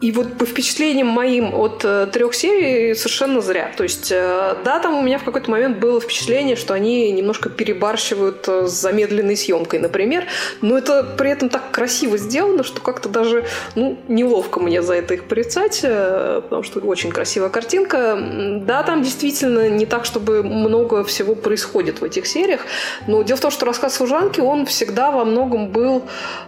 И 0.00 0.12
вот 0.12 0.34
по 0.38 0.46
впечатлениям 0.46 1.08
моим 1.08 1.52
от 1.52 1.84
э, 1.84 2.06
трех 2.12 2.32
серий 2.32 2.94
совершенно 2.94 3.40
зря. 3.40 3.72
То 3.76 3.82
есть, 3.82 4.12
э, 4.12 4.54
да, 4.64 4.78
там 4.78 4.96
у 4.96 5.02
меня 5.02 5.18
в 5.18 5.24
какой-то 5.24 5.50
момент 5.50 5.78
было 5.78 6.00
впечатление, 6.00 6.54
что 6.54 6.72
они 6.72 7.10
немножко 7.10 7.48
перебарщивают 7.48 8.46
э, 8.46 8.68
с 8.68 8.70
замедленной 8.70 9.36
съемкой, 9.36 9.80
например. 9.80 10.26
Но 10.60 10.78
это 10.78 11.02
при 11.02 11.30
этом 11.30 11.48
так 11.48 11.72
красиво 11.72 12.16
сделано, 12.16 12.62
что 12.62 12.80
как-то 12.80 13.08
даже 13.08 13.46
ну, 13.74 13.98
неловко 14.06 14.60
мне 14.60 14.82
за 14.82 14.94
это 14.94 15.14
их 15.14 15.24
порицать, 15.24 15.82
потому 15.82 16.62
что 16.62 16.78
очень 16.78 17.10
красивая 17.10 17.48
картинка. 17.48 18.16
Да, 18.60 18.84
там 18.84 19.02
действительно 19.02 19.68
не 19.68 19.84
так, 19.84 20.04
чтобы 20.04 20.44
много 20.44 21.02
всего 21.02 21.34
происходит 21.34 22.00
в 22.00 22.04
этих 22.04 22.28
сериях. 22.28 22.60
Но 23.08 23.22
дело 23.24 23.38
в 23.38 23.40
том, 23.40 23.50
что 23.50 23.66
рассказ 23.66 23.96
служанки, 23.96 24.40
он 24.40 24.64
всегда 24.66 25.10
во 25.10 25.24
многом 25.24 25.70
был, 25.70 26.04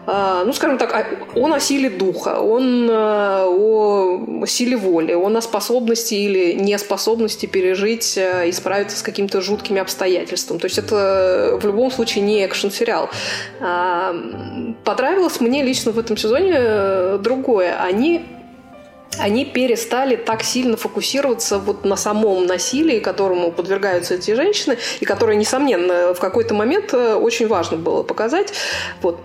ну, 0.07 0.53
скажем 0.53 0.79
так, 0.79 1.07
он 1.35 1.53
о 1.53 1.61
силе 1.61 1.91
духа, 1.91 2.41
он 2.41 2.89
о 3.47 4.47
силе 4.47 4.77
воли, 4.77 5.15
он 5.15 5.37
о 5.37 5.41
способности 5.41 6.15
или 6.15 6.53
неспособности 6.53 7.47
пережить 7.47 8.17
э, 8.17 8.49
и 8.49 8.53
справиться 8.53 8.97
с 8.97 9.03
каким-то 9.03 9.41
жуткими 9.41 9.81
обстоятельством. 9.81 10.59
То 10.59 10.67
есть 10.67 10.79
это 10.79 11.59
в 11.61 11.67
любом 11.67 11.91
случае 11.91 12.25
не 12.25 12.45
экшн-сериал. 12.45 13.11
А, 13.61 14.15
Понравилось 14.85 15.41
мне 15.41 15.63
лично 15.63 15.93
в 15.93 15.99
этом 15.99 16.17
сезоне 16.17 16.53
э, 16.55 17.19
другое. 17.23 17.77
Они 17.81 18.23
они 19.19 19.45
перестали 19.45 20.17
так 20.17 20.43
сильно 20.43 20.77
фокусироваться 20.77 21.59
вот 21.59 21.85
на 21.85 21.97
самом 21.97 22.47
насилии, 22.47 23.01
которому 23.01 23.51
подвергаются 23.51 24.15
эти 24.15 24.35
женщины, 24.35 24.79
и 25.01 25.05
которое, 25.05 25.37
несомненно, 25.37 26.15
в 26.15 26.21
какой-то 26.21 26.55
момент 26.55 26.95
э, 26.95 27.15
очень 27.15 27.49
важно 27.49 27.77
было 27.77 28.03
показать. 28.03 28.53
Вот, 29.03 29.21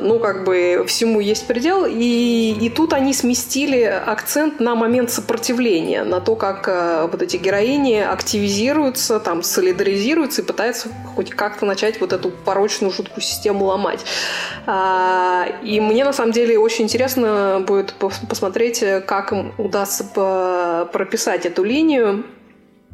ну, 0.00 0.18
как 0.18 0.44
бы 0.44 0.84
всему 0.86 1.20
есть 1.20 1.46
предел. 1.46 1.84
И, 1.86 2.56
и 2.60 2.70
тут 2.70 2.92
они 2.92 3.12
сместили 3.12 3.82
акцент 3.82 4.60
на 4.60 4.74
момент 4.74 5.10
сопротивления, 5.10 6.04
на 6.04 6.20
то, 6.20 6.34
как 6.34 6.66
э, 6.68 7.08
вот 7.10 7.22
эти 7.22 7.36
героини 7.36 7.96
активизируются, 7.96 9.20
там, 9.20 9.42
солидаризируются 9.42 10.42
и 10.42 10.44
пытаются 10.44 10.88
хоть 11.14 11.30
как-то 11.30 11.66
начать 11.66 12.00
вот 12.00 12.12
эту 12.12 12.30
порочную 12.30 12.92
жуткую 12.92 13.22
систему 13.22 13.66
ломать. 13.66 14.00
А, 14.66 15.46
И 15.62 15.80
мне, 15.80 16.04
на 16.04 16.12
самом 16.12 16.32
деле, 16.32 16.58
очень 16.58 16.84
интересно 16.84 17.62
будет 17.66 17.94
пос- 17.98 18.26
посмотреть, 18.28 18.82
э, 18.82 19.00
как 19.22 19.32
им 19.32 19.52
удастся 19.58 20.88
прописать 20.92 21.44
эту 21.44 21.64
линию. 21.64 22.24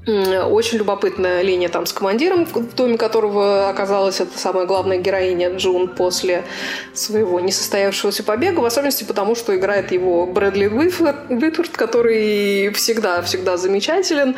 Очень 0.06 0.78
любопытная 0.78 1.40
линия 1.40 1.70
там 1.70 1.86
с 1.86 1.92
командиром, 1.94 2.44
в 2.44 2.74
доме 2.74 2.98
которого 2.98 3.70
оказалась 3.70 4.20
эта 4.20 4.38
самая 4.38 4.66
главная 4.66 4.98
героиня 4.98 5.56
Джун 5.56 5.88
после 5.88 6.44
своего 6.92 7.40
несостоявшегося 7.40 8.22
побега, 8.22 8.60
в 8.60 8.66
особенности 8.66 9.04
потому, 9.04 9.34
что 9.34 9.56
играет 9.56 9.92
его 9.92 10.26
Брэдли 10.26 10.66
Уитфорд, 10.66 11.70
который 11.70 12.70
всегда-всегда 12.74 13.56
замечателен. 13.56 14.36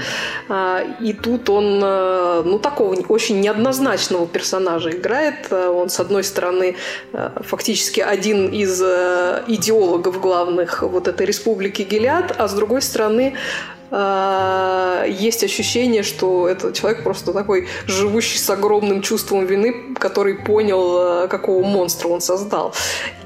А, 0.49 0.85
И 1.01 1.13
тут 1.13 1.51
он, 1.51 1.81
э, 1.83 2.43
ну, 2.45 2.59
такого 2.61 2.95
очень 3.09 3.41
неоднозначного 3.41 4.27
персонажа 4.27 4.91
играет. 4.91 5.47
Э, 5.51 5.69
Он, 5.69 5.89
с 5.89 5.99
одной 5.99 6.23
стороны, 6.23 6.77
э, 7.13 7.31
фактически 7.41 8.01
один 8.01 8.49
из 8.49 8.81
идеологов 8.81 10.21
главных 10.21 10.83
вот 10.83 11.09
этой 11.09 11.27
республики 11.27 11.83
Гелиад, 11.83 12.35
а 12.39 12.47
с 12.47 12.55
другой 12.55 12.83
стороны, 12.83 13.35
а, 13.91 15.05
есть 15.07 15.45
ощущение, 15.45 16.03
что 16.03 16.49
этот 16.49 16.75
человек 16.75 17.03
просто 17.03 17.33
такой 17.33 17.69
живущий 17.87 18.39
с 18.39 18.51
огромным 18.51 19.03
чувством 19.03 19.47
вины, 19.47 19.95
который 19.99 20.35
понял, 20.35 20.97
а, 20.99 21.29
какого 21.29 21.65
монстра 21.65 22.09
он 22.09 22.21
создал. 22.21 22.75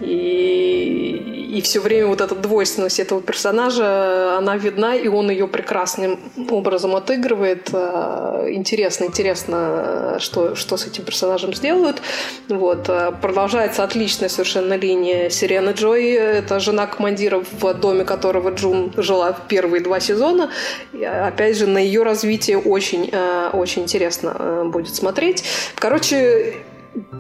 И, 0.00 1.50
и 1.56 1.60
все 1.62 1.80
время 1.80 2.08
вот 2.08 2.20
эта 2.20 2.34
двойственность 2.34 3.00
этого 3.00 3.22
персонажа, 3.22 4.36
она 4.36 4.56
видна, 4.56 4.94
и 4.94 5.08
он 5.08 5.30
ее 5.30 5.48
прекрасным 5.48 6.20
образом 6.50 6.94
отыгрывает. 6.94 7.70
Э, 7.72 8.48
интересно, 8.50 9.04
интересно, 9.04 10.16
что, 10.18 10.54
что 10.54 10.76
с 10.76 10.86
этим 10.86 11.04
персонажем 11.04 11.54
сделают. 11.54 12.02
Вот. 12.48 12.90
Продолжается 13.20 13.82
отличная 13.82 14.28
совершенно 14.28 14.74
линия 14.74 15.30
Сирены 15.30 15.70
Джой. 15.70 16.12
Это 16.12 16.60
жена 16.60 16.86
командира, 16.86 17.42
в 17.50 17.74
доме 17.74 18.04
которого 18.04 18.50
Джун 18.50 18.92
жила 18.96 19.32
в 19.32 19.48
первые 19.48 19.82
два 19.82 20.00
сезона. 20.00 20.49
Опять 20.92 21.56
же, 21.56 21.66
на 21.66 21.78
ее 21.78 22.02
развитие 22.02 22.58
очень, 22.58 23.12
очень 23.52 23.82
интересно 23.82 24.64
будет 24.66 24.94
смотреть. 24.94 25.44
Короче, 25.76 26.54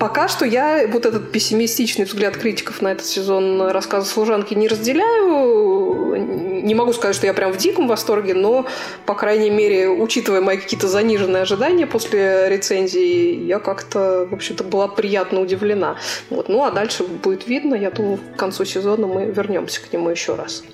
Пока 0.00 0.26
что 0.26 0.44
я 0.44 0.88
вот 0.88 1.06
этот 1.06 1.30
пессимистичный 1.30 2.04
взгляд 2.04 2.36
критиков 2.36 2.82
на 2.82 2.88
этот 2.88 3.06
сезон 3.06 3.68
рассказа 3.68 4.04
служанки 4.04 4.52
не 4.54 4.66
разделяю. 4.66 6.16
Не 6.64 6.74
могу 6.74 6.92
сказать, 6.92 7.14
что 7.14 7.26
я 7.26 7.34
прям 7.34 7.52
в 7.52 7.56
диком 7.56 7.86
восторге, 7.86 8.34
но, 8.34 8.66
по 9.06 9.14
крайней 9.14 9.48
мере, 9.50 9.88
учитывая 9.88 10.40
мои 10.40 10.56
какие-то 10.56 10.88
заниженные 10.88 11.42
ожидания 11.42 11.86
после 11.86 12.48
рецензии, 12.48 13.44
я 13.44 13.60
как-то, 13.60 14.26
в 14.28 14.34
общем-то, 14.34 14.64
была 14.64 14.88
приятно 14.88 15.40
удивлена. 15.40 15.96
Вот. 16.30 16.48
Ну, 16.48 16.64
а 16.64 16.72
дальше 16.72 17.04
будет 17.04 17.46
видно. 17.46 17.76
Я 17.76 17.92
думаю, 17.92 18.18
к 18.18 18.38
концу 18.38 18.64
сезона 18.64 19.06
мы 19.06 19.26
вернемся 19.26 19.80
к 19.80 19.92
нему 19.92 20.10
еще 20.10 20.34
раз. 20.34 20.64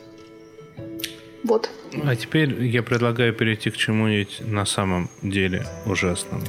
Вот. 1.44 1.68
А 2.04 2.14
теперь 2.14 2.64
я 2.64 2.82
предлагаю 2.82 3.32
перейти 3.32 3.70
к 3.70 3.76
чему-нибудь 3.76 4.42
на 4.46 4.66
самом 4.66 5.08
деле 5.22 5.66
ужасному. 5.86 6.44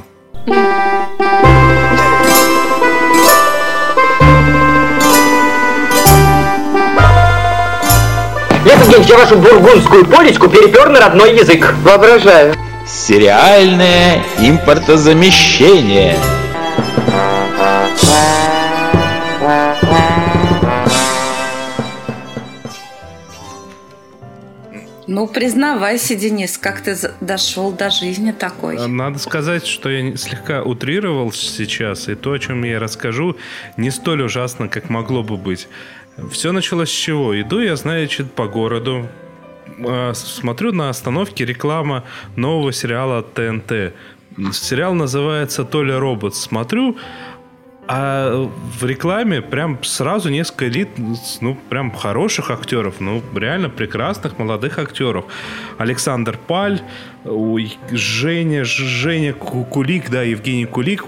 Я, 8.65 8.73
Евгений, 8.73 9.05
я 9.07 9.17
вашу 9.17 9.37
бургундскую 9.37 10.05
полечку 10.05 10.49
перепер 10.49 10.89
на 10.89 10.99
родной 10.99 11.37
язык. 11.37 11.73
Воображаю. 11.83 12.53
Сериальное 12.85 14.23
импортозамещение. 14.39 16.17
Ну, 25.18 25.26
признавайся, 25.26 26.13
Денис, 26.13 26.59
как 26.59 26.82
ты 26.82 26.95
дошел 27.22 27.72
до 27.72 27.89
жизни 27.89 28.32
такой. 28.32 28.88
Надо 28.88 29.18
сказать, 29.18 29.65
что 29.65 29.89
я 29.89 30.15
слегка 30.15 30.61
утрировал 30.61 31.32
сейчас, 31.32 32.07
и 32.07 32.13
то, 32.13 32.34
о 32.34 32.38
чем 32.38 32.63
я 32.63 32.80
расскажу, 32.80 33.36
не 33.78 33.89
столь 33.89 34.22
ужасно, 34.22 34.68
как 34.68 34.91
могло 34.91 35.24
бы 35.24 35.36
быть. 35.38 35.70
Все 36.30 36.51
началось 36.51 36.89
с 36.89 36.93
чего? 36.93 37.34
Иду 37.41 37.61
я, 37.61 37.76
значит, 37.76 38.32
по 38.32 38.47
городу, 38.47 39.07
а, 39.80 40.13
смотрю 40.13 40.72
на 40.72 40.89
остановке 40.89 41.45
реклама 41.45 42.03
нового 42.36 42.72
сериала 42.72 43.24
ТНТ. 43.24 43.95
Сериал 44.53 44.93
называется 44.93 45.65
«Толя 45.65 45.97
робот». 45.97 46.36
Смотрю, 46.36 46.95
а 47.88 48.49
в 48.79 48.85
рекламе 48.85 49.41
прям 49.41 49.81
сразу 49.83 50.29
несколько 50.29 50.67
элит, 50.67 50.89
ну, 51.39 51.57
прям 51.69 51.91
хороших 51.91 52.51
актеров, 52.51 52.95
ну, 52.99 53.23
реально 53.33 53.69
прекрасных 53.69 54.38
молодых 54.38 54.77
актеров. 54.77 55.25
Александр 55.77 56.38
Паль, 56.47 56.81
Женя, 57.91 58.65
Женя 58.65 59.33
Кулик, 59.33 60.09
да, 60.09 60.23
Евгений 60.23 60.65
Кулик, 60.65 61.05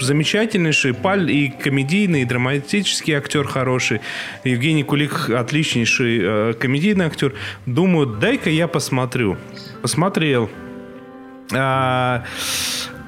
замечательнейший 0.00 0.92
Паль 0.92 1.30
и 1.30 1.50
комедийный, 1.50 2.22
и 2.22 2.24
драматический 2.24 3.14
актер 3.14 3.46
хороший. 3.46 4.00
Евгений 4.42 4.82
Кулик 4.82 5.30
отличнейший 5.30 6.20
э, 6.20 6.54
комедийный 6.54 7.06
актер. 7.06 7.34
Думаю, 7.66 8.06
дай-ка 8.06 8.50
я 8.50 8.66
посмотрю. 8.66 9.36
Посмотрел. 9.82 10.50
А, 11.52 12.24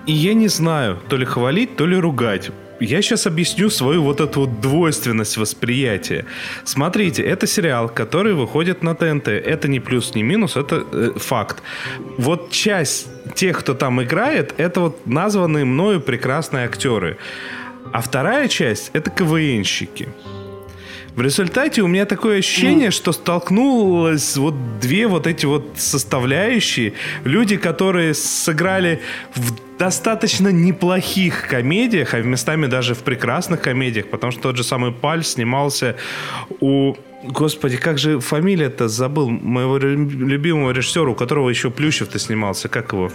и 0.06 0.12
я 0.12 0.34
не 0.34 0.48
знаю, 0.48 0.98
то 1.08 1.16
ли 1.16 1.24
хвалить, 1.24 1.76
то 1.76 1.86
ли 1.86 1.96
ругать 1.96 2.52
я 2.80 3.02
сейчас 3.02 3.26
объясню 3.26 3.70
свою 3.70 4.02
вот 4.02 4.20
эту 4.20 4.40
вот 4.40 4.60
двойственность 4.60 5.36
восприятия. 5.36 6.24
Смотрите, 6.64 7.22
это 7.22 7.46
сериал, 7.46 7.88
который 7.88 8.34
выходит 8.34 8.82
на 8.82 8.94
ТНТ. 8.94 9.28
Это 9.28 9.68
не 9.68 9.80
плюс, 9.80 10.14
не 10.14 10.22
минус, 10.22 10.56
это 10.56 10.84
э, 10.92 11.12
факт. 11.16 11.62
Вот 12.18 12.50
часть 12.50 13.08
тех, 13.34 13.58
кто 13.58 13.74
там 13.74 14.02
играет, 14.02 14.54
это 14.58 14.80
вот 14.80 15.06
названные 15.06 15.64
мною 15.64 16.00
прекрасные 16.00 16.64
актеры. 16.64 17.16
А 17.92 18.00
вторая 18.00 18.48
часть— 18.48 18.90
это 18.92 19.10
КВНщики. 19.10 20.08
В 21.14 21.22
результате 21.22 21.82
у 21.82 21.88
меня 21.88 22.06
такое 22.06 22.38
ощущение, 22.38 22.90
что 22.90 23.12
столкнулось 23.12 24.36
вот 24.36 24.54
две 24.80 25.06
вот 25.06 25.26
эти 25.26 25.44
вот 25.44 25.72
составляющие. 25.76 26.92
Люди, 27.24 27.56
которые 27.56 28.14
сыграли 28.14 29.00
в 29.34 29.52
достаточно 29.78 30.48
неплохих 30.48 31.48
комедиях, 31.48 32.14
а 32.14 32.20
местами 32.22 32.66
даже 32.66 32.94
в 32.94 32.98
прекрасных 32.98 33.60
комедиях, 33.60 34.06
потому 34.08 34.30
что 34.30 34.42
тот 34.42 34.56
же 34.56 34.64
самый 34.64 34.92
Паль 34.92 35.24
снимался 35.24 35.96
у 36.60 36.94
Господи, 37.22 37.76
как 37.76 37.98
же 37.98 38.18
фамилия-то 38.18 38.88
забыл 38.88 39.28
моего 39.28 39.76
любимого 39.76 40.70
режиссера, 40.70 41.10
у 41.10 41.14
которого 41.14 41.50
еще 41.50 41.70
Плющев-то 41.70 42.18
снимался. 42.18 42.68
Как 42.68 42.92
его? 42.92 43.10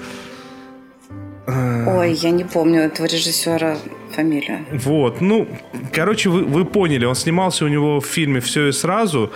Ой, 1.47 2.13
я 2.13 2.31
не 2.31 2.43
помню 2.43 2.81
этого 2.81 3.05
режиссера 3.05 3.77
фамилию. 4.15 4.65
Вот, 4.71 5.21
ну, 5.21 5.47
короче, 5.93 6.29
вы, 6.29 6.43
вы 6.43 6.65
поняли, 6.65 7.05
он 7.05 7.15
снимался 7.15 7.65
у 7.65 7.67
него 7.67 7.99
в 7.99 8.05
фильме 8.05 8.39
«Все 8.39 8.67
и 8.67 8.71
сразу», 8.71 9.31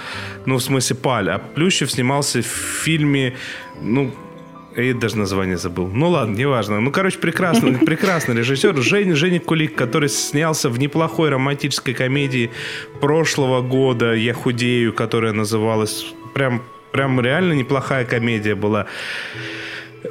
ну, 0.46 0.56
в 0.56 0.64
смысле 0.64 0.96
«Паль», 0.96 1.30
а 1.30 1.38
Плющев 1.38 1.92
снимался 1.92 2.42
в 2.42 2.46
фильме, 2.46 3.36
ну, 3.82 4.12
я 4.76 4.94
даже 4.94 5.18
название 5.18 5.58
забыл. 5.58 5.88
Ну 5.88 6.10
ладно, 6.10 6.36
неважно. 6.36 6.80
Ну, 6.80 6.92
короче, 6.92 7.20
прекрасный, 7.20 7.74
прекрасный 7.86 8.36
режиссер. 8.36 8.78
Женя, 8.78 9.16
Женя 9.16 9.40
Кулик, 9.40 9.76
который 9.76 10.10
снялся 10.10 10.70
в 10.70 10.80
неплохой 10.80 11.30
романтической 11.30 11.94
комедии 11.94 12.52
прошлого 13.02 13.62
года 13.62 14.14
«Я 14.14 14.34
худею», 14.34 14.94
которая 14.94 15.34
называлась... 15.34 16.06
Прям, 16.34 16.64
прям 16.92 17.20
реально 17.20 17.54
неплохая 17.54 18.06
комедия 18.06 18.56
была. 18.56 18.86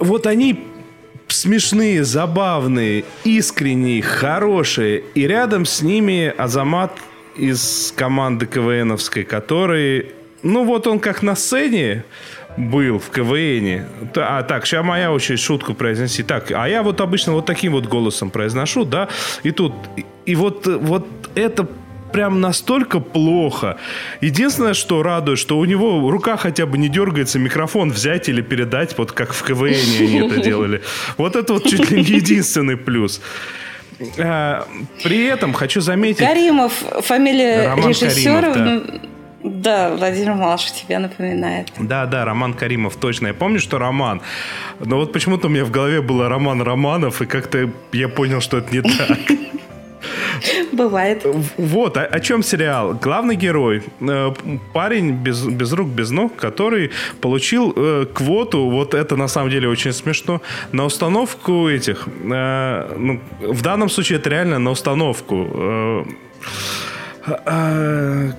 Вот 0.01 0.26
они 0.26 0.64
смешные, 1.41 2.05
забавные, 2.05 3.05
искренние, 3.24 4.03
хорошие. 4.03 5.05
И 5.14 5.26
рядом 5.26 5.64
с 5.64 5.82
ними 5.82 6.34
Азамат 6.36 6.93
из 7.36 7.93
команды 7.97 8.47
КВНовской, 8.47 9.24
который... 9.24 10.12
Ну 10.43 10.64
вот 10.64 10.86
он 10.86 10.99
как 10.99 11.22
на 11.22 11.36
сцене 11.36 12.05
был 12.57 12.99
в 12.99 13.11
КВНе. 13.11 13.86
А 14.16 14.43
так, 14.43 14.66
сейчас 14.66 14.84
моя 14.84 15.12
очередь 15.12 15.41
шутку 15.41 15.74
произнести. 15.74 16.22
Так, 16.22 16.51
а 16.51 16.68
я 16.68 16.82
вот 16.82 17.01
обычно 17.01 17.32
вот 17.32 17.47
таким 17.47 17.72
вот 17.72 17.86
голосом 17.86 18.30
произношу, 18.30 18.84
да, 18.84 19.09
и 19.45 19.53
тут, 19.53 19.72
и 20.26 20.34
вот, 20.34 20.66
вот 20.66 21.07
это 21.34 21.68
прям 22.12 22.40
настолько 22.40 23.00
плохо. 23.00 23.78
Единственное, 24.20 24.74
что 24.74 25.02
радует, 25.02 25.38
что 25.38 25.59
у 25.59 25.64
него 25.64 26.11
рука 26.11 26.36
хотя 26.36 26.66
бы 26.66 26.78
не 26.78 26.88
дергается 26.88 27.38
микрофон 27.38 27.90
взять 27.90 28.28
или 28.28 28.42
передать, 28.42 28.96
вот 28.98 29.12
как 29.12 29.32
в 29.32 29.42
КВН 29.42 29.74
они 29.98 30.18
это 30.26 30.40
делали. 30.42 30.82
Вот 31.16 31.36
это 31.36 31.54
вот 31.54 31.64
чуть 31.64 31.90
ли 31.90 32.02
не 32.02 32.16
единственный 32.16 32.76
плюс. 32.76 33.20
А, 34.18 34.66
при 35.02 35.24
этом 35.26 35.52
хочу 35.52 35.80
заметить... 35.80 36.18
Каримов, 36.18 36.72
фамилия 37.00 37.68
Роман 37.68 37.88
режиссера. 37.88 38.52
Каримов, 38.52 38.86
да. 38.86 39.00
Да, 39.44 39.94
Владимир 39.96 40.34
Малышев 40.34 40.72
тебя 40.72 40.98
напоминает. 40.98 41.72
Да, 41.78 42.06
да, 42.06 42.24
Роман 42.24 42.54
Каримов, 42.54 42.96
точно. 42.96 43.28
Я 43.28 43.34
помню, 43.34 43.61
что 43.61 43.78
Роман. 43.78 44.20
Но 44.80 44.96
вот 44.96 45.12
почему-то 45.12 45.46
у 45.46 45.50
меня 45.50 45.64
в 45.64 45.70
голове 45.70 46.02
было 46.02 46.28
Роман 46.28 46.61
Романов, 46.61 47.22
и 47.22 47.26
как-то 47.26 47.70
я 47.92 48.09
понял, 48.09 48.40
что 48.40 48.59
это 48.59 48.72
не 48.72 48.82
так. 48.82 49.18
Бывает. 50.72 51.26
Вот, 51.57 51.97
о, 51.97 52.05
о 52.05 52.20
чем 52.20 52.43
сериал. 52.43 52.95
Главный 52.95 53.36
герой, 53.36 53.82
э, 54.01 54.32
парень 54.72 55.12
без, 55.12 55.45
без 55.47 55.72
рук, 55.72 55.89
без 55.89 56.11
ног, 56.11 56.36
который 56.36 56.91
получил 57.20 57.72
э, 57.76 58.07
квоту, 58.12 58.70
вот 58.70 58.95
это 58.95 59.16
на 59.16 59.28
самом 59.28 59.51
деле 59.51 59.68
очень 59.68 59.93
смешно, 59.93 60.41
на 60.72 60.84
установку 60.84 61.68
этих, 61.68 62.07
э, 62.07 62.95
ну, 62.99 63.20
в 63.41 63.62
данном 63.62 63.89
случае 63.89 64.18
это 64.18 64.30
реально 64.30 64.59
на 64.59 64.70
установку 64.70 65.47
э, 65.55 66.05
э, 67.47 68.32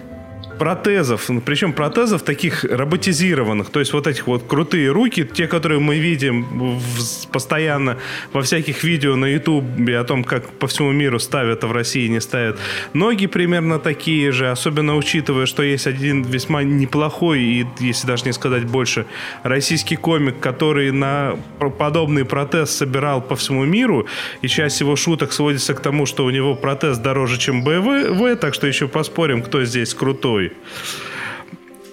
протезов, 0.60 1.30
ну, 1.30 1.42
причем 1.42 1.74
протезов 1.74 2.22
таких 2.22 2.64
роботизированных, 2.64 3.70
то 3.70 3.80
есть 3.80 3.94
вот 3.94 4.06
этих 4.08 4.28
вот 4.28 4.44
крутые 4.46 4.92
руки, 4.92 5.24
те, 5.24 5.48
которые 5.48 5.80
мы 5.80 5.98
видим 5.98 6.44
в, 6.78 7.28
постоянно 7.32 7.98
во 8.34 8.42
всяких 8.42 8.84
видео 8.84 9.16
на 9.16 9.26
ютубе 9.26 9.98
о 9.98 10.04
том, 10.04 10.24
как 10.24 10.52
по 10.52 10.68
всему 10.68 10.92
миру 10.92 11.18
ставят, 11.20 11.64
а 11.64 11.68
в 11.68 11.72
России 11.72 12.08
не 12.08 12.20
ставят. 12.20 12.60
Ноги 12.94 13.26
примерно 13.26 13.80
такие 13.80 14.32
же, 14.32 14.52
особенно 14.52 14.98
учитывая, 14.98 15.46
что 15.46 15.64
есть 15.64 15.88
один 15.88 16.24
весьма 16.24 16.64
неплохой 16.64 17.40
и, 17.40 17.66
если 17.80 18.06
даже 18.06 18.26
не 18.26 18.34
сказать 18.34 18.66
больше, 18.66 19.06
российский 19.44 19.96
комик, 19.96 20.40
который 20.40 20.92
на 20.92 21.38
подобный 21.78 22.26
протез 22.26 22.70
собирал 22.70 23.22
по 23.22 23.36
всему 23.36 23.64
миру, 23.64 24.08
и 24.42 24.48
часть 24.50 24.82
его 24.82 24.96
шуток 24.98 25.32
сводится 25.32 25.74
к 25.74 25.80
тому, 25.80 26.06
что 26.06 26.26
у 26.26 26.30
него 26.30 26.54
протез 26.56 26.98
дороже, 26.98 27.40
чем 27.40 27.64
БВ, 27.64 28.38
так 28.40 28.54
что 28.54 28.68
еще 28.68 28.90
поспорим, 28.90 29.42
кто 29.42 29.64
здесь 29.64 29.94
крутой. 29.94 30.49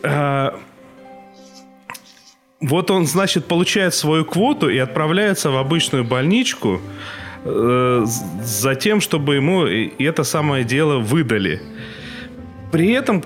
А, 0.03 0.59
вот 2.61 2.91
он, 2.91 3.07
значит, 3.07 3.47
получает 3.47 3.95
свою 3.95 4.25
квоту 4.25 4.69
и 4.69 4.79
отправляется 4.79 5.51
в 5.51 5.57
обычную 5.57 6.05
больничку 6.05 6.81
э, 7.45 8.05
за 8.43 8.75
тем, 8.75 9.01
чтобы 9.01 9.37
ему 9.37 9.65
это 9.65 10.25
самое 10.25 10.65
дело 10.65 10.99
выдали. 10.99 11.61
При 12.73 12.93
этом, 12.93 13.25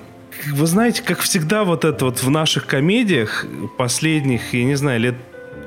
вы 0.51 0.67
знаете, 0.67 1.01
как 1.01 1.19
всегда 1.19 1.63
вот 1.63 1.85
это 1.85 2.05
вот 2.05 2.21
в 2.21 2.29
наших 2.29 2.67
комедиях 2.67 3.45
последних, 3.77 4.53
я 4.53 4.63
не 4.65 4.75
знаю, 4.75 4.99
лет 4.99 5.15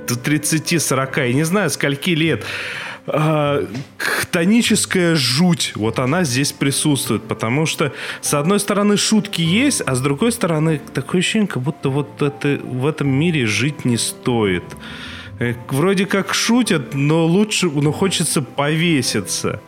30-40, 0.06 1.26
я 1.28 1.32
не 1.32 1.44
знаю, 1.44 1.70
скольки 1.70 2.10
лет, 2.10 2.44
э, 3.06 3.66
хтоническая 3.98 5.14
жуть, 5.14 5.72
вот 5.76 5.98
она 5.98 6.24
здесь 6.24 6.52
присутствует, 6.52 7.22
потому 7.22 7.66
что 7.66 7.92
с 8.20 8.34
одной 8.34 8.60
стороны 8.60 8.96
шутки 8.96 9.42
есть, 9.42 9.82
а 9.86 9.94
с 9.94 10.00
другой 10.00 10.32
стороны 10.32 10.80
такое 10.92 11.20
ощущение, 11.20 11.48
как 11.48 11.62
будто 11.62 11.88
вот 11.88 12.22
это, 12.22 12.60
в 12.62 12.86
этом 12.86 13.08
мире 13.08 13.46
жить 13.46 13.84
не 13.84 13.96
стоит. 13.96 14.64
Э, 15.38 15.54
вроде 15.68 16.06
как 16.06 16.34
шутят, 16.34 16.94
но 16.94 17.26
лучше, 17.26 17.66
но 17.66 17.92
хочется 17.92 18.42
повеситься. 18.42 19.60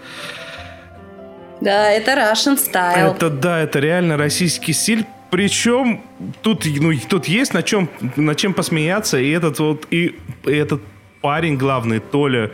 Да, 1.61 1.91
это 1.91 2.13
Russian 2.13 2.57
style. 2.57 3.15
Это 3.15 3.31
да, 3.31 3.61
это 3.61 3.79
реально 3.81 4.17
российский 4.17 4.73
стиль. 4.73 5.07
Причем 5.31 6.03
тут, 6.43 6.65
ну, 6.67 6.93
тут 7.09 7.27
есть 7.27 7.53
на 7.53 7.63
чем, 7.63 7.89
на 8.17 8.35
чем 8.35 8.55
посмеяться, 8.55 9.19
и 9.19 9.31
этот 9.31 9.59
вот 9.59 9.87
и, 9.91 10.19
и 10.45 10.53
этот 10.53 10.83
парень 11.27 11.57
главный, 11.57 11.99
Толя, 11.99 12.51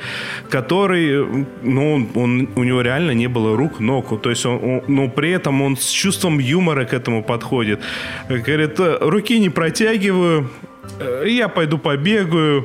который, 0.49 1.47
ну, 1.63 2.09
он, 2.15 2.49
у 2.57 2.65
него 2.65 2.81
реально 2.81 3.11
не 3.11 3.27
было 3.27 3.55
рук, 3.55 3.81
ног, 3.81 4.23
то 4.23 4.31
есть 4.31 4.47
он, 4.47 4.65
он, 4.65 4.83
но 4.89 5.09
при 5.09 5.31
этом 5.31 5.61
он 5.61 5.77
с 5.77 5.91
чувством 5.91 6.39
юмора 6.39 6.87
к 6.87 6.95
этому 6.95 7.23
подходит. 7.23 7.81
Говорит, 8.31 8.81
руки 9.01 9.39
не 9.41 9.51
протягиваю, 9.51 10.49
я 11.27 11.49
пойду 11.49 11.77
побегаю, 11.77 12.65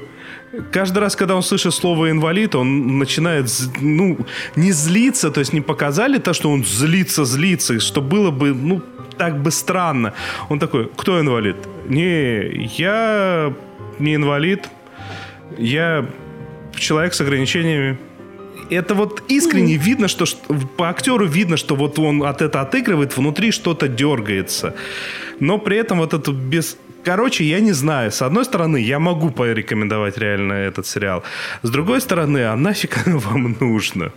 каждый 0.72 1.00
раз, 1.00 1.16
когда 1.18 1.36
он 1.36 1.44
слышит 1.44 1.74
слово 1.74 2.10
инвалид, 2.10 2.56
он 2.56 3.00
начинает, 3.00 3.52
ну, 3.82 4.18
не 4.56 4.72
злиться, 4.72 5.30
то 5.30 5.42
есть 5.42 5.54
не 5.54 5.62
показали 5.62 6.20
то, 6.20 6.32
что 6.34 6.50
он 6.50 6.64
злится, 6.64 7.26
злится, 7.26 7.82
что 7.82 8.02
было 8.02 8.32
бы, 8.32 8.54
ну, 8.54 8.82
так 9.18 9.44
бы 9.44 9.52
странно. 9.52 10.14
Он 10.50 10.60
такой, 10.60 10.90
кто 10.96 11.20
инвалид? 11.20 11.58
Не, 11.90 12.66
я 12.78 13.54
не 14.00 14.16
инвалид, 14.16 14.70
я 15.58 16.06
человек 16.76 17.14
с 17.14 17.22
ограничениями. 17.22 17.98
Это 18.70 18.96
вот 18.96 19.24
искренне 19.30 19.76
mm. 19.76 19.78
видно, 19.78 20.08
что, 20.08 20.26
что 20.26 20.40
по 20.78 20.90
актеру 20.90 21.26
видно, 21.26 21.58
что 21.58 21.76
вот 21.76 22.00
он 22.00 22.24
от 22.24 22.42
этого 22.42 22.64
отыгрывает, 22.64 23.16
внутри 23.16 23.52
что-то 23.52 23.88
дергается. 23.88 24.76
Но 25.40 25.58
при 25.58 25.78
этом 25.78 26.00
вот 26.00 26.14
это 26.14 26.32
без... 26.32 26.78
Короче, 27.04 27.46
я 27.46 27.62
не 27.62 27.72
знаю. 27.72 28.12
С 28.12 28.22
одной 28.22 28.44
стороны, 28.44 28.78
я 28.78 29.00
могу 29.00 29.30
порекомендовать 29.30 30.18
реально 30.18 30.54
этот 30.54 30.86
сериал. 30.86 31.24
С 31.62 31.70
другой 31.70 32.02
стороны, 32.02 32.46
а 32.46 32.56
нафиг 32.56 32.98
оно 33.08 33.20
вам 33.20 33.56
нужно? 33.60 34.12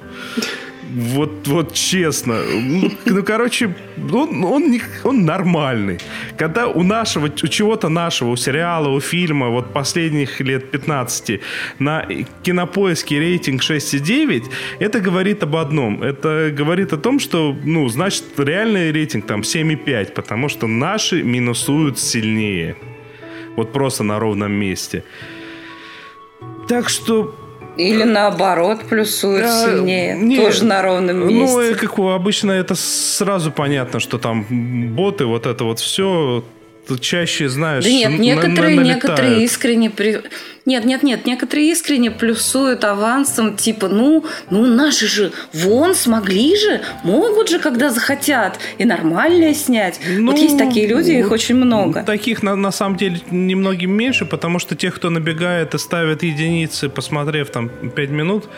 Вот, 0.93 1.47
вот 1.47 1.73
честно. 1.73 2.41
Ну, 2.53 2.91
ну 3.07 3.23
короче, 3.23 3.75
он, 4.13 4.45
он, 4.45 4.71
не, 4.71 4.83
он 5.05 5.25
нормальный. 5.25 5.99
Когда 6.37 6.67
у 6.67 6.83
нашего, 6.83 7.27
у 7.27 7.49
чего-то 7.49 7.89
нашего, 7.89 8.31
у 8.31 8.37
сериала, 8.37 8.89
у 8.89 9.01
фильма, 9.01 9.49
вот 9.49 9.73
последних 9.73 10.41
лет 10.41 10.71
15 10.71 11.41
на 11.79 12.07
кинопоиске 12.43 13.21
рейтинг 13.21 13.63
6,9, 13.63 14.45
это 14.81 15.01
говорит 15.01 15.43
об 15.43 15.57
одном. 15.57 16.03
Это 16.03 16.51
говорит 16.51 16.93
о 16.93 16.97
том, 16.97 17.21
что, 17.21 17.57
ну, 17.65 17.89
значит, 17.89 18.25
реальный 18.37 18.91
рейтинг 18.91 19.27
там 19.27 19.43
7,5, 19.43 20.13
потому 20.13 20.49
что 20.49 20.67
наши 20.67 21.23
минусуют 21.23 21.99
сильнее. 21.99 22.77
Вот 23.57 23.73
просто 23.73 24.03
на 24.03 24.19
ровном 24.19 24.53
месте. 24.53 25.05
Так 26.69 26.89
что 26.89 27.50
или 27.77 28.05
наоборот, 28.05 28.81
плюсуют 28.89 29.47
а, 29.47 29.65
сильнее. 29.65 30.17
Не, 30.17 30.37
тоже 30.37 30.65
на 30.65 30.83
ровном 30.83 31.21
ну, 31.21 31.27
месте. 31.27 31.71
Ну, 31.71 31.89
как 31.89 31.99
обычно, 31.99 32.53
это 32.53 32.75
сразу 32.75 33.51
понятно, 33.51 34.01
что 34.01 34.19
там 34.19 34.47
боты, 34.95 35.25
вот 35.25 35.47
это 35.47 35.65
вот 35.65 35.79
все 35.79 36.45
чаще 36.99 37.49
знаешь. 37.49 37.85
Да 37.85 37.91
нет, 37.91 38.19
некоторые, 38.19 38.77
некоторые 38.79 39.45
искренне 39.45 39.91
при... 39.91 40.23
Нет, 40.67 40.85
нет, 40.85 41.03
нет, 41.03 41.27
некоторые 41.27 41.71
искренне 41.71 42.11
плюсуют 42.11 42.85
авансом, 42.85 43.57
типа, 43.57 43.89
ну, 43.89 44.25
ну 44.51 44.67
наши 44.67 45.07
же 45.07 45.33
вон 45.53 45.95
смогли 45.95 46.57
же, 46.57 46.83
могут 47.03 47.49
же, 47.49 47.59
когда 47.59 47.91
захотят, 47.91 48.59
и 48.79 48.85
нормальное 48.85 49.55
снять. 49.55 50.01
Ну, 50.07 50.33
вот 50.33 50.41
есть 50.41 50.59
такие 50.59 50.87
люди, 50.87 51.13
их 51.13 51.31
очень 51.31 51.57
много. 51.57 52.03
Таких 52.05 52.43
на, 52.43 52.57
на 52.57 52.73
самом 52.73 52.97
деле 52.97 53.21
немногим 53.31 53.91
меньше, 53.91 54.27
потому 54.27 54.59
что 54.59 54.77
тех, 54.77 54.95
кто 54.95 55.11
набегает 55.11 55.75
и 55.75 55.79
ставит 55.79 56.23
единицы, 56.23 56.89
посмотрев 56.89 57.51
там 57.51 57.69
5 57.69 58.11
минут, 58.11 58.49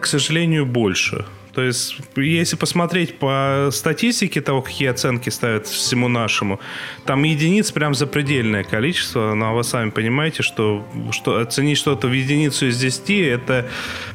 к 0.00 0.06
сожалению, 0.06 0.64
больше. 0.64 1.24
То 1.58 1.64
есть, 1.64 1.96
если 2.14 2.54
посмотреть 2.54 3.18
по 3.18 3.70
статистике 3.72 4.40
того, 4.40 4.62
какие 4.62 4.86
оценки 4.86 5.28
ставят 5.28 5.66
всему 5.66 6.06
нашему, 6.06 6.60
там 7.04 7.24
единиц 7.24 7.72
прям 7.72 7.94
запредельное 7.94 8.62
количество, 8.62 9.34
но 9.34 9.56
вы 9.56 9.64
сами 9.64 9.90
понимаете, 9.90 10.44
что, 10.44 10.86
что 11.10 11.40
оценить 11.40 11.76
что-то 11.76 12.06
в 12.06 12.12
единицу 12.12 12.68
из 12.68 12.78
10, 12.78 13.10
это, 13.10 13.68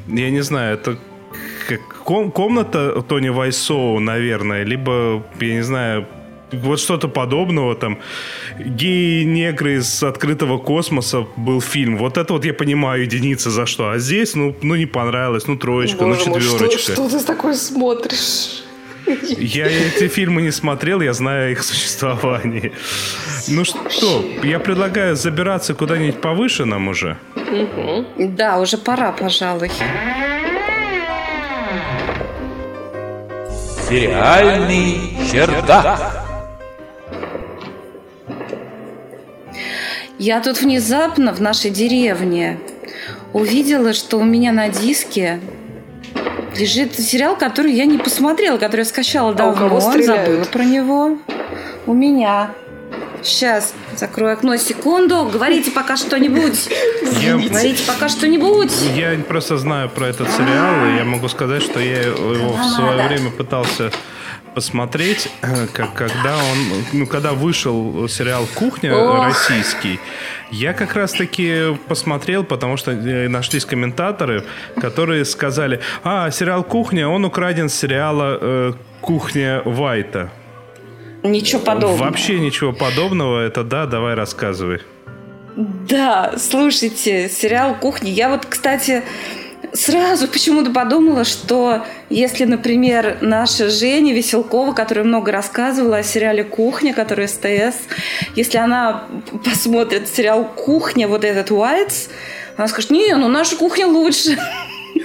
я 0.07 0.29
не 0.29 0.39
знаю, 0.39 0.75
это 0.75 0.97
как 1.67 1.81
комната 2.05 3.01
Тони 3.01 3.27
Вайсоу, 3.27 3.99
наверное, 3.99 4.63
либо, 4.63 5.21
я 5.41 5.55
не 5.55 5.63
знаю, 5.63 6.07
вот 6.53 6.79
что-то 6.79 7.07
подобного, 7.07 7.75
там, 7.75 7.99
геи-негры 8.59 9.75
из 9.75 10.03
открытого 10.03 10.57
космоса 10.57 11.25
был 11.35 11.61
фильм. 11.61 11.97
Вот 11.97 12.17
это 12.17 12.33
вот 12.33 12.45
я 12.45 12.53
понимаю 12.53 13.03
единица 13.03 13.49
за 13.49 13.65
что. 13.65 13.89
А 13.89 13.97
здесь, 13.97 14.35
ну, 14.35 14.55
ну 14.61 14.75
не 14.75 14.85
понравилось, 14.85 15.47
ну 15.47 15.57
троечка, 15.57 16.03
Боже 16.03 16.19
ну 16.27 16.39
четверочка. 16.39 16.63
Мой, 16.63 16.77
что, 16.77 16.93
что 16.93 17.09
ты 17.09 17.25
такое 17.25 17.55
смотришь? 17.55 18.63
Я 19.37 19.67
эти 19.67 20.07
фильмы 20.07 20.41
не 20.41 20.51
смотрел, 20.51 21.01
я 21.01 21.13
знаю 21.13 21.51
их 21.51 21.63
существование. 21.71 22.71
Ну 23.47 23.65
что, 23.65 24.25
я 24.43 24.59
предлагаю 24.59 25.15
забираться 25.15 25.73
куда-нибудь 25.73 26.21
повыше 26.21 26.65
нам 26.65 26.87
уже. 26.87 27.17
Да, 28.17 28.59
уже 28.59 28.77
пора, 28.77 29.11
пожалуй. 29.11 29.71
Сериальный 33.89 34.97
чердак. 35.31 36.22
Я 40.19 40.41
тут 40.41 40.61
внезапно 40.61 41.33
в 41.33 41.41
нашей 41.41 41.71
деревне 41.71 42.59
увидела, 43.33 43.93
что 43.93 44.17
у 44.17 44.23
меня 44.23 44.51
на 44.51 44.69
диске 44.69 45.39
лежит 46.55 46.95
сериал, 46.95 47.35
который 47.35 47.73
я 47.73 47.85
не 47.85 47.97
посмотрела, 47.97 48.57
который 48.57 48.81
я 48.81 48.85
скачала 48.85 49.33
давно, 49.33 49.69
а 49.71 49.77
у 49.77 49.79
забыла 49.81 50.43
про 50.45 50.63
него. 50.63 51.17
У 51.85 51.93
меня. 51.93 52.51
Сейчас 53.23 53.73
закрою 53.95 54.33
окно 54.33 54.57
секунду. 54.57 55.29
Говорите 55.31 55.71
пока 55.71 55.95
что-нибудь. 55.95 56.69
Я... 57.21 57.37
Говорите 57.37 57.83
пока 57.87 58.09
что-нибудь. 58.09 58.71
Я 58.95 59.17
просто 59.27 59.57
знаю 59.57 59.89
про 59.89 60.07
этот 60.07 60.29
сериал, 60.29 60.87
и 60.87 60.97
я 60.97 61.05
могу 61.05 61.29
сказать, 61.29 61.63
что 61.63 61.79
я 61.79 62.01
его 62.01 62.53
в 62.53 62.65
свое 62.65 63.07
время 63.07 63.31
пытался 63.31 63.91
посмотреть, 64.53 65.29
э, 65.41 65.67
как, 65.73 65.93
когда 65.93 66.35
он, 66.37 66.83
ну, 66.93 67.07
когда 67.07 67.33
вышел 67.33 68.07
сериал 68.07 68.45
«Кухня» 68.55 68.95
Ох. 68.95 69.25
российский, 69.25 69.99
я 70.51 70.73
как 70.73 70.95
раз-таки 70.95 71.75
посмотрел, 71.87 72.43
потому 72.43 72.77
что 72.77 72.91
э, 72.91 73.27
нашлись 73.27 73.65
комментаторы, 73.65 74.43
которые 74.79 75.25
сказали, 75.25 75.79
а, 76.03 76.31
сериал 76.31 76.63
«Кухня», 76.63 77.07
он 77.07 77.25
украден 77.25 77.69
с 77.69 77.75
сериала 77.75 78.37
э, 78.39 78.73
«Кухня 79.01 79.61
Вайта». 79.65 80.31
Ничего 81.23 81.61
подобного. 81.61 82.03
Вообще 82.03 82.39
ничего 82.39 82.73
подобного. 82.73 83.45
Это 83.45 83.63
да, 83.63 83.85
давай 83.85 84.13
рассказывай. 84.13 84.81
Да, 85.55 86.33
слушайте, 86.37 87.29
сериал 87.29 87.75
«Кухня». 87.75 88.11
Я 88.11 88.29
вот, 88.29 88.45
кстати, 88.45 89.03
сразу 89.73 90.27
почему-то 90.27 90.71
подумала, 90.71 91.23
что 91.23 91.83
если, 92.09 92.45
например, 92.45 93.17
наша 93.21 93.69
Женя 93.69 94.13
Веселкова, 94.13 94.73
которая 94.73 95.03
много 95.03 95.31
рассказывала 95.31 95.97
о 95.97 96.03
сериале 96.03 96.43
«Кухня», 96.43 96.93
который 96.93 97.27
СТС, 97.27 97.77
если 98.35 98.57
она 98.57 99.05
посмотрит 99.43 100.07
сериал 100.07 100.45
«Кухня», 100.45 101.07
вот 101.07 101.25
этот 101.25 101.51
«Уайтс», 101.51 102.07
она 102.55 102.67
скажет, 102.67 102.91
не, 102.91 103.15
ну 103.15 103.27
наша 103.27 103.55
кухня 103.55 103.87
лучше. 103.87 104.37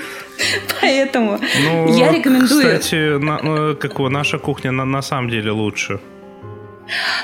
Поэтому 0.81 1.39
ну, 1.65 1.99
я 1.99 2.13
рекомендую. 2.13 2.63
Кстати, 2.63 3.19
на, 3.19 3.41
ну, 3.43 3.77
как 3.77 3.99
наша 3.99 4.39
кухня 4.39 4.71
на, 4.71 4.85
на 4.85 5.03
самом 5.03 5.31
деле 5.31 5.51
лучше. 5.51 5.99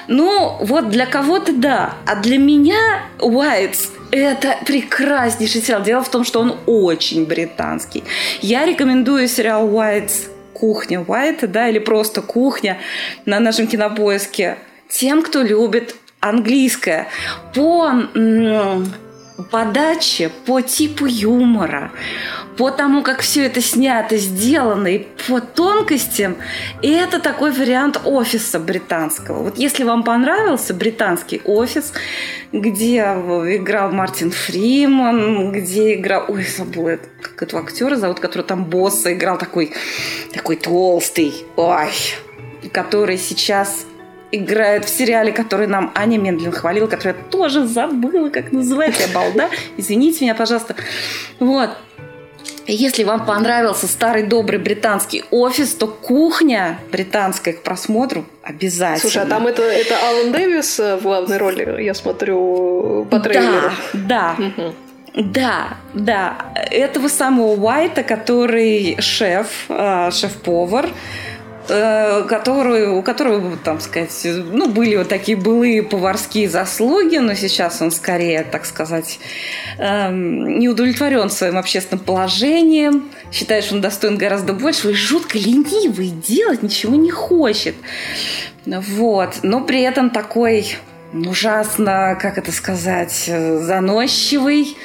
Ну, 0.09 0.59
вот 0.61 0.90
для 0.90 1.07
кого-то 1.07 1.53
да. 1.53 1.95
А 2.07 2.16
для 2.16 2.38
меня 2.38 3.03
Уайтс 3.20 3.90
это 4.21 4.59
прекраснейший 4.65 5.62
сериал. 5.62 5.83
Дело 5.83 6.03
в 6.03 6.09
том, 6.09 6.25
что 6.25 6.41
он 6.41 6.57
очень 6.67 7.25
британский. 7.25 8.05
Я 8.41 8.67
рекомендую 8.67 9.29
сериал 9.29 9.75
Уайтс 9.75 10.27
«Кухня 10.53 11.01
Уайта», 11.01 11.49
да, 11.49 11.69
или 11.69 11.79
просто 11.79 12.23
«Кухня» 12.23 12.79
на 13.27 13.41
нашем 13.41 13.67
кинопоиске 13.67 14.59
тем, 14.89 15.23
кто 15.23 15.43
любит 15.43 15.97
английская 16.21 17.09
по 17.55 17.91
подаче, 19.51 20.30
по 20.47 20.61
типу 20.61 21.07
юмора, 21.07 21.91
по 22.57 22.70
тому, 22.70 23.03
как 23.03 23.20
все 23.20 23.47
это 23.47 23.61
снято, 23.61 24.16
сделано, 24.16 24.87
и 24.87 25.07
по 25.28 25.41
тонкостям. 25.41 26.37
И 26.82 26.91
это 26.91 27.18
такой 27.18 27.51
вариант 27.51 28.01
офиса 28.05 28.61
британского. 28.61 29.43
Вот 29.43 29.59
если 29.59 29.85
вам 29.85 30.05
понравился 30.05 30.72
британский 30.72 31.41
офис, 31.45 31.93
где 32.53 32.99
играл 32.99 33.91
Мартин 33.91 34.30
Фриман, 34.30 35.51
где 35.53 35.95
играл... 35.95 36.26
Ой, 36.28 36.45
забыла, 36.45 36.91
это- 36.91 37.09
как 37.20 37.43
этого 37.43 37.62
актера 37.62 37.97
зовут, 37.97 38.20
который 38.20 38.43
там 38.43 38.64
босса 38.64 39.12
играл, 39.12 39.37
такой, 39.39 39.72
такой 40.32 40.57
толстый. 40.57 41.35
Ой, 41.57 41.91
который 42.72 43.18
сейчас 43.18 43.87
играет 44.35 44.85
в 44.85 44.89
сериале, 44.89 45.32
который 45.32 45.66
нам 45.66 45.93
Аня 45.95 46.18
Мендлин 46.18 46.53
хвалила, 46.53 46.87
который 46.87 47.14
я 47.16 47.30
тоже 47.30 47.66
забыла, 47.66 48.28
как 48.30 48.53
называется, 48.53 49.03
я 49.03 49.09
балда. 49.14 49.49
Извините 49.76 50.24
меня, 50.24 50.35
пожалуйста. 50.35 50.74
Вот. 51.41 51.70
Если 52.66 53.05
вам 53.05 53.26
понравился 53.26 53.87
старый 53.87 54.22
добрый 54.22 54.59
британский 54.59 55.22
офис, 55.30 55.74
то 55.74 55.87
кухня 55.87 56.78
британская 56.91 57.53
к 57.53 57.62
просмотру 57.62 58.24
обязательно. 58.43 59.01
Слушай, 59.01 59.22
а 59.24 59.26
там 59.26 59.47
это, 59.47 59.62
это 59.62 59.95
Алан 60.09 60.32
Дэвис 60.32 60.78
в 60.78 61.01
главной 61.03 61.37
роли, 61.37 61.82
я 61.82 61.93
смотрю 61.93 63.07
по 63.11 63.20
трейлеру. 63.20 63.70
Да, 63.93 64.35
да. 64.39 64.45
Мгм. 64.45 64.74
Да, 65.14 65.76
да. 65.93 66.37
Этого 66.70 67.09
самого 67.09 67.55
Уайта, 67.55 68.03
который 68.03 68.97
шеф, 68.99 69.66
э, 69.68 70.11
шеф-повар, 70.11 70.89
который, 71.67 72.89
у 72.89 73.03
которого, 73.03 73.57
там 73.57 73.81
сказать, 73.81 74.21
ну, 74.25 74.69
были 74.69 74.97
вот 74.97 75.09
такие 75.09 75.37
былые 75.37 75.83
поварские 75.83 76.49
заслуги, 76.49 77.17
но 77.17 77.35
сейчас 77.35 77.81
он 77.81 77.91
скорее, 77.91 78.45
так 78.45 78.67
сказать, 78.67 79.19
эм, 79.79 80.59
не 80.59 80.69
удовлетворен 80.69 81.31
своим 81.31 81.57
общественным 81.57 82.05
положением, 82.05 83.11
считает, 83.33 83.65
что 83.65 83.77
он 83.77 83.81
достоин 83.81 84.19
гораздо 84.19 84.53
большего 84.53 84.91
и 84.91 84.95
жутко 84.95 85.39
ленивый, 85.39 86.09
делать 86.09 86.62
ничего 86.62 86.95
не 86.97 87.11
хочет. 87.11 87.75
Вот. 88.67 89.41
Но 89.43 89.61
при 89.61 89.83
этом 89.83 90.11
такой 90.11 90.77
ужасно, 91.12 92.19
как 92.21 92.39
это 92.39 92.53
сказать, 92.53 93.25
э, 93.29 93.59
заносчивый, 93.59 94.77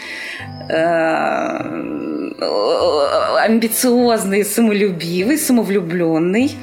э, 0.69 2.18
амбициозный, 2.41 4.45
самолюбивый, 4.45 5.37
самовлюбленный. 5.37 6.55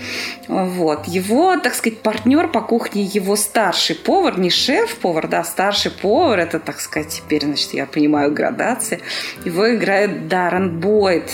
Вот. 0.48 1.06
Его, 1.06 1.56
так 1.58 1.74
сказать, 1.74 2.00
партнер 2.00 2.48
по 2.48 2.60
кухне, 2.60 3.02
его 3.02 3.36
старший 3.36 3.96
повар, 3.96 4.38
не 4.38 4.50
шеф-повар, 4.50 5.28
да, 5.28 5.44
старший 5.44 5.90
повар, 5.90 6.40
это, 6.40 6.58
так 6.60 6.80
сказать, 6.80 7.08
теперь, 7.08 7.44
значит, 7.44 7.74
я 7.74 7.86
понимаю 7.86 8.32
градации. 8.32 9.00
Его 9.44 9.74
играет 9.74 10.28
Даррен 10.28 10.80
Бойд, 10.80 11.30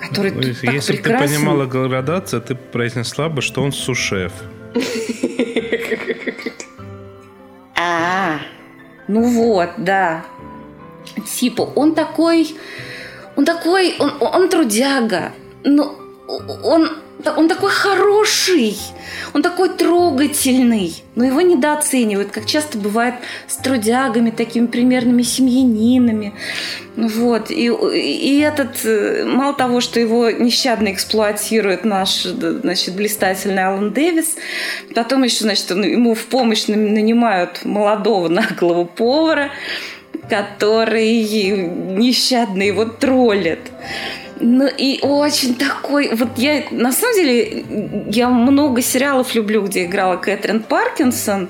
который 0.00 0.32
Ну, 0.32 0.42
тут 0.42 0.62
Если 0.62 0.66
так 0.66 0.74
бы 0.74 0.80
ты 0.80 0.92
прекрасен. 1.02 1.36
понимала 1.36 1.66
градацию, 1.66 2.42
ты 2.42 2.54
произнесла 2.54 3.28
бы, 3.28 3.42
что 3.42 3.62
он 3.62 3.72
сушеф. 3.72 4.32
А, 7.76 8.40
ну 9.06 9.22
вот, 9.22 9.70
да. 9.78 10.24
Типа, 11.26 11.62
он 11.62 11.94
такой, 11.94 12.54
он 13.38 13.44
такой, 13.44 13.94
он, 14.00 14.14
он 14.20 14.48
трудяга, 14.48 15.30
но 15.62 15.94
он, 16.64 16.90
он 17.36 17.48
такой 17.48 17.70
хороший, 17.70 18.76
он 19.32 19.44
такой 19.44 19.68
трогательный, 19.68 21.04
но 21.14 21.24
его 21.24 21.40
недооценивают, 21.40 22.32
как 22.32 22.46
часто 22.46 22.78
бывает 22.78 23.14
с 23.46 23.54
трудягами, 23.58 24.30
такими 24.30 24.66
примерными 24.66 25.22
семьянинами. 25.22 26.34
Вот. 26.96 27.52
И, 27.52 27.66
и 27.66 28.40
этот, 28.40 28.84
э, 28.84 29.24
мало 29.24 29.54
того, 29.54 29.80
что 29.80 30.00
его 30.00 30.30
нещадно 30.30 30.90
эксплуатирует 30.90 31.84
наш 31.84 32.24
значит, 32.24 32.96
блистательный 32.96 33.64
Алан 33.64 33.92
Дэвис, 33.92 34.34
потом 34.96 35.22
еще, 35.22 35.44
значит, 35.44 35.70
ему 35.70 36.16
в 36.16 36.26
помощь 36.26 36.66
на- 36.66 36.74
нанимают 36.74 37.64
молодого 37.64 38.26
наглого 38.28 38.84
повара, 38.84 39.52
который 40.28 41.20
нещадно 41.20 42.62
его 42.62 42.84
троллит. 42.84 43.60
Ну 44.40 44.68
и 44.68 45.00
очень 45.02 45.56
такой, 45.56 46.14
вот 46.14 46.38
я, 46.38 46.64
на 46.70 46.92
самом 46.92 47.14
деле, 47.16 47.64
я 48.10 48.28
много 48.28 48.82
сериалов 48.82 49.34
люблю, 49.34 49.62
где 49.62 49.84
играла 49.84 50.16
Кэтрин 50.16 50.62
Паркинсон, 50.62 51.48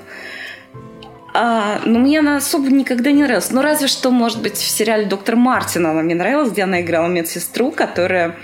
а, 1.33 1.81
но 1.85 1.99
мне 1.99 2.19
она 2.19 2.37
особо 2.37 2.69
никогда 2.69 3.11
не 3.11 3.23
нравилась. 3.23 3.51
Ну, 3.51 3.61
разве 3.61 3.87
что, 3.87 4.11
может 4.11 4.41
быть, 4.41 4.57
в 4.57 4.67
сериале 4.67 5.05
«Доктор 5.05 5.35
Мартин» 5.35 5.85
она 5.85 6.01
мне 6.01 6.15
нравилась, 6.15 6.51
где 6.51 6.63
она 6.63 6.81
играла 6.81 7.07
медсестру, 7.07 7.71
которая... 7.71 8.35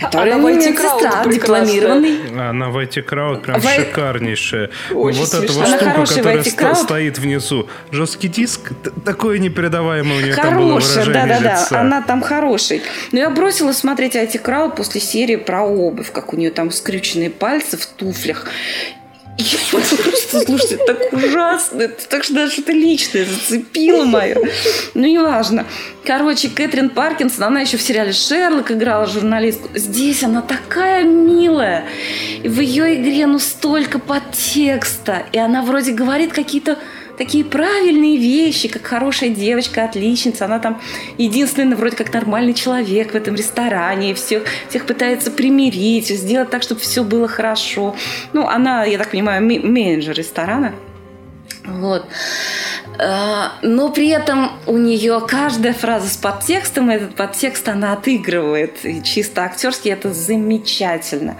которая 0.00 0.34
Она 0.34 0.50
медсестра, 0.50 1.24
дипломированный. 1.24 2.18
Она 2.48 2.68
в 2.68 2.76
IT 2.78 3.04
Crowd 3.08 3.40
прям 3.40 3.60
В- 3.60 3.68
шикарнейшая. 3.68 4.70
Очень 4.92 5.20
вот 5.20 5.34
эта 5.34 5.52
вот 5.52 5.66
Она 5.66 5.76
штука, 5.76 5.90
хорошая 5.92 6.16
которая 6.18 6.42
Crowd. 6.42 6.74
стоит 6.74 7.18
внизу. 7.18 7.68
Жесткий 7.90 8.28
диск, 8.28 8.72
такое 9.04 9.38
непередаваемое 9.38 10.18
у 10.18 10.20
нее 10.20 10.34
там 10.34 10.56
было 10.56 10.68
Хорошая, 10.80 11.04
выражение 11.04 11.26
да-да-да, 11.38 11.60
лица. 11.62 11.80
она 11.80 12.02
там 12.02 12.22
хороший. 12.22 12.82
Но 13.12 13.18
я 13.18 13.30
бросила 13.30 13.72
смотреть 13.72 14.14
IT 14.16 14.42
Crowd 14.42 14.76
после 14.76 15.00
серии 15.00 15.36
про 15.36 15.62
обувь, 15.62 16.12
как 16.12 16.32
у 16.32 16.36
нее 16.36 16.50
там 16.50 16.70
скрюченные 16.70 17.30
пальцы 17.30 17.76
в 17.76 17.86
туфлях. 17.86 18.46
Я 19.40 19.58
просто, 19.70 19.96
слушайте, 20.44 20.74
это 20.74 20.94
так 20.94 21.12
ужасно. 21.14 21.82
Это 21.82 22.08
так 22.08 22.24
что 22.24 22.34
даже 22.34 22.52
что-то 22.52 22.72
личное 22.72 23.24
зацепило 23.24 24.04
мое. 24.04 24.36
Ну, 24.94 25.06
неважно. 25.06 25.66
Короче, 26.04 26.48
Кэтрин 26.48 26.90
Паркинсон, 26.90 27.44
она 27.44 27.60
еще 27.60 27.78
в 27.78 27.82
сериале 27.82 28.12
«Шерлок» 28.12 28.70
играла 28.70 29.06
журналистку. 29.06 29.68
Здесь 29.74 30.22
она 30.22 30.42
такая 30.42 31.04
милая. 31.04 31.86
И 32.42 32.48
в 32.48 32.60
ее 32.60 32.96
игре 32.96 33.26
ну 33.26 33.38
столько 33.38 33.98
подтекста. 33.98 35.22
И 35.32 35.38
она 35.38 35.62
вроде 35.62 35.92
говорит 35.92 36.32
какие-то 36.32 36.78
такие 37.20 37.44
правильные 37.44 38.16
вещи, 38.16 38.66
как 38.66 38.86
хорошая 38.86 39.28
девочка, 39.28 39.84
отличница. 39.84 40.46
Она 40.46 40.58
там 40.58 40.80
единственный 41.18 41.76
вроде 41.76 41.94
как 41.94 42.14
нормальный 42.14 42.54
человек 42.54 43.12
в 43.12 43.14
этом 43.14 43.34
ресторане. 43.34 44.12
И 44.12 44.14
всех, 44.14 44.44
всех 44.70 44.86
пытается 44.86 45.30
примирить, 45.30 46.08
сделать 46.08 46.48
так, 46.48 46.62
чтобы 46.62 46.80
все 46.80 47.04
было 47.04 47.28
хорошо. 47.28 47.94
Ну, 48.32 48.46
она, 48.46 48.86
я 48.86 48.96
так 48.96 49.10
понимаю, 49.10 49.42
менеджер 49.42 50.16
ресторана. 50.16 50.72
Вот. 51.66 52.06
А, 52.98 53.52
Но 53.60 53.90
при 53.90 54.08
этом 54.08 54.52
у 54.66 54.78
нее 54.78 55.20
каждая 55.28 55.74
фраза 55.74 56.08
с 56.08 56.16
подтекстом, 56.16 56.88
этот 56.88 57.16
подтекст 57.16 57.68
она 57.68 57.92
отыгрывает. 57.92 58.82
И 58.82 59.02
чисто 59.02 59.44
актерски 59.44 59.90
это 59.90 60.14
замечательно. 60.14 61.36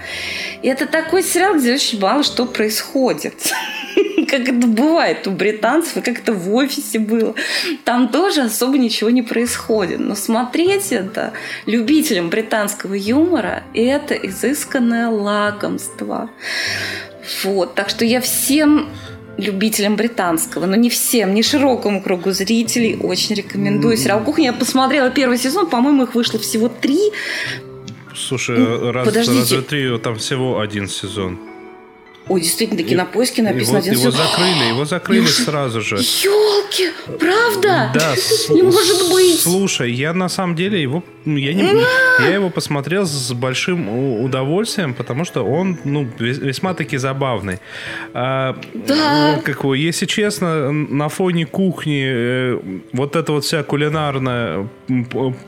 И 0.61 0.67
это 0.67 0.85
такой 0.85 1.23
сериал, 1.23 1.55
где 1.55 1.73
очень 1.73 1.99
мало 1.99 2.21
что 2.21 2.45
происходит. 2.45 3.51
Как 4.27 4.47
это 4.47 4.67
бывает 4.67 5.27
у 5.27 5.31
британцев, 5.31 5.97
и 5.97 6.01
как 6.01 6.19
это 6.19 6.33
в 6.33 6.53
офисе 6.53 6.99
было. 6.99 7.35
Там 7.83 8.07
тоже 8.07 8.41
особо 8.41 8.77
ничего 8.77 9.09
не 9.09 9.23
происходит. 9.23 9.99
Но 9.99 10.15
смотреть 10.15 10.91
это 10.91 11.33
любителям 11.65 12.29
британского 12.29 12.93
юмора– 12.93 13.63
это 13.73 14.13
изысканное 14.13 15.09
лакомство. 15.09 16.29
Вот, 17.43 17.75
так 17.75 17.89
что 17.89 18.05
я 18.05 18.21
всем 18.21 18.89
любителям 19.37 19.95
британского, 19.95 20.65
но 20.65 20.75
не 20.75 20.89
всем, 20.89 21.33
не 21.33 21.43
широкому 21.43 22.01
кругу 22.01 22.31
зрителей 22.31 22.97
очень 23.01 23.35
рекомендую 23.35 23.97
сериал 23.97 24.23
«Кухня». 24.23 24.45
Я 24.45 24.53
посмотрела 24.53 25.09
первый 25.09 25.37
сезон, 25.37 25.69
по-моему, 25.69 26.03
их 26.03 26.15
вышло 26.15 26.39
всего 26.39 26.69
три. 26.69 26.99
Слушай, 28.15 28.91
раз, 28.91 29.05
подождите. 29.05 29.39
разве 29.39 29.61
три, 29.61 29.97
там 29.99 30.15
всего 30.15 30.59
один 30.59 30.87
сезон. 30.87 31.39
Ой, 32.27 32.41
действительно, 32.41 32.81
на 32.81 32.87
кинопоиске 32.87 33.41
написано 33.41 33.79
вот 33.79 33.87
один 33.87 33.99
его 33.99 34.11
сезон. 34.11 34.25
закрыли, 34.27 34.63
его 34.69 34.85
закрыли 34.85 35.25
сразу 35.27 35.81
же. 35.81 35.97
Елки, 35.97 36.89
правда? 37.19 37.91
Да, 37.93 38.15
Не 38.49 38.61
может 38.61 39.09
быть. 39.11 39.39
Слушай, 39.39 39.91
я 39.91 40.13
на 40.13 40.29
самом 40.29 40.55
деле 40.55 40.81
его, 40.81 41.03
я 41.25 41.53
не, 41.53 41.63
я 42.19 42.33
его 42.33 42.49
посмотрел 42.49 43.05
с 43.05 43.31
большим 43.33 43.89
удовольствием, 44.23 44.93
потому 44.93 45.25
что 45.25 45.43
он, 45.45 45.77
ну, 45.83 46.07
вес- 46.19 46.39
весьма-таки 46.39 46.97
забавный. 46.97 47.59
А, 48.13 48.55
Да. 48.73 49.35
ну, 49.35 49.41
как 49.41 49.63
если 49.75 50.05
честно, 50.05 50.71
на 50.71 51.09
фоне 51.09 51.45
кухни 51.45 52.03
э, 52.05 52.59
вот 52.93 53.15
эта 53.15 53.31
вот 53.31 53.43
вся 53.45 53.63
кулинарная 53.63 54.67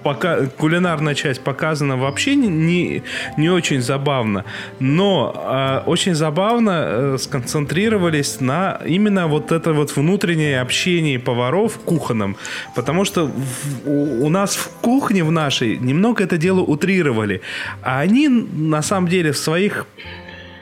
пока, 0.03 0.45
кулинарная 0.57 1.15
часть 1.15 1.41
показана 1.41 1.97
вообще 1.97 2.35
не, 2.35 3.01
не, 3.37 3.49
очень 3.49 3.81
забавно, 3.81 4.45
но 4.79 5.33
а, 5.35 5.83
очень 5.85 6.15
забавно 6.15 6.71
э, 6.85 7.17
сконцентрировались 7.19 8.39
на 8.41 8.79
именно 8.85 9.27
вот 9.27 9.51
это 9.51 9.73
вот 9.73 9.95
внутреннее 9.95 10.61
общение 10.61 11.19
поваров 11.19 11.77
кухонном, 11.79 12.35
потому 12.75 13.05
что 13.05 13.25
в- 13.27 13.89
у, 13.89 14.25
у 14.25 14.29
нас 14.29 14.55
в 14.55 14.69
кухне 14.81 15.23
в 15.23 15.31
нашей 15.31 15.62
немного 15.65 16.23
это 16.23 16.37
дело 16.37 16.61
утрировали, 16.61 17.41
а 17.81 17.99
они 17.99 18.27
на 18.27 18.81
самом 18.81 19.07
деле 19.07 19.31
в 19.31 19.37
своих 19.37 19.85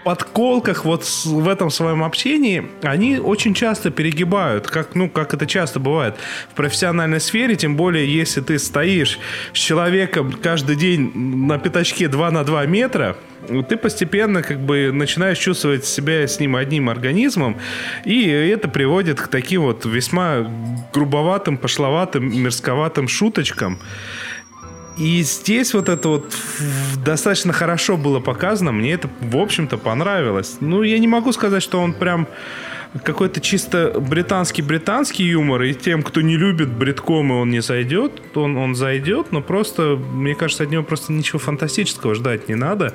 подколках, 0.03 0.85
вот 0.85 1.03
в 1.03 1.47
этом 1.47 1.69
своем 1.69 2.03
общении, 2.03 2.67
они 2.81 3.17
очень 3.17 3.53
часто 3.53 3.91
перегибают, 3.91 4.67
как, 4.67 4.95
ну, 4.95 5.09
как 5.09 5.33
это 5.33 5.45
часто 5.45 5.79
бывает 5.79 6.15
в 6.51 6.55
профессиональной 6.55 7.19
сфере, 7.19 7.55
тем 7.55 7.75
более, 7.75 8.11
если 8.11 8.41
ты 8.41 8.57
стоишь 8.57 9.19
с 9.53 9.57
человеком 9.57 10.31
каждый 10.31 10.75
день 10.75 11.11
на 11.15 11.59
пятачке 11.59 12.07
2 12.07 12.31
на 12.31 12.43
2 12.43 12.65
метра, 12.65 13.15
ты 13.67 13.77
постепенно 13.77 14.43
как 14.43 14.59
бы 14.59 14.91
начинаешь 14.91 15.37
чувствовать 15.37 15.85
себя 15.85 16.27
с 16.27 16.39
ним 16.39 16.55
одним 16.55 16.89
организмом, 16.89 17.57
и 18.05 18.27
это 18.27 18.67
приводит 18.67 19.19
к 19.19 19.27
таким 19.27 19.63
вот 19.63 19.85
весьма 19.85 20.51
грубоватым, 20.93 21.57
пошловатым, 21.57 22.43
мерзковатым 22.43 23.07
шуточкам. 23.07 23.79
И 24.97 25.21
здесь 25.23 25.73
вот 25.73 25.89
это 25.89 26.09
вот 26.09 26.35
достаточно 27.03 27.53
хорошо 27.53 27.97
было 27.97 28.19
показано. 28.19 28.71
Мне 28.71 28.93
это, 28.93 29.09
в 29.21 29.37
общем-то, 29.37 29.77
понравилось. 29.77 30.57
Ну, 30.59 30.83
я 30.83 30.99
не 30.99 31.07
могу 31.07 31.31
сказать, 31.31 31.63
что 31.63 31.79
он 31.79 31.93
прям 31.93 32.27
какой-то 33.03 33.39
чисто 33.39 33.95
британский-британский 33.99 35.23
юмор, 35.23 35.63
и 35.63 35.73
тем, 35.73 36.03
кто 36.03 36.21
не 36.21 36.35
любит 36.35 36.69
бриткомы, 36.69 37.39
он 37.39 37.49
не 37.49 37.61
зайдет, 37.61 38.21
он, 38.35 38.57
он 38.57 38.75
зайдет, 38.75 39.31
но 39.31 39.41
просто, 39.41 39.97
мне 40.13 40.35
кажется, 40.35 40.63
от 40.63 40.71
него 40.71 40.83
просто 40.83 41.13
ничего 41.13 41.39
фантастического 41.39 42.15
ждать 42.15 42.49
не 42.49 42.55
надо. 42.55 42.93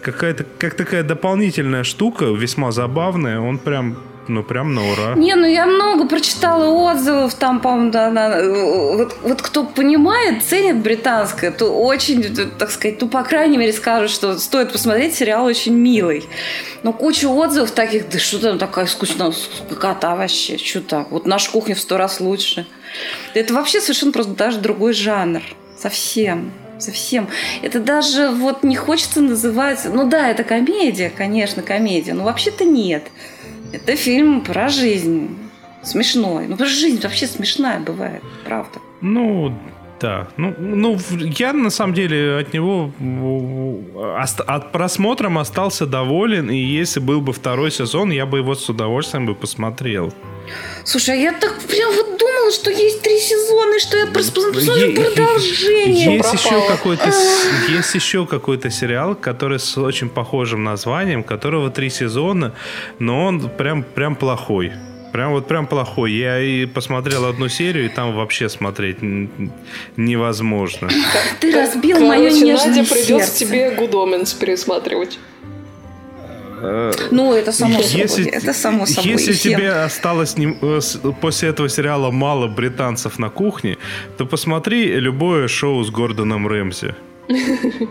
Какая-то, 0.00 0.46
как 0.58 0.74
такая 0.74 1.02
дополнительная 1.02 1.84
штука, 1.84 2.24
весьма 2.24 2.72
забавная, 2.72 3.38
он 3.38 3.58
прям, 3.58 3.98
ну, 4.28 4.42
прям 4.42 4.74
на 4.74 4.90
ура. 4.90 5.14
Не, 5.16 5.34
ну 5.34 5.46
я 5.46 5.66
много 5.66 6.06
прочитала 6.06 6.66
отзывов, 6.66 7.34
там, 7.34 7.60
по-моему, 7.60 7.90
да, 7.90 8.10
да, 8.10 8.42
вот, 8.42 9.16
вот 9.22 9.42
кто 9.42 9.64
понимает, 9.64 10.42
ценит 10.42 10.78
британское, 10.78 11.50
то 11.50 11.66
очень, 11.66 12.34
так 12.58 12.70
сказать, 12.70 13.00
ну, 13.00 13.08
по 13.08 13.22
крайней 13.22 13.56
мере, 13.56 13.72
скажут, 13.72 14.10
что 14.10 14.38
стоит 14.38 14.72
посмотреть, 14.72 15.14
сериал 15.14 15.44
очень 15.44 15.74
милый. 15.74 16.24
Но 16.82 16.92
куча 16.92 17.26
отзывов 17.26 17.70
таких, 17.70 18.08
да 18.08 18.18
что 18.18 18.38
там 18.38 18.58
такая 18.58 18.86
скучная 18.86 19.32
скукота 19.32 20.16
вообще, 20.16 20.58
что 20.58 20.80
так, 20.80 21.10
вот 21.10 21.26
наша 21.26 21.50
кухня 21.50 21.74
в 21.74 21.80
сто 21.80 21.96
раз 21.96 22.20
лучше. 22.20 22.66
Это 23.34 23.54
вообще 23.54 23.80
совершенно 23.80 24.12
просто 24.12 24.32
даже 24.32 24.58
другой 24.58 24.92
жанр, 24.92 25.42
совсем. 25.76 26.52
Совсем. 26.78 27.28
Это 27.62 27.78
даже 27.78 28.30
вот 28.30 28.64
не 28.64 28.74
хочется 28.74 29.20
называть... 29.20 29.80
Ну 29.84 30.08
да, 30.08 30.28
это 30.28 30.42
комедия, 30.42 31.08
конечно, 31.08 31.62
комедия, 31.62 32.14
но 32.14 32.24
вообще-то 32.24 32.64
нет. 32.64 33.04
Это 33.74 33.96
фильм 33.96 34.42
про 34.42 34.68
жизнь. 34.68 35.36
Смешной. 35.82 36.46
Ну, 36.46 36.52
потому 36.52 36.70
что 36.70 36.78
жизнь 36.80 37.00
вообще 37.02 37.26
смешная 37.26 37.78
бывает, 37.78 38.22
правда. 38.46 38.78
Ну, 39.02 39.52
да. 40.00 40.28
Ну, 40.36 40.54
ну, 40.58 40.98
я 41.10 41.52
на 41.52 41.70
самом 41.70 41.94
деле 41.94 42.38
от 42.38 42.52
него 42.52 42.90
от 44.46 44.72
просмотром 44.72 45.38
остался 45.38 45.86
доволен, 45.86 46.50
и 46.50 46.56
если 46.56 47.00
был 47.00 47.20
бы 47.20 47.32
второй 47.32 47.70
сезон, 47.70 48.10
я 48.10 48.26
бы 48.26 48.38
его 48.38 48.54
с 48.54 48.68
удовольствием 48.68 49.26
бы 49.26 49.34
посмотрел. 49.34 50.12
Слушай, 50.84 51.14
а 51.14 51.18
я 51.18 51.32
так 51.32 51.58
прям 51.60 51.92
вот 51.94 52.18
думала, 52.18 52.50
что 52.52 52.70
есть 52.70 53.02
три 53.02 53.18
сезона, 53.18 53.76
и 53.76 53.80
что 53.80 53.96
я 53.96 54.06
просто 54.06 54.52
посмотрю 54.52 54.94
продолжение. 54.94 56.16
Есть 56.16 56.34
еще 56.34 56.68
какой-то 56.68 57.10
есть 57.68 57.94
еще 57.94 58.26
какой-то 58.26 58.70
сериал, 58.70 59.14
который 59.14 59.58
с 59.58 59.78
очень 59.78 60.08
похожим 60.08 60.64
названием, 60.64 61.22
которого 61.22 61.70
три 61.70 61.90
сезона, 61.90 62.52
но 62.98 63.24
он 63.24 63.48
прям 63.48 63.82
прям 63.82 64.16
плохой. 64.16 64.72
Прям 65.14 65.30
вот 65.30 65.46
прям 65.46 65.68
плохой. 65.68 66.10
Я 66.10 66.40
и 66.40 66.66
посмотрел 66.66 67.24
одну 67.26 67.48
серию, 67.48 67.84
и 67.84 67.88
там 67.88 68.16
вообще 68.16 68.48
смотреть 68.48 68.96
невозможно. 69.96 70.88
Ты 71.38 71.54
разбил 71.54 72.00
мое 72.00 72.32
нежное 72.32 72.84
придется 72.84 73.38
тебе 73.38 73.70
Гудоменс 73.70 74.32
пересматривать. 74.32 75.20
Ну, 77.12 77.32
это 77.32 77.52
само 77.52 77.80
собой. 77.80 78.02
Если, 78.02 78.26
это 78.28 78.52
само 78.52 78.86
собой. 78.86 79.12
если 79.12 79.34
Всем. 79.34 79.52
тебе 79.52 79.70
осталось 79.70 80.36
не- 80.36 80.58
с- 80.80 80.98
после 81.20 81.50
этого 81.50 81.68
сериала 81.68 82.10
мало 82.10 82.48
британцев 82.48 83.16
на 83.20 83.30
кухне, 83.30 83.76
то 84.18 84.26
посмотри 84.26 84.98
любое 84.98 85.46
шоу 85.46 85.84
с 85.84 85.90
Гордоном 85.90 86.48
Рэмзи. 86.48 86.94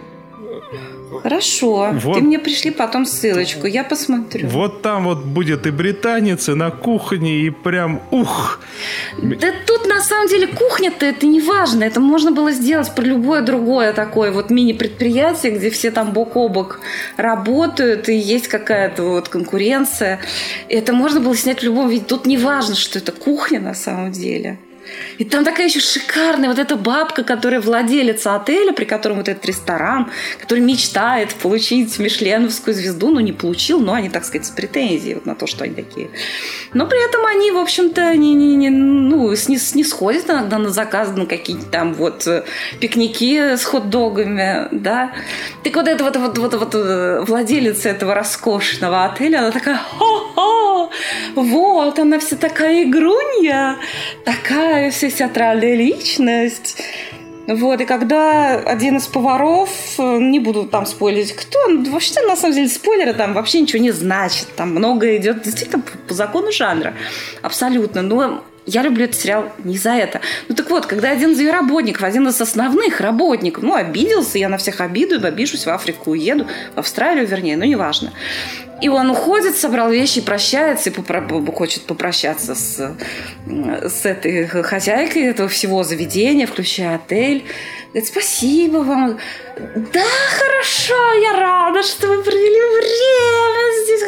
Хорошо. 1.23 1.89
Вот. 1.93 2.17
Ты 2.17 2.21
мне 2.21 2.37
пришли 2.37 2.69
потом 2.69 3.05
ссылочку, 3.05 3.65
я 3.65 3.85
посмотрю. 3.85 4.49
Вот 4.49 4.81
там 4.81 5.05
вот 5.05 5.23
будет 5.23 5.65
и 5.65 5.71
британец, 5.71 6.49
и 6.49 6.53
на 6.53 6.69
кухне, 6.69 7.39
и 7.39 7.49
прям 7.49 8.01
ух! 8.11 8.59
Да 9.21 9.47
тут 9.65 9.87
на 9.87 10.01
самом 10.01 10.27
деле 10.27 10.47
кухня-то 10.47 11.05
это 11.05 11.25
не 11.25 11.39
важно. 11.39 11.85
Это 11.85 12.01
можно 12.01 12.31
было 12.31 12.51
сделать 12.51 12.93
про 12.93 13.03
любое 13.03 13.41
другое 13.41 13.93
такое 13.93 14.31
вот 14.31 14.49
мини-предприятие, 14.49 15.53
где 15.53 15.69
все 15.69 15.91
там 15.91 16.11
бок 16.11 16.35
о 16.35 16.49
бок 16.49 16.81
работают, 17.15 18.09
и 18.09 18.15
есть 18.15 18.49
какая-то 18.49 19.03
вот 19.03 19.29
конкуренция. 19.29 20.19
И 20.67 20.75
это 20.75 20.91
можно 20.91 21.21
было 21.21 21.37
снять 21.37 21.61
в 21.61 21.63
любом 21.63 21.87
виде. 21.87 22.03
Тут 22.05 22.25
не 22.25 22.37
важно, 22.37 22.75
что 22.75 22.99
это 22.99 23.13
кухня 23.13 23.61
на 23.61 23.73
самом 23.73 24.11
деле. 24.11 24.59
И 25.17 25.25
там 25.25 25.43
такая 25.45 25.67
еще 25.67 25.79
шикарная 25.79 26.49
вот 26.49 26.59
эта 26.59 26.75
бабка, 26.75 27.23
которая 27.23 27.61
владелица 27.61 28.35
отеля, 28.35 28.73
при 28.73 28.85
котором 28.85 29.17
вот 29.17 29.29
этот 29.29 29.45
ресторан, 29.45 30.11
который 30.39 30.59
мечтает 30.59 31.33
получить 31.35 31.97
Мишленовскую 31.99 32.73
звезду, 32.73 33.09
ну 33.09 33.19
не 33.19 33.31
получил, 33.31 33.79
но 33.79 33.93
они, 33.93 34.09
так 34.09 34.25
сказать, 34.25 34.47
с 34.47 34.49
претензией 34.49 35.15
вот 35.15 35.25
на 35.25 35.35
то, 35.35 35.47
что 35.47 35.63
они 35.63 35.73
такие. 35.73 36.09
Но 36.73 36.87
при 36.87 37.03
этом 37.05 37.25
они, 37.25 37.51
в 37.51 37.57
общем-то, 37.57 38.15
не, 38.15 38.33
не, 38.33 38.55
не, 38.55 38.69
ну, 38.69 39.31
снис- 39.33 39.75
не 39.75 39.83
сходят 39.83 40.29
иногда 40.29 40.57
на 40.57 40.69
заказ, 40.69 41.09
на 41.15 41.25
какие-то 41.25 41.65
там 41.65 41.93
вот 41.93 42.27
э, 42.27 42.43
пикники 42.79 43.55
с 43.55 43.63
хот-догами, 43.63 44.67
да. 44.71 45.13
Так 45.63 45.75
вот 45.75 45.87
эта 45.87 46.03
вот, 46.03 46.17
вот, 46.17 46.37
вот, 46.37 46.53
вот 46.53 46.75
э, 46.75 47.21
владелица 47.21 47.89
этого 47.89 48.15
роскошного 48.15 49.05
отеля, 49.05 49.39
она 49.39 49.51
такая, 49.51 49.77
хо-хо, 49.77 50.89
вот, 51.35 51.99
она 51.99 52.19
вся 52.19 52.35
такая 52.35 52.83
игрунья, 52.83 53.77
такая 54.25 54.72
вся 54.91 55.09
театральная 55.09 55.75
личность. 55.75 56.81
Вот, 57.47 57.81
и 57.81 57.85
когда 57.85 58.55
один 58.55 58.97
из 58.97 59.07
поваров, 59.07 59.69
э, 59.97 60.17
не 60.19 60.39
буду 60.39 60.65
там 60.65 60.85
спойлерить, 60.85 61.33
кто, 61.33 61.67
ну, 61.67 61.91
вообще, 61.91 62.21
на 62.21 62.37
самом 62.37 62.55
деле, 62.55 62.69
спойлеры 62.69 63.13
там 63.13 63.33
вообще 63.33 63.59
ничего 63.59 63.83
не 63.83 63.91
значит. 63.91 64.47
Там 64.55 64.69
многое 64.71 65.17
идет 65.17 65.41
действительно 65.41 65.81
по, 65.81 65.97
по 66.07 66.13
закону 66.13 66.53
жанра. 66.53 66.93
Абсолютно. 67.41 68.01
Но 68.01 68.43
я 68.65 68.81
люблю 68.81 69.03
этот 69.03 69.19
сериал 69.19 69.51
не 69.63 69.77
за 69.77 69.91
это. 69.91 70.21
Ну 70.47 70.55
так 70.55 70.69
вот, 70.69 70.85
когда 70.85 71.09
один 71.11 71.31
из 71.31 71.39
ее 71.39 71.51
работников, 71.51 72.03
один 72.03 72.27
из 72.29 72.39
основных 72.39 73.01
работников, 73.01 73.61
ну, 73.61 73.75
обиделся, 73.75 74.37
я 74.37 74.47
на 74.47 74.57
всех 74.57 74.79
обидую, 74.79 75.25
обижусь, 75.25 75.65
в 75.65 75.69
Африку 75.69 76.11
уеду, 76.11 76.47
в 76.75 76.79
Австралию, 76.79 77.27
вернее, 77.27 77.57
ну, 77.57 77.65
неважно. 77.65 78.13
И 78.83 78.89
он 78.89 79.09
уходит, 79.11 79.55
собрал 79.55 79.89
вещи 79.89 80.19
прощается, 80.21 80.89
и 80.89 80.93
попро- 80.93 81.51
хочет 81.55 81.83
попрощаться 81.83 82.53
с, 82.53 82.95
с 83.47 84.05
этой 84.05 84.45
хозяйкой 84.47 85.23
этого 85.23 85.47
всего 85.47 85.83
заведения, 85.83 86.45
включая 86.47 86.95
отель. 86.95 87.45
Говорит, 87.93 88.09
спасибо 88.09 88.77
вам. 88.79 89.19
Да, 89.75 90.03
хорошо, 90.39 91.13
я 91.21 91.33
рада, 91.39 91.83
что 91.83 92.07
вы 92.07 92.23
провели 92.23 92.59
время 92.79 93.83
здесь. 93.85 93.99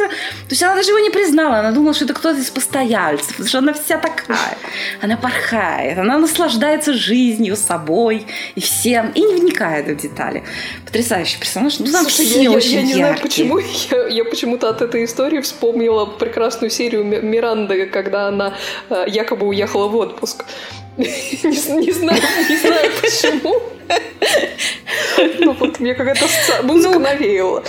То 0.46 0.52
есть 0.52 0.64
она 0.64 0.76
даже 0.76 0.90
его 0.90 1.00
не 1.00 1.12
признала, 1.12 1.60
она 1.60 1.72
думала, 1.72 1.94
что 1.94 2.06
это 2.06 2.14
кто-то 2.16 2.40
из 2.40 2.50
постояльцев, 2.50 3.28
потому 3.30 3.48
что 3.48 3.58
она 3.60 3.74
вся 3.74 3.98
такая. 4.00 4.58
Она 5.02 5.18
порхает, 5.18 6.00
она 6.00 6.18
наслаждается 6.18 6.94
жизнью, 6.94 7.56
собой 7.56 8.26
и 8.56 8.60
всем, 8.62 9.12
и 9.12 9.22
не 9.22 9.36
вникает 9.36 9.88
в 9.88 9.96
детали. 10.02 10.44
Потрясающий 10.86 11.40
персонаж. 11.40 11.78
Ну, 11.80 11.92
там 11.92 12.02
Слушай, 12.10 12.26
все 12.26 12.38
я, 12.38 12.50
я- 12.50 12.52
очень 12.58 12.72
я 12.72 12.82
не 12.82 12.94
знаю 12.94 13.18
почему, 13.22 13.60
я, 13.92 14.08
я 14.08 14.24
почему-то 14.26 14.65
от 14.70 14.82
этой 14.82 15.06
истории 15.06 15.42
вспомнила 15.42 16.06
прекрасную 16.06 16.70
серию 16.70 17.04
Ми- 17.04 17.20
Миранды, 17.20 17.86
когда 17.86 18.28
она 18.28 18.56
э, 18.90 19.06
якобы 19.08 19.48
уехала 19.48 19.88
в 19.88 19.96
отпуск. 19.96 20.46
Не, 20.98 21.06
не 21.06 21.92
знаю, 21.92 22.22
не 22.50 22.58
знаю 22.58 22.92
почему. 23.02 23.62
Ну 25.40 25.54
вот 25.54 25.80
мне 25.80 25.94
какая-то 25.94 26.26
музыка 26.64 27.00
навеяла. 27.00 27.64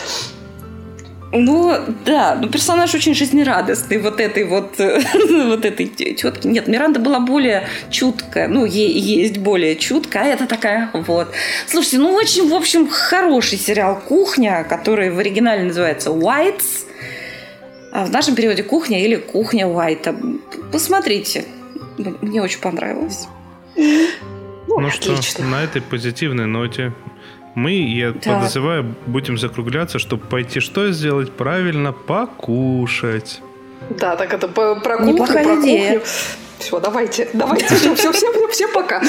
Ну, 1.32 1.76
да, 2.04 2.38
ну 2.40 2.48
персонаж 2.48 2.94
очень 2.94 3.14
жизнерадостный, 3.14 3.98
вот 3.98 4.20
этой 4.20 4.44
вот, 4.44 4.76
вот 4.78 5.64
этой 5.64 6.14
четкой. 6.14 6.50
Нет, 6.52 6.68
Миранда 6.68 7.00
была 7.00 7.20
более 7.20 7.66
чуткая, 7.90 8.48
ну, 8.48 8.64
ей 8.64 8.92
есть 8.92 9.38
более 9.38 9.76
чуткая, 9.76 10.24
а 10.24 10.26
это 10.26 10.46
такая 10.46 10.90
вот. 10.92 11.28
Слушайте, 11.66 11.98
ну, 11.98 12.12
очень, 12.14 12.48
в 12.48 12.54
общем, 12.54 12.88
хороший 12.88 13.58
сериал 13.58 14.00
«Кухня», 14.00 14.64
который 14.64 15.10
в 15.10 15.18
оригинале 15.18 15.64
называется 15.64 16.10
«Whites», 16.10 16.86
а 17.92 18.04
в 18.04 18.10
нашем 18.10 18.34
переводе 18.34 18.62
«Кухня» 18.62 19.02
или 19.02 19.16
«Кухня 19.16 19.66
Уайта». 19.66 20.14
Посмотрите, 20.70 21.44
мне 21.96 22.42
очень 22.42 22.60
понравилось. 22.60 23.26
Ну, 23.76 24.80
Ну 24.80 24.90
что, 24.90 25.12
отлично. 25.12 25.46
на 25.46 25.62
этой 25.62 25.80
позитивной 25.80 26.46
ноте 26.46 26.92
мы, 27.56 27.72
я 27.72 28.12
Да. 28.12 28.34
подозреваю, 28.36 28.94
будем 29.06 29.36
закругляться, 29.38 29.98
чтобы 29.98 30.24
пойти 30.26 30.60
что 30.60 30.92
сделать? 30.92 31.32
Правильно, 31.32 31.92
покушать. 31.92 33.40
Да, 33.90 34.14
так 34.16 34.32
это 34.32 34.46
по- 34.46 34.76
про 34.76 34.98
кухню, 34.98 35.12
Неплохая 35.14 35.44
про 35.44 35.60
идея. 35.62 35.98
кухню. 35.98 36.06
Все, 36.58 36.80
давайте, 36.80 37.28
давайте, 37.32 37.66
все, 37.74 37.94
все, 37.94 38.12
все, 38.12 38.48
все, 38.48 38.68
пока. 38.68 39.02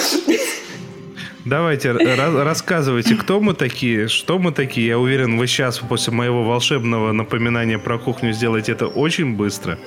Давайте, 1.46 1.92
рассказывайте, 1.94 3.16
кто 3.16 3.40
мы 3.40 3.54
такие, 3.54 4.08
что 4.10 4.38
мы 4.38 4.52
такие. 4.52 4.88
Я 4.88 5.00
уверен, 5.00 5.38
вы 5.38 5.48
сейчас 5.48 5.80
после 5.80 6.12
моего 6.14 6.44
волшебного 6.44 7.14
напоминания 7.14 7.80
про 7.80 7.98
кухню 7.98 8.34
сделаете 8.34 8.74
это 8.74 8.88
очень 8.88 9.36
быстро. 9.36 9.78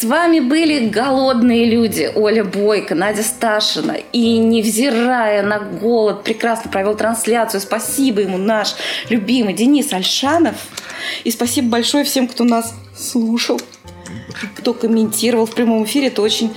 С 0.00 0.04
вами 0.04 0.40
были 0.40 0.88
голодные 0.88 1.66
люди. 1.66 2.10
Оля 2.14 2.42
Бойко, 2.42 2.94
Надя 2.94 3.22
Сташина. 3.22 3.98
И 4.14 4.38
невзирая 4.38 5.42
на 5.42 5.58
голод, 5.58 6.24
прекрасно 6.24 6.70
провел 6.70 6.96
трансляцию. 6.96 7.60
Спасибо 7.60 8.22
ему 8.22 8.38
наш 8.38 8.76
любимый 9.10 9.52
Денис 9.52 9.92
Альшанов. 9.92 10.56
И 11.24 11.30
спасибо 11.30 11.68
большое 11.68 12.04
всем, 12.04 12.28
кто 12.28 12.44
нас 12.44 12.74
слушал, 12.96 13.60
кто 14.56 14.72
комментировал 14.72 15.44
в 15.44 15.54
прямом 15.54 15.84
эфире. 15.84 16.06
Это 16.06 16.22
очень 16.22 16.50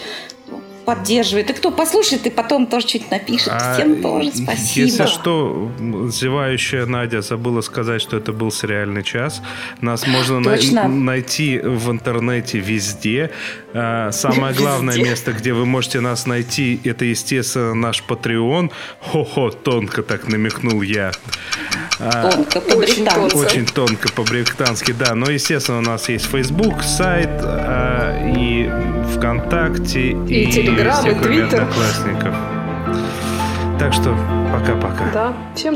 поддерживает. 0.86 1.50
И 1.50 1.54
кто 1.54 1.72
послушает, 1.72 2.26
и 2.28 2.30
потом 2.30 2.68
тоже 2.68 2.88
что-нибудь 2.88 3.12
напишет. 3.12 3.50
А, 3.52 3.74
Всем 3.76 4.02
тоже 4.02 4.32
спасибо. 4.32 4.86
Если 4.88 5.06
что, 5.06 5.72
зевающая 6.12 6.86
Надя 6.86 7.22
забыла 7.22 7.62
сказать, 7.62 8.02
что 8.02 8.18
это 8.18 8.32
был 8.34 8.52
сериальный 8.52 9.04
час. 9.04 9.42
Нас 9.82 10.06
можно 10.08 10.40
на- 10.40 10.88
найти 10.88 11.60
в 11.60 11.90
интернете 11.92 12.60
везде. 12.60 13.32
А, 13.74 14.12
Самое 14.12 14.54
главное 14.58 14.96
Везде. 14.96 15.10
место, 15.10 15.34
где 15.34 15.54
вы 15.54 15.66
можете 15.66 16.00
нас 16.00 16.26
найти, 16.28 16.80
это, 16.84 17.06
естественно, 17.06 17.74
наш 17.74 18.04
Patreon. 18.08 18.72
Хо-хо, 19.00 19.50
тонко 19.52 20.04
так 20.04 20.28
намекнул 20.28 20.82
я. 20.82 21.12
А, 22.00 22.32
Тонко, 22.32 22.58
Очень 22.58 23.06
по-британски. 23.06 23.30
тонко. 23.32 23.36
Очень 23.38 23.66
тонко 23.66 24.10
по-британски, 24.14 24.92
да. 24.92 25.16
Но, 25.16 25.30
естественно, 25.30 25.78
у 25.80 25.82
нас 25.82 26.10
есть 26.10 26.26
Facebook, 26.26 26.84
сайт 26.84 27.30
а, 27.44 28.34
и 28.36 28.70
ВКонтакте, 29.16 30.12
И 30.28 30.44
и 30.44 30.52
все, 30.76 31.16
кроме 31.16 31.42
Твиттер. 31.42 31.62
Одноклассников. 31.64 32.36
Так 33.80 33.94
что 33.94 34.16
пока-пока. 34.52 35.06
Да, 35.14 35.34
всем 35.56 35.76